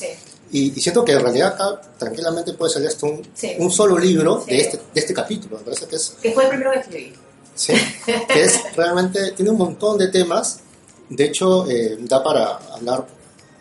y, 0.54 0.72
siento 0.80 1.04
que 1.04 1.12
en 1.12 1.20
realidad 1.20 1.54
acá 1.54 1.82
tranquilamente 1.98 2.54
puede 2.54 2.72
salir 2.72 2.88
hasta 2.88 3.06
un, 3.06 3.22
un 3.60 3.72
solo 3.72 3.98
libro 3.98 4.44
de, 4.48 4.58
este, 4.58 4.78
de 4.78 5.00
este 5.00 5.14
capítulo, 5.14 5.58
me 5.58 5.64
parece 5.64 5.88
que 5.88 5.96
es... 5.98 6.16
Que 6.22 6.32
fue 6.32 6.44
el 6.44 6.50
primero 6.50 6.72
que 6.72 6.80
escribí. 6.80 7.14
Sí, 7.56 7.74
que 8.06 8.44
es 8.44 8.60
realmente, 8.76 9.32
tiene 9.34 9.52
un 9.52 9.58
montón 9.58 9.98
de 9.98 10.08
temas, 10.08 10.62
de 11.10 11.26
hecho 11.26 11.70
eh, 11.70 11.98
da 12.00 12.24
para 12.24 12.56
hablar 12.74 13.06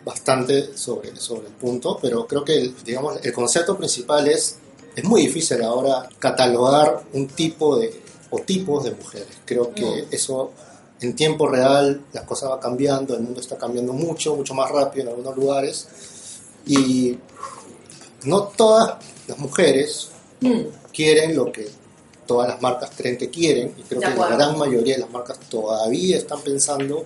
bastante 0.05 0.77
sobre, 0.77 1.15
sobre 1.17 1.47
el 1.47 1.53
punto, 1.53 1.99
pero 2.01 2.25
creo 2.25 2.45
que 2.45 2.57
el, 2.57 2.75
digamos, 2.83 3.17
el 3.21 3.33
concepto 3.33 3.77
principal 3.77 4.27
es 4.27 4.57
es 4.95 5.03
muy 5.03 5.21
difícil 5.21 5.61
ahora 5.63 6.07
catalogar 6.19 7.03
un 7.13 7.27
tipo 7.27 7.77
de 7.77 8.01
o 8.29 8.39
tipos 8.39 8.83
de 8.83 8.91
mujeres. 8.91 9.27
Creo 9.45 9.73
que 9.73 9.85
mm. 9.85 10.05
eso 10.11 10.51
en 11.01 11.15
tiempo 11.15 11.47
real 11.47 12.01
las 12.13 12.23
cosas 12.23 12.49
van 12.49 12.59
cambiando, 12.59 13.15
el 13.15 13.21
mundo 13.21 13.41
está 13.41 13.57
cambiando 13.57 13.93
mucho, 13.93 14.35
mucho 14.35 14.53
más 14.53 14.71
rápido 14.71 15.03
en 15.03 15.09
algunos 15.09 15.35
lugares 15.35 15.87
y 16.65 17.17
no 18.23 18.43
todas 18.43 18.97
las 19.27 19.37
mujeres 19.37 20.09
mm. 20.41 20.61
quieren 20.93 21.35
lo 21.35 21.51
que 21.51 21.67
todas 22.25 22.47
las 22.47 22.61
marcas 22.61 22.91
creen 22.95 23.17
que 23.17 23.29
quieren 23.29 23.73
y 23.77 23.81
creo 23.83 23.99
que 23.99 24.09
la 24.09 24.29
gran 24.29 24.57
mayoría 24.57 24.95
de 24.95 25.01
las 25.01 25.09
marcas 25.09 25.39
todavía 25.49 26.17
están 26.17 26.41
pensando 26.41 27.05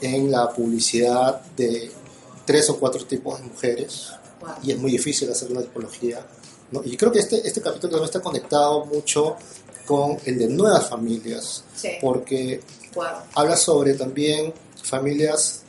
en 0.00 0.30
la 0.30 0.50
publicidad 0.50 1.40
de 1.56 1.90
tres 2.44 2.68
o 2.70 2.78
cuatro 2.78 3.04
tipos 3.04 3.38
de 3.38 3.46
mujeres 3.46 4.10
y 4.62 4.72
es 4.72 4.78
muy 4.78 4.90
difícil 4.90 5.30
hacer 5.30 5.52
una 5.52 5.62
tipología 5.62 6.26
y 6.84 6.96
creo 6.96 7.10
que 7.10 7.18
este, 7.18 7.46
este 7.46 7.60
capítulo 7.60 7.90
también 7.90 8.04
está 8.04 8.20
conectado 8.20 8.84
mucho 8.86 9.36
con 9.86 10.18
el 10.24 10.38
de 10.38 10.48
nuevas 10.48 10.88
familias, 10.88 11.64
porque 12.00 12.60
habla 13.34 13.56
sobre 13.56 13.94
también 13.94 14.54
familias, 14.82 15.62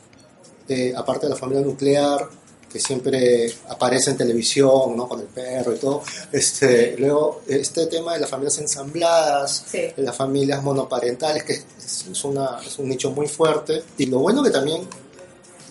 eh, 0.68 0.92
aparte 0.96 1.26
de 1.26 1.30
la 1.30 1.36
familia 1.36 1.64
nuclear, 1.64 2.28
que 2.72 2.80
siempre 2.80 3.52
aparece 3.68 4.10
en 4.10 4.16
televisión, 4.16 4.96
¿no? 4.96 5.06
Con 5.08 5.20
el 5.20 5.26
perro 5.26 5.74
y 5.74 5.78
todo. 5.78 6.02
Este, 6.32 6.96
luego, 6.98 7.42
este 7.46 7.86
tema 7.86 8.14
de 8.14 8.20
las 8.20 8.30
familias 8.30 8.58
ensambladas, 8.58 9.64
Sí. 9.70 9.78
de 9.96 10.02
las 10.02 10.16
familias 10.16 10.62
monoparentales, 10.62 11.44
que 11.44 11.52
es, 11.52 12.24
una, 12.24 12.58
es 12.66 12.78
un 12.78 12.88
nicho 12.88 13.10
muy 13.10 13.28
fuerte. 13.28 13.82
Y 13.98 14.06
lo 14.06 14.18
bueno 14.20 14.42
que 14.42 14.50
también 14.50 14.82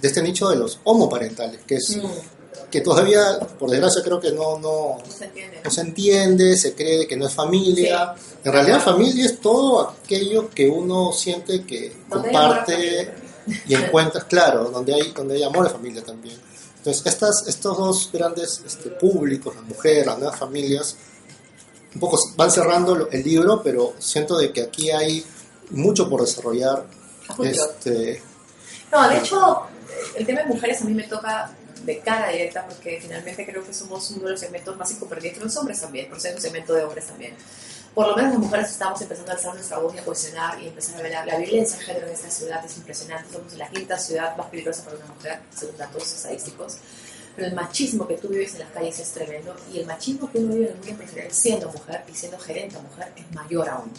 de 0.02 0.08
este 0.08 0.22
nicho 0.22 0.50
de 0.50 0.56
los 0.58 0.80
homoparentales, 0.84 1.62
que 1.66 1.76
es 1.76 1.98
Mm, 1.98 2.02
que 2.70 2.82
todavía, 2.82 3.40
por 3.60 3.70
desgracia, 3.70 4.02
creo 4.02 4.20
que 4.20 4.32
no, 4.32 4.58
no, 4.60 4.98
no 4.98 5.12
se 5.12 5.26
entiende. 5.26 5.62
no 5.64 5.72
se 5.72 5.82
entiende, 5.82 6.58
se 6.58 6.74
cree 6.74 7.06
que 7.08 7.18
no 7.18 7.28
es 7.28 7.34
familia. 7.34 8.16
En 8.44 8.52
realidad 8.52 8.82
familia 8.82 9.26
es 9.26 9.40
todo 9.42 9.90
aquello 10.04 10.50
que 10.50 10.68
uno 10.70 11.12
siente 11.12 11.64
que 11.66 11.92
comparte 12.10 13.14
y 13.68 13.76
encuentras, 13.76 14.24
claro, 14.26 14.70
donde 14.70 14.94
hay, 14.94 15.12
donde 15.12 15.36
hay 15.36 15.44
amor 15.44 15.68
a 15.68 15.70
familia 15.70 16.04
también. 16.04 16.38
Entonces, 16.82 17.06
estas, 17.06 17.48
estos 17.48 17.78
dos 17.78 18.10
grandes 18.12 18.64
este, 18.66 18.90
públicos, 18.90 19.56
las 19.56 19.64
mujeres, 19.66 20.04
las 20.04 20.18
nuevas 20.18 20.40
familias, 20.40 20.96
un 21.94 22.00
poco 22.00 22.18
van 22.36 22.50
cerrando 22.50 23.08
el 23.12 23.24
libro, 23.24 23.62
pero 23.62 23.94
siento 24.00 24.36
de 24.36 24.52
que 24.52 24.64
aquí 24.64 24.90
hay 24.90 25.24
mucho 25.70 26.10
por 26.10 26.22
desarrollar. 26.22 26.88
Este, 27.44 28.24
No, 28.92 29.08
de 29.08 29.18
hecho, 29.20 29.62
el 30.16 30.26
tema 30.26 30.42
de 30.42 30.48
mujeres 30.48 30.82
a 30.82 30.86
mí 30.86 30.96
me 30.96 31.04
toca 31.04 31.52
de 31.86 32.00
cara 32.00 32.30
directa 32.30 32.66
porque 32.68 33.00
finalmente 33.00 33.46
creo 33.46 33.64
que 33.64 33.76
somos 33.76 34.10
uno 34.10 34.26
de 34.26 34.32
los 34.32 34.40
segmentos 34.40 34.76
más 34.76 34.90
incomprendidos, 34.90 35.44
los 35.44 35.58
hombres 35.58 35.82
también, 35.82 36.10
por 36.10 36.20
ser 36.20 36.34
un 36.34 36.42
segmento 36.42 36.74
de 36.74 36.84
hombres 36.84 37.06
también. 37.06 37.36
Por 37.94 38.08
lo 38.08 38.16
menos 38.16 38.32
las 38.32 38.40
mujeres 38.40 38.70
estamos 38.72 39.02
empezando 39.02 39.32
a 39.32 39.36
alzar 39.36 39.54
nuestra 39.54 39.78
voz 39.80 39.94
y 39.94 39.98
a 39.98 40.04
cuestionar 40.04 40.62
y 40.62 40.68
empezar 40.68 40.98
a 40.98 41.04
ver 41.04 41.12
la, 41.12 41.38
violencia 41.38 41.78
de 41.78 41.84
género 41.84 42.08
en 42.08 42.14
esta 42.14 42.30
ciudad 42.30 42.66
es 42.66 42.78
impresionante. 42.78 43.34
Somos 43.34 43.54
la 43.56 43.70
quinta 43.70 44.00
ciudad 44.00 44.38
más 44.38 44.48
peligrosa 44.48 44.86
para 44.86 44.96
una 44.96 45.08
mujer, 45.08 45.40
según 45.54 45.78
datos 45.78 46.04
estadísticos. 46.04 46.78
Pero 47.36 47.48
el 47.48 47.54
machismo 47.54 48.08
que 48.08 48.16
tú 48.16 48.30
vives 48.30 48.54
en 48.54 48.60
las 48.60 48.72
calles 48.72 48.98
es 49.00 49.12
tremendo 49.12 49.56
y 49.74 49.80
el 49.80 49.86
machismo 49.86 50.32
que 50.32 50.38
uno 50.40 50.54
vive 50.54 50.66
en 50.68 50.72
el 50.72 50.78
mundo 50.78 50.92
empresarial 50.92 51.32
siendo 51.32 51.70
mujer 51.70 52.04
y 52.10 52.16
siendo 52.16 52.40
gerente 52.40 52.78
mujer 52.80 53.12
es 53.16 53.36
mayor 53.36 53.68
aún. 53.68 53.92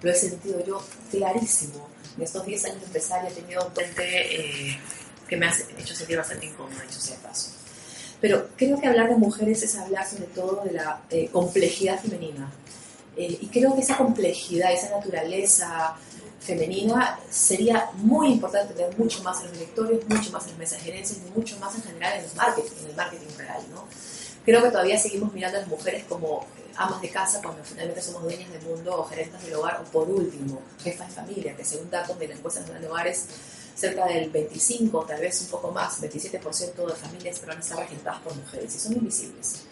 Lo 0.00 0.10
he 0.10 0.14
sentido 0.14 0.64
yo 0.64 0.80
clarísimo. 1.10 1.88
En 2.16 2.22
estos 2.22 2.46
10 2.46 2.64
años 2.66 2.80
de 2.80 2.86
empresaria 2.86 3.30
he 3.30 3.32
tenido 3.32 3.66
un 3.66 3.72
puente 3.72 4.00
eh, 4.04 4.80
que 5.28 5.36
me 5.36 5.46
ha 5.46 5.54
hecho 5.78 5.94
sentir 5.94 6.16
bastante 6.16 6.46
incómoda, 6.46 6.82
dicho 6.82 7.00
sea 7.00 7.16
paso. 7.18 7.50
Pero 8.20 8.48
creo 8.56 8.80
que 8.80 8.86
hablar 8.86 9.08
de 9.08 9.16
mujeres 9.16 9.62
es 9.62 9.76
hablar 9.76 10.06
sobre 10.06 10.26
todo 10.26 10.62
de 10.64 10.72
la 10.72 11.02
eh, 11.10 11.28
complejidad 11.32 12.00
femenina. 12.00 12.50
Eh, 13.20 13.38
y 13.38 13.46
creo 13.48 13.74
que 13.74 13.82
esa 13.82 13.98
complejidad, 13.98 14.72
esa 14.72 14.96
naturaleza 14.96 15.94
femenina 16.40 17.18
sería 17.28 17.90
muy 17.96 18.28
importante 18.28 18.72
tener 18.72 18.96
mucho 18.96 19.22
más 19.22 19.40
en 19.40 19.48
los 19.48 19.58
directorios, 19.58 20.08
mucho 20.08 20.30
más 20.30 20.44
en 20.44 20.50
las 20.52 20.58
mesas 20.58 20.78
de 20.78 20.84
gerencia 20.84 21.16
y 21.18 21.38
mucho 21.38 21.58
más 21.58 21.74
en 21.74 21.82
general 21.82 22.18
en 22.18 22.24
el 22.24 22.34
marketing, 22.34 22.76
en 22.80 22.88
el 22.88 22.96
marketing 22.96 23.36
real, 23.36 23.62
¿no? 23.74 23.84
Creo 24.42 24.62
que 24.62 24.70
todavía 24.70 24.98
seguimos 24.98 25.34
mirando 25.34 25.58
a 25.58 25.60
las 25.60 25.68
mujeres 25.68 26.04
como 26.08 26.46
eh, 26.56 26.72
amas 26.76 27.02
de 27.02 27.10
casa 27.10 27.42
cuando 27.42 27.62
finalmente 27.62 28.00
somos 28.00 28.22
dueñas 28.22 28.50
del 28.50 28.62
mundo 28.62 29.00
o 29.00 29.04
gerentes 29.04 29.42
del 29.44 29.54
hogar 29.54 29.82
o 29.82 29.90
por 29.90 30.08
último, 30.08 30.62
jefas 30.82 31.08
de 31.08 31.14
familia, 31.14 31.54
que 31.54 31.64
según 31.64 31.90
datos 31.90 32.18
de 32.18 32.26
la 32.26 32.34
encuesta 32.34 32.60
nacional 32.60 32.82
de 32.82 32.88
hogares, 32.88 33.26
cerca 33.74 34.06
del 34.06 34.30
25, 34.30 35.04
tal 35.04 35.20
vez 35.20 35.42
un 35.42 35.48
poco 35.48 35.70
más, 35.72 36.00
27% 36.00 36.86
de 36.86 36.94
familias 36.94 37.38
peruanas 37.38 37.66
están 37.66 37.80
regentadas 37.80 38.20
por 38.22 38.34
mujeres 38.34 38.74
y 38.74 38.78
son 38.78 38.94
invisibles. 38.94 39.69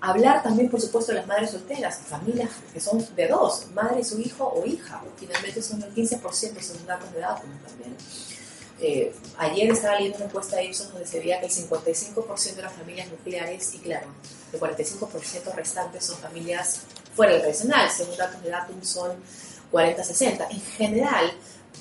Hablar 0.00 0.42
también, 0.42 0.70
por 0.70 0.80
supuesto, 0.80 1.12
de 1.12 1.18
las 1.18 1.26
madres 1.26 1.50
solteras, 1.50 1.98
familias 1.98 2.50
que 2.72 2.80
son 2.80 3.06
de 3.14 3.28
dos, 3.28 3.66
madre 3.74 4.00
y 4.00 4.04
su 4.04 4.18
hijo 4.18 4.46
o 4.46 4.64
hija, 4.64 5.02
finalmente 5.16 5.60
son 5.60 5.82
el 5.82 5.94
15% 5.94 6.20
según 6.60 6.86
datos 6.86 7.12
de 7.12 7.20
datos 7.20 7.44
también. 7.66 7.96
Eh, 8.82 9.12
ayer 9.36 9.70
estaba 9.70 9.96
leyendo 9.96 10.16
una 10.16 10.26
encuesta 10.26 10.56
de 10.56 10.64
Ipsos 10.64 10.90
donde 10.90 11.06
se 11.06 11.18
veía 11.18 11.38
que 11.38 11.46
el 11.46 11.52
55% 11.52 12.54
de 12.54 12.62
las 12.62 12.72
familias 12.72 13.10
nucleares, 13.10 13.74
y 13.74 13.78
claro, 13.78 14.06
el 14.52 14.58
45% 14.58 15.54
restantes 15.54 16.04
son 16.04 16.16
familias 16.16 16.80
fuera 17.14 17.32
del 17.32 17.42
tradicional, 17.42 17.90
según 17.90 18.16
datos 18.16 18.42
de 18.42 18.48
Datum 18.48 18.82
son 18.82 19.12
40-60. 19.70 20.46
En 20.50 20.60
general, 20.60 21.32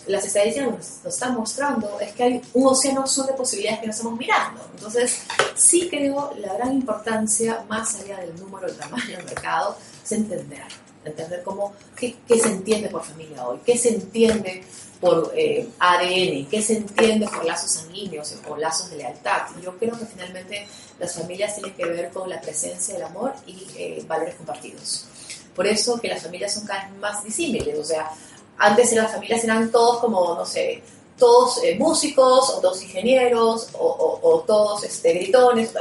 las 0.08 0.26
estadísticas 0.26 0.72
nos, 0.72 1.04
nos 1.04 1.14
están 1.14 1.36
mostrando 1.36 2.00
es 2.00 2.14
que 2.14 2.24
hay 2.24 2.41
un 2.54 2.68
océano 2.68 3.04
azul 3.04 3.26
de 3.28 3.34
posibilidades 3.34 3.80
que 3.80 3.88
no 3.88 3.91
estamos 3.91 4.18
mirando. 4.18 4.62
Entonces, 4.74 5.22
sí 5.56 5.88
creo 5.89 6.34
la 6.38 6.54
gran 6.54 6.74
importancia, 6.74 7.66
más 7.70 7.95
allá 7.95 8.18
del 8.18 8.36
número, 8.39 8.68
del 8.68 8.78
tamaño 8.78 9.18
del 9.18 9.26
mercado, 9.26 9.78
es 10.04 10.12
entender. 10.12 10.64
Entender 11.06 11.41
cómo, 11.43 11.74
qué, 11.95 12.18
qué 12.28 12.38
se 12.38 12.50
entiende 12.50 12.89
por 12.89 13.04
familia 13.04 13.47
hoy, 13.47 13.60
qué 13.66 13.78
se 13.78 13.89
entiende 13.89 14.64
por 15.00 15.32
eh, 15.36 15.70
ADN, 15.80 16.47
qué 16.50 16.62
se 16.62 16.78
entiende 16.78 17.28
por 17.28 17.45
lazos 17.45 17.72
sanguíneos 17.72 18.36
o 18.47 18.58
lazos 18.58 18.89
de 18.89 18.97
lealtad. 18.97 19.43
Yo 19.64 19.78
creo 19.78 19.97
que 19.97 20.06
finalmente 20.06 20.68
las 21.00 21.16
familias 21.16 21.56
tienen 21.56 21.74
que 21.74 21.86
ver 21.86 22.10
con 22.12 22.30
la 22.30 22.41
presencia 22.41 22.95
del 22.95 23.04
amor 23.04 23.34
y 23.47 23.66
eh, 23.78 24.04
valores 24.06 24.36
compartidos. 24.36 25.08
Por 25.56 25.68
eso 25.68 26.00
que 26.00 26.10
las 26.10 26.22
familias 26.22 26.54
son 26.54 26.66
cada 26.66 26.86
vez 26.86 27.00
más 27.00 27.24
disímiles, 27.24 27.78
o 27.78 27.84
sea, 27.84 28.12
antes 28.60 28.91
las 28.93 29.12
familias 29.12 29.43
eran 29.43 29.72
todos 29.72 29.99
como, 29.99 30.36
no 30.36 30.45
sé, 30.45 30.84
todos 31.18 31.64
eh, 31.64 31.76
músicos, 31.80 32.49
o 32.51 32.60
todos 32.60 32.82
ingenieros, 32.84 33.70
o, 33.74 33.86
o, 33.86 34.20
o 34.22 34.39
todos 34.41 34.84
este, 34.84 35.14
gritones, 35.14 35.72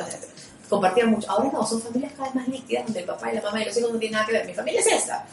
compartían 0.69 1.11
mucho. 1.11 1.31
Ahora 1.31 1.51
no, 1.53 1.67
son 1.67 1.81
familias 1.83 2.13
cada 2.13 2.27
vez 2.27 2.35
más 2.35 2.49
líquidas, 2.49 2.85
donde 2.85 3.01
el 3.01 3.07
papá 3.07 3.33
y 3.33 3.37
la 3.37 3.43
mamá 3.43 3.63
y 3.63 3.65
los 3.67 3.77
hijos 3.77 3.93
no 3.93 3.99
tienen 3.99 4.15
nada 4.15 4.27
que 4.27 4.33
ver. 4.33 4.47
Mi 4.47 4.55
familia 4.55 4.81
es 4.81 4.87
esta. 4.87 5.27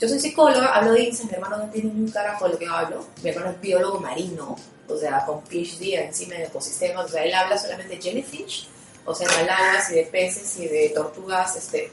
Yo 0.00 0.08
soy 0.08 0.20
psicóloga, 0.20 0.68
hablo 0.74 0.92
de 0.92 1.02
INSA, 1.02 1.24
mi 1.24 1.32
hermano 1.32 1.58
no 1.58 1.70
tiene 1.70 1.90
un 1.90 2.08
carajo 2.08 2.44
de 2.46 2.52
lo 2.52 2.58
que 2.58 2.66
hablo. 2.66 3.04
Mi 3.22 3.30
hermano 3.30 3.50
es 3.50 3.60
biólogo 3.60 3.98
marino, 3.98 4.56
o 4.88 4.96
sea, 4.96 5.24
con 5.26 5.42
PhD 5.42 5.94
encima 5.94 6.36
de 6.36 6.44
ecosistemas, 6.44 7.06
o 7.06 7.08
sea, 7.08 7.24
él 7.24 7.34
habla 7.34 7.58
solamente 7.58 7.96
de 7.96 8.02
jellyfish, 8.02 8.68
o 9.04 9.14
sea, 9.14 9.28
de 9.28 9.34
algas 9.50 9.90
y 9.90 9.94
de 9.96 10.04
peces 10.04 10.56
y 10.58 10.68
de 10.68 10.90
tortugas, 10.90 11.56
este, 11.56 11.90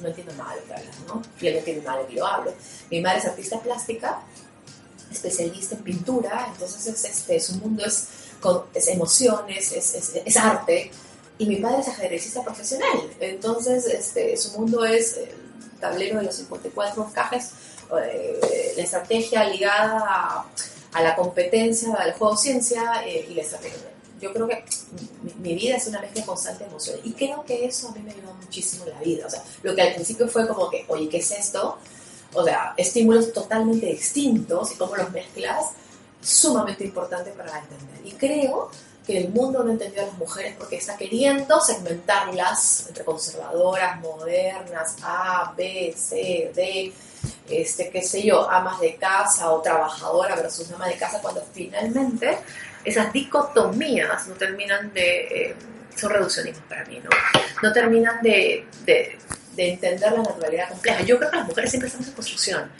no 0.00 0.08
entiendo 0.08 0.32
nada 0.34 0.54
de 0.54 0.60
lo 0.60 0.66
que 0.66 0.82
¿no? 1.08 1.22
Y 1.40 1.46
él 1.48 1.52
no 1.54 1.58
entiende 1.58 1.82
nada 1.84 1.96
de 1.96 2.02
lo 2.04 2.08
que 2.08 2.14
yo 2.16 2.26
hablo. 2.26 2.54
Mi 2.90 3.00
madre 3.00 3.18
es 3.18 3.24
artista 3.26 3.60
plástica, 3.60 4.20
especialista 5.10 5.74
en 5.76 5.82
pintura, 5.82 6.48
entonces 6.52 6.86
es, 6.86 7.04
este, 7.04 7.40
su 7.40 7.56
mundo 7.56 7.84
es, 7.84 8.08
es 8.74 8.88
emociones, 8.88 9.72
es, 9.72 9.94
es, 9.94 10.12
es, 10.24 10.36
arte, 10.36 10.90
y 11.38 11.46
mi 11.46 11.56
padre 11.56 11.80
es 11.80 11.88
ajedrecista 11.88 12.42
profesional, 12.42 13.10
entonces 13.20 13.86
este, 13.86 14.36
su 14.36 14.58
mundo 14.58 14.84
es 14.84 15.16
el 15.16 15.30
tablero 15.80 16.18
de 16.18 16.24
los 16.24 16.34
54 16.36 17.10
cajes, 17.14 17.50
eh, 18.02 18.74
la 18.76 18.82
estrategia 18.82 19.44
ligada 19.44 20.04
a, 20.06 20.46
a, 20.92 21.02
la 21.02 21.16
competencia, 21.16 21.94
al 21.94 22.12
juego 22.12 22.36
ciencia 22.36 23.02
eh, 23.06 23.26
y 23.30 23.34
la 23.34 23.42
estrategia. 23.42 23.78
Yo 24.20 24.32
creo 24.32 24.48
que 24.48 24.64
mi, 25.38 25.54
vida 25.54 25.76
es 25.76 25.86
una 25.86 26.00
mezcla 26.00 26.26
constante 26.26 26.64
de 26.64 26.70
emociones 26.70 27.02
y 27.04 27.12
creo 27.12 27.44
que 27.44 27.64
eso 27.64 27.88
a 27.88 27.92
mí 27.92 28.00
me 28.00 28.10
ayudó 28.10 28.34
muchísimo 28.34 28.84
en 28.84 28.90
la 28.90 29.00
vida. 29.00 29.26
O 29.26 29.30
sea, 29.30 29.42
lo 29.62 29.74
que 29.74 29.82
al 29.82 29.94
principio 29.94 30.28
fue 30.28 30.46
como 30.48 30.68
que, 30.68 30.84
oye, 30.88 31.08
¿qué 31.08 31.18
es 31.18 31.30
esto? 31.30 31.78
O 32.32 32.44
sea, 32.44 32.74
estímulos 32.76 33.32
totalmente 33.32 33.86
distintos 33.86 34.72
y 34.72 34.76
cómo 34.76 34.96
los 34.96 35.10
mezclas, 35.10 35.72
sumamente 36.20 36.84
importante 36.84 37.30
para 37.30 37.58
entender. 37.58 38.00
Y 38.04 38.12
creo 38.12 38.70
que 39.06 39.16
el 39.16 39.30
mundo 39.30 39.64
no 39.64 39.70
entendió 39.70 40.02
a 40.02 40.06
las 40.06 40.18
mujeres 40.18 40.54
porque 40.58 40.76
está 40.76 40.96
queriendo 40.96 41.60
segmentarlas 41.60 42.86
entre 42.88 43.04
conservadoras, 43.04 43.98
modernas, 44.00 44.96
A, 45.02 45.54
B, 45.56 45.94
C, 45.96 46.52
D, 46.54 46.92
este, 47.48 47.88
qué 47.90 48.02
sé 48.02 48.22
yo, 48.22 48.48
amas 48.50 48.78
de 48.80 48.96
casa 48.96 49.50
o 49.50 49.62
trabajadora 49.62 50.36
versus 50.36 50.70
ama 50.72 50.86
de 50.88 50.96
casa, 50.96 51.20
cuando 51.22 51.42
finalmente 51.52 52.38
esas 52.84 53.12
dicotomías 53.12 54.26
no 54.28 54.34
terminan 54.34 54.92
de... 54.92 55.20
Eh, 55.20 55.56
son 55.96 56.10
reduccionismos 56.10 56.64
para 56.68 56.84
mí, 56.84 57.00
¿no? 57.02 57.10
No 57.62 57.72
terminan 57.72 58.22
de 58.22 58.66
de 59.58 59.70
entender 59.70 60.12
la 60.12 60.22
naturalidad 60.22 60.68
compleja. 60.68 61.02
Yo 61.02 61.18
creo 61.18 61.30
que 61.32 61.36
las 61.36 61.46
mujeres 61.46 61.70
siempre 61.70 61.88
estamos 61.88 62.06
en 62.08 62.14
construcción. 62.14 62.70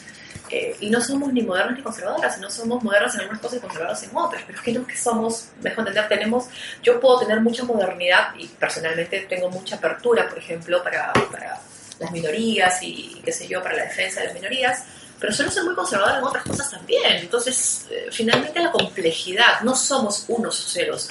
Eh, 0.49 0.77
y 0.81 0.89
no 0.89 1.01
somos 1.01 1.33
ni 1.33 1.43
modernas 1.43 1.77
ni 1.77 1.83
conservadoras, 1.83 2.37
sino 2.37 2.49
somos 2.51 2.83
modernas 2.83 3.15
en 3.17 3.23
algunas 3.23 3.43
cosas 3.43 3.59
y 3.59 3.61
conservadoras 3.61 4.03
en 4.05 4.17
otras. 4.17 4.45
Pero 4.47 4.59
es 4.59 4.65
que 4.65 4.73
no 4.73 4.87
que 4.87 4.97
somos, 4.97 5.49
mejor 5.61 5.81
entender, 5.81 6.09
tenemos, 6.09 6.47
yo 6.83 7.01
puedo 7.01 7.19
tener 7.19 7.41
mucha 7.41 7.65
modernidad 7.65 8.29
y 8.39 8.47
personalmente 8.47 9.27
tengo 9.29 9.51
mucha 9.51 9.75
apertura, 9.75 10.29
por 10.29 10.39
ejemplo, 10.39 10.83
para, 10.85 11.13
para 11.13 11.61
las 11.99 12.13
minorías 12.13 12.79
y 12.83 13.21
qué 13.25 13.33
sé 13.33 13.49
yo, 13.49 13.61
para 13.61 13.77
la 13.77 13.83
defensa 13.83 14.21
de 14.21 14.27
las 14.27 14.35
minorías, 14.35 14.85
pero 15.19 15.33
suelo 15.33 15.51
ser 15.51 15.65
muy 15.65 15.75
conservadora 15.75 16.19
en 16.19 16.25
otras 16.25 16.45
cosas 16.45 16.71
también. 16.71 17.17
Entonces, 17.17 17.87
eh, 17.91 18.07
finalmente 18.13 18.61
la 18.61 18.71
complejidad, 18.71 19.63
no 19.63 19.75
somos 19.75 20.27
unos 20.29 20.65
o 20.65 20.69
ceros. 20.69 21.11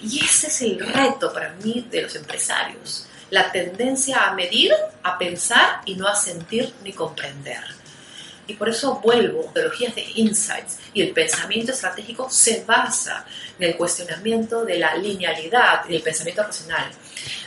Y 0.00 0.24
ese 0.24 0.46
es 0.46 0.62
el 0.62 0.80
reto 0.80 1.30
para 1.34 1.50
mí 1.62 1.86
de 1.90 2.02
los 2.02 2.16
empresarios 2.16 3.06
la 3.30 3.50
tendencia 3.50 4.26
a 4.26 4.34
medir, 4.34 4.72
a 5.02 5.18
pensar 5.18 5.80
y 5.84 5.94
no 5.94 6.06
a 6.06 6.14
sentir 6.14 6.72
ni 6.82 6.92
comprender. 6.92 7.64
Y 8.48 8.54
por 8.54 8.68
eso 8.68 9.00
vuelvo, 9.02 9.50
teologías 9.52 9.94
de 9.94 10.06
insights 10.14 10.78
y 10.94 11.02
el 11.02 11.10
pensamiento 11.10 11.72
estratégico 11.72 12.28
se 12.30 12.64
basa 12.64 13.24
en 13.58 13.70
el 13.70 13.76
cuestionamiento 13.76 14.64
de 14.64 14.78
la 14.78 14.94
linealidad 14.94 15.84
y 15.88 15.92
del 15.92 16.02
pensamiento 16.02 16.44
racional. 16.44 16.90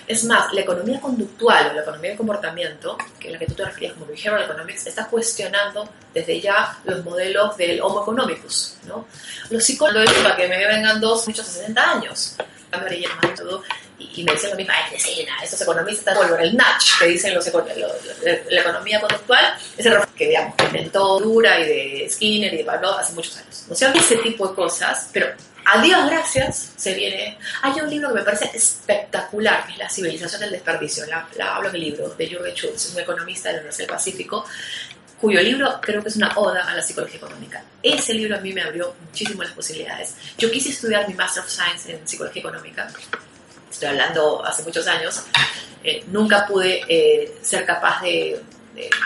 Es 0.06 0.26
más, 0.26 0.52
la 0.54 0.62
economía 0.62 1.00
conductual 1.00 1.70
o 1.70 1.74
la 1.74 1.82
economía 1.82 2.10
del 2.10 2.18
comportamiento, 2.18 2.98
que 3.18 3.28
es 3.28 3.34
la 3.34 3.40
que 3.40 3.46
tú 3.46 3.54
te 3.54 3.64
referías 3.64 3.94
como 3.94 4.08
behavioral 4.08 4.44
economics, 4.44 4.88
está 4.88 5.06
cuestionando 5.06 5.88
desde 6.14 6.42
ya 6.42 6.80
los 6.84 7.06
modelos 7.06 7.56
del 7.56 7.80
homo 7.82 8.02
economicus. 8.02 8.78
¿no? 8.86 9.08
Los 9.52 9.64
psicólogos, 9.64 10.12
para 10.12 10.36
que 10.36 10.48
me 10.48 10.58
vengan 10.58 11.00
dos, 11.00 11.28
muchos 11.28 11.46
60 11.46 11.92
años, 11.92 12.36
todo, 13.38 13.64
y, 14.00 14.24
me 14.24 14.32
dicen 14.32 14.52
lo 14.52 14.56
mismo, 14.56 14.74
ay, 14.76 14.96
escena, 14.96 15.34
estos 15.44 15.62
economistas 15.62 16.16
están 16.16 16.40
el 16.42 16.56
Natch, 16.56 17.00
que 17.00 17.08
dicen 17.08 17.34
los, 17.34 17.46
la 17.46 18.62
economía 18.62 19.00
conductual, 19.00 19.56
es 19.78 19.86
el 19.86 19.98
que, 20.16 20.28
digamos, 20.28 20.56
que 20.56 20.66
inventó 20.66 21.20
Dura 21.20 21.60
y 21.60 21.66
de 21.66 22.10
Skinner 22.10 22.54
y 22.54 22.58
de 22.58 22.64
Pablo 22.64 22.98
hace 22.98 23.14
muchos 23.14 23.38
años. 23.38 23.66
¿No 23.68 23.76
sea, 23.76 23.92
ese 23.92 24.18
tipo 24.18 24.48
de 24.48 24.56
cosas, 24.56 25.10
pero 25.12 25.28
a 25.66 25.82
Dios 25.82 26.10
gracias 26.10 26.72
se 26.78 26.94
viene... 26.94 27.38
Hay 27.62 27.80
un 27.80 27.90
libro 27.90 28.10
que 28.10 28.16
me 28.16 28.22
parece 28.24 28.50
espectacular, 28.54 29.66
que 29.66 29.74
es 29.74 29.78
La 29.78 29.90
civilización 29.90 30.42
del 30.42 30.52
desperdicio, 30.52 31.06
la, 31.06 31.56
hablo 31.56 31.70
en 31.70 31.76
el 31.76 31.82
libro, 31.82 32.10
de 32.10 32.28
Jürgen 32.28 32.56
Schultz, 32.56 32.94
un 32.94 33.02
economista 33.02 33.50
de 33.50 33.56
la 33.56 33.60
Universidad 33.60 33.88
del 33.88 33.96
Pacífico, 33.96 34.46
cuyo 35.20 35.42
libro 35.42 35.80
creo 35.82 36.02
que 36.02 36.08
es 36.08 36.16
una 36.16 36.32
oda 36.38 36.64
a 36.66 36.76
la 36.76 36.82
psicología 36.82 37.18
económica. 37.18 37.62
Ese 37.84 38.14
libro 38.14 38.38
a 38.38 38.40
mí 38.40 38.54
me 38.54 38.62
abrió 38.62 38.96
muchísimo 39.06 39.44
las 39.44 39.52
posibilidades. 39.52 40.16
Yo 40.38 40.50
quise 40.50 40.70
estudiar 40.70 41.08
mi 41.10 41.14
Master 41.14 41.44
of 41.44 41.50
Science 41.50 41.92
en 41.92 42.08
psicología 42.08 42.40
económica 42.40 42.90
estoy 43.80 43.90
hablando 43.90 44.46
hace 44.46 44.62
muchos 44.64 44.86
años, 44.88 45.24
eh, 45.86 46.04
nunca 46.08 46.46
pude 46.46 46.82
eh, 46.90 47.38
ser 47.42 47.66
capaz 47.66 48.02
de, 48.02 48.42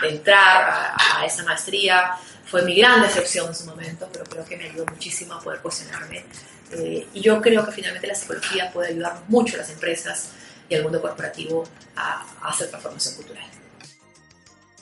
entrar 0.02 0.94
a, 0.96 1.24
esa 1.24 1.42
maestría. 1.42 2.12
Fue 2.44 2.62
mi 2.62 2.76
gran 2.76 3.02
decepción 3.02 3.48
en 3.48 3.54
su 3.54 3.66
momento, 3.66 4.08
pero 4.12 4.24
creo 4.24 4.44
que 4.44 4.56
me 4.56 4.64
ayudó 4.64 4.86
muchísimo 4.86 5.34
a 5.34 5.40
poder 5.40 5.60
cuestionarme. 5.60 6.24
Eh, 6.72 7.06
y 7.12 7.20
yo 7.20 7.40
creo 7.40 7.64
que 7.64 7.72
finalmente 7.72 8.06
la 8.06 8.14
psicología 8.14 8.70
puede 8.72 8.90
ayudar 8.90 9.22
mucho 9.28 9.54
a 9.56 9.58
las 9.58 9.70
empresas 9.70 10.30
y 10.68 10.74
al 10.74 10.82
mundo 10.82 11.00
corporativo 11.00 11.64
a, 11.96 12.24
a 12.42 12.48
hacer 12.50 12.68
transformación 12.68 13.14
cultural. 13.16 13.44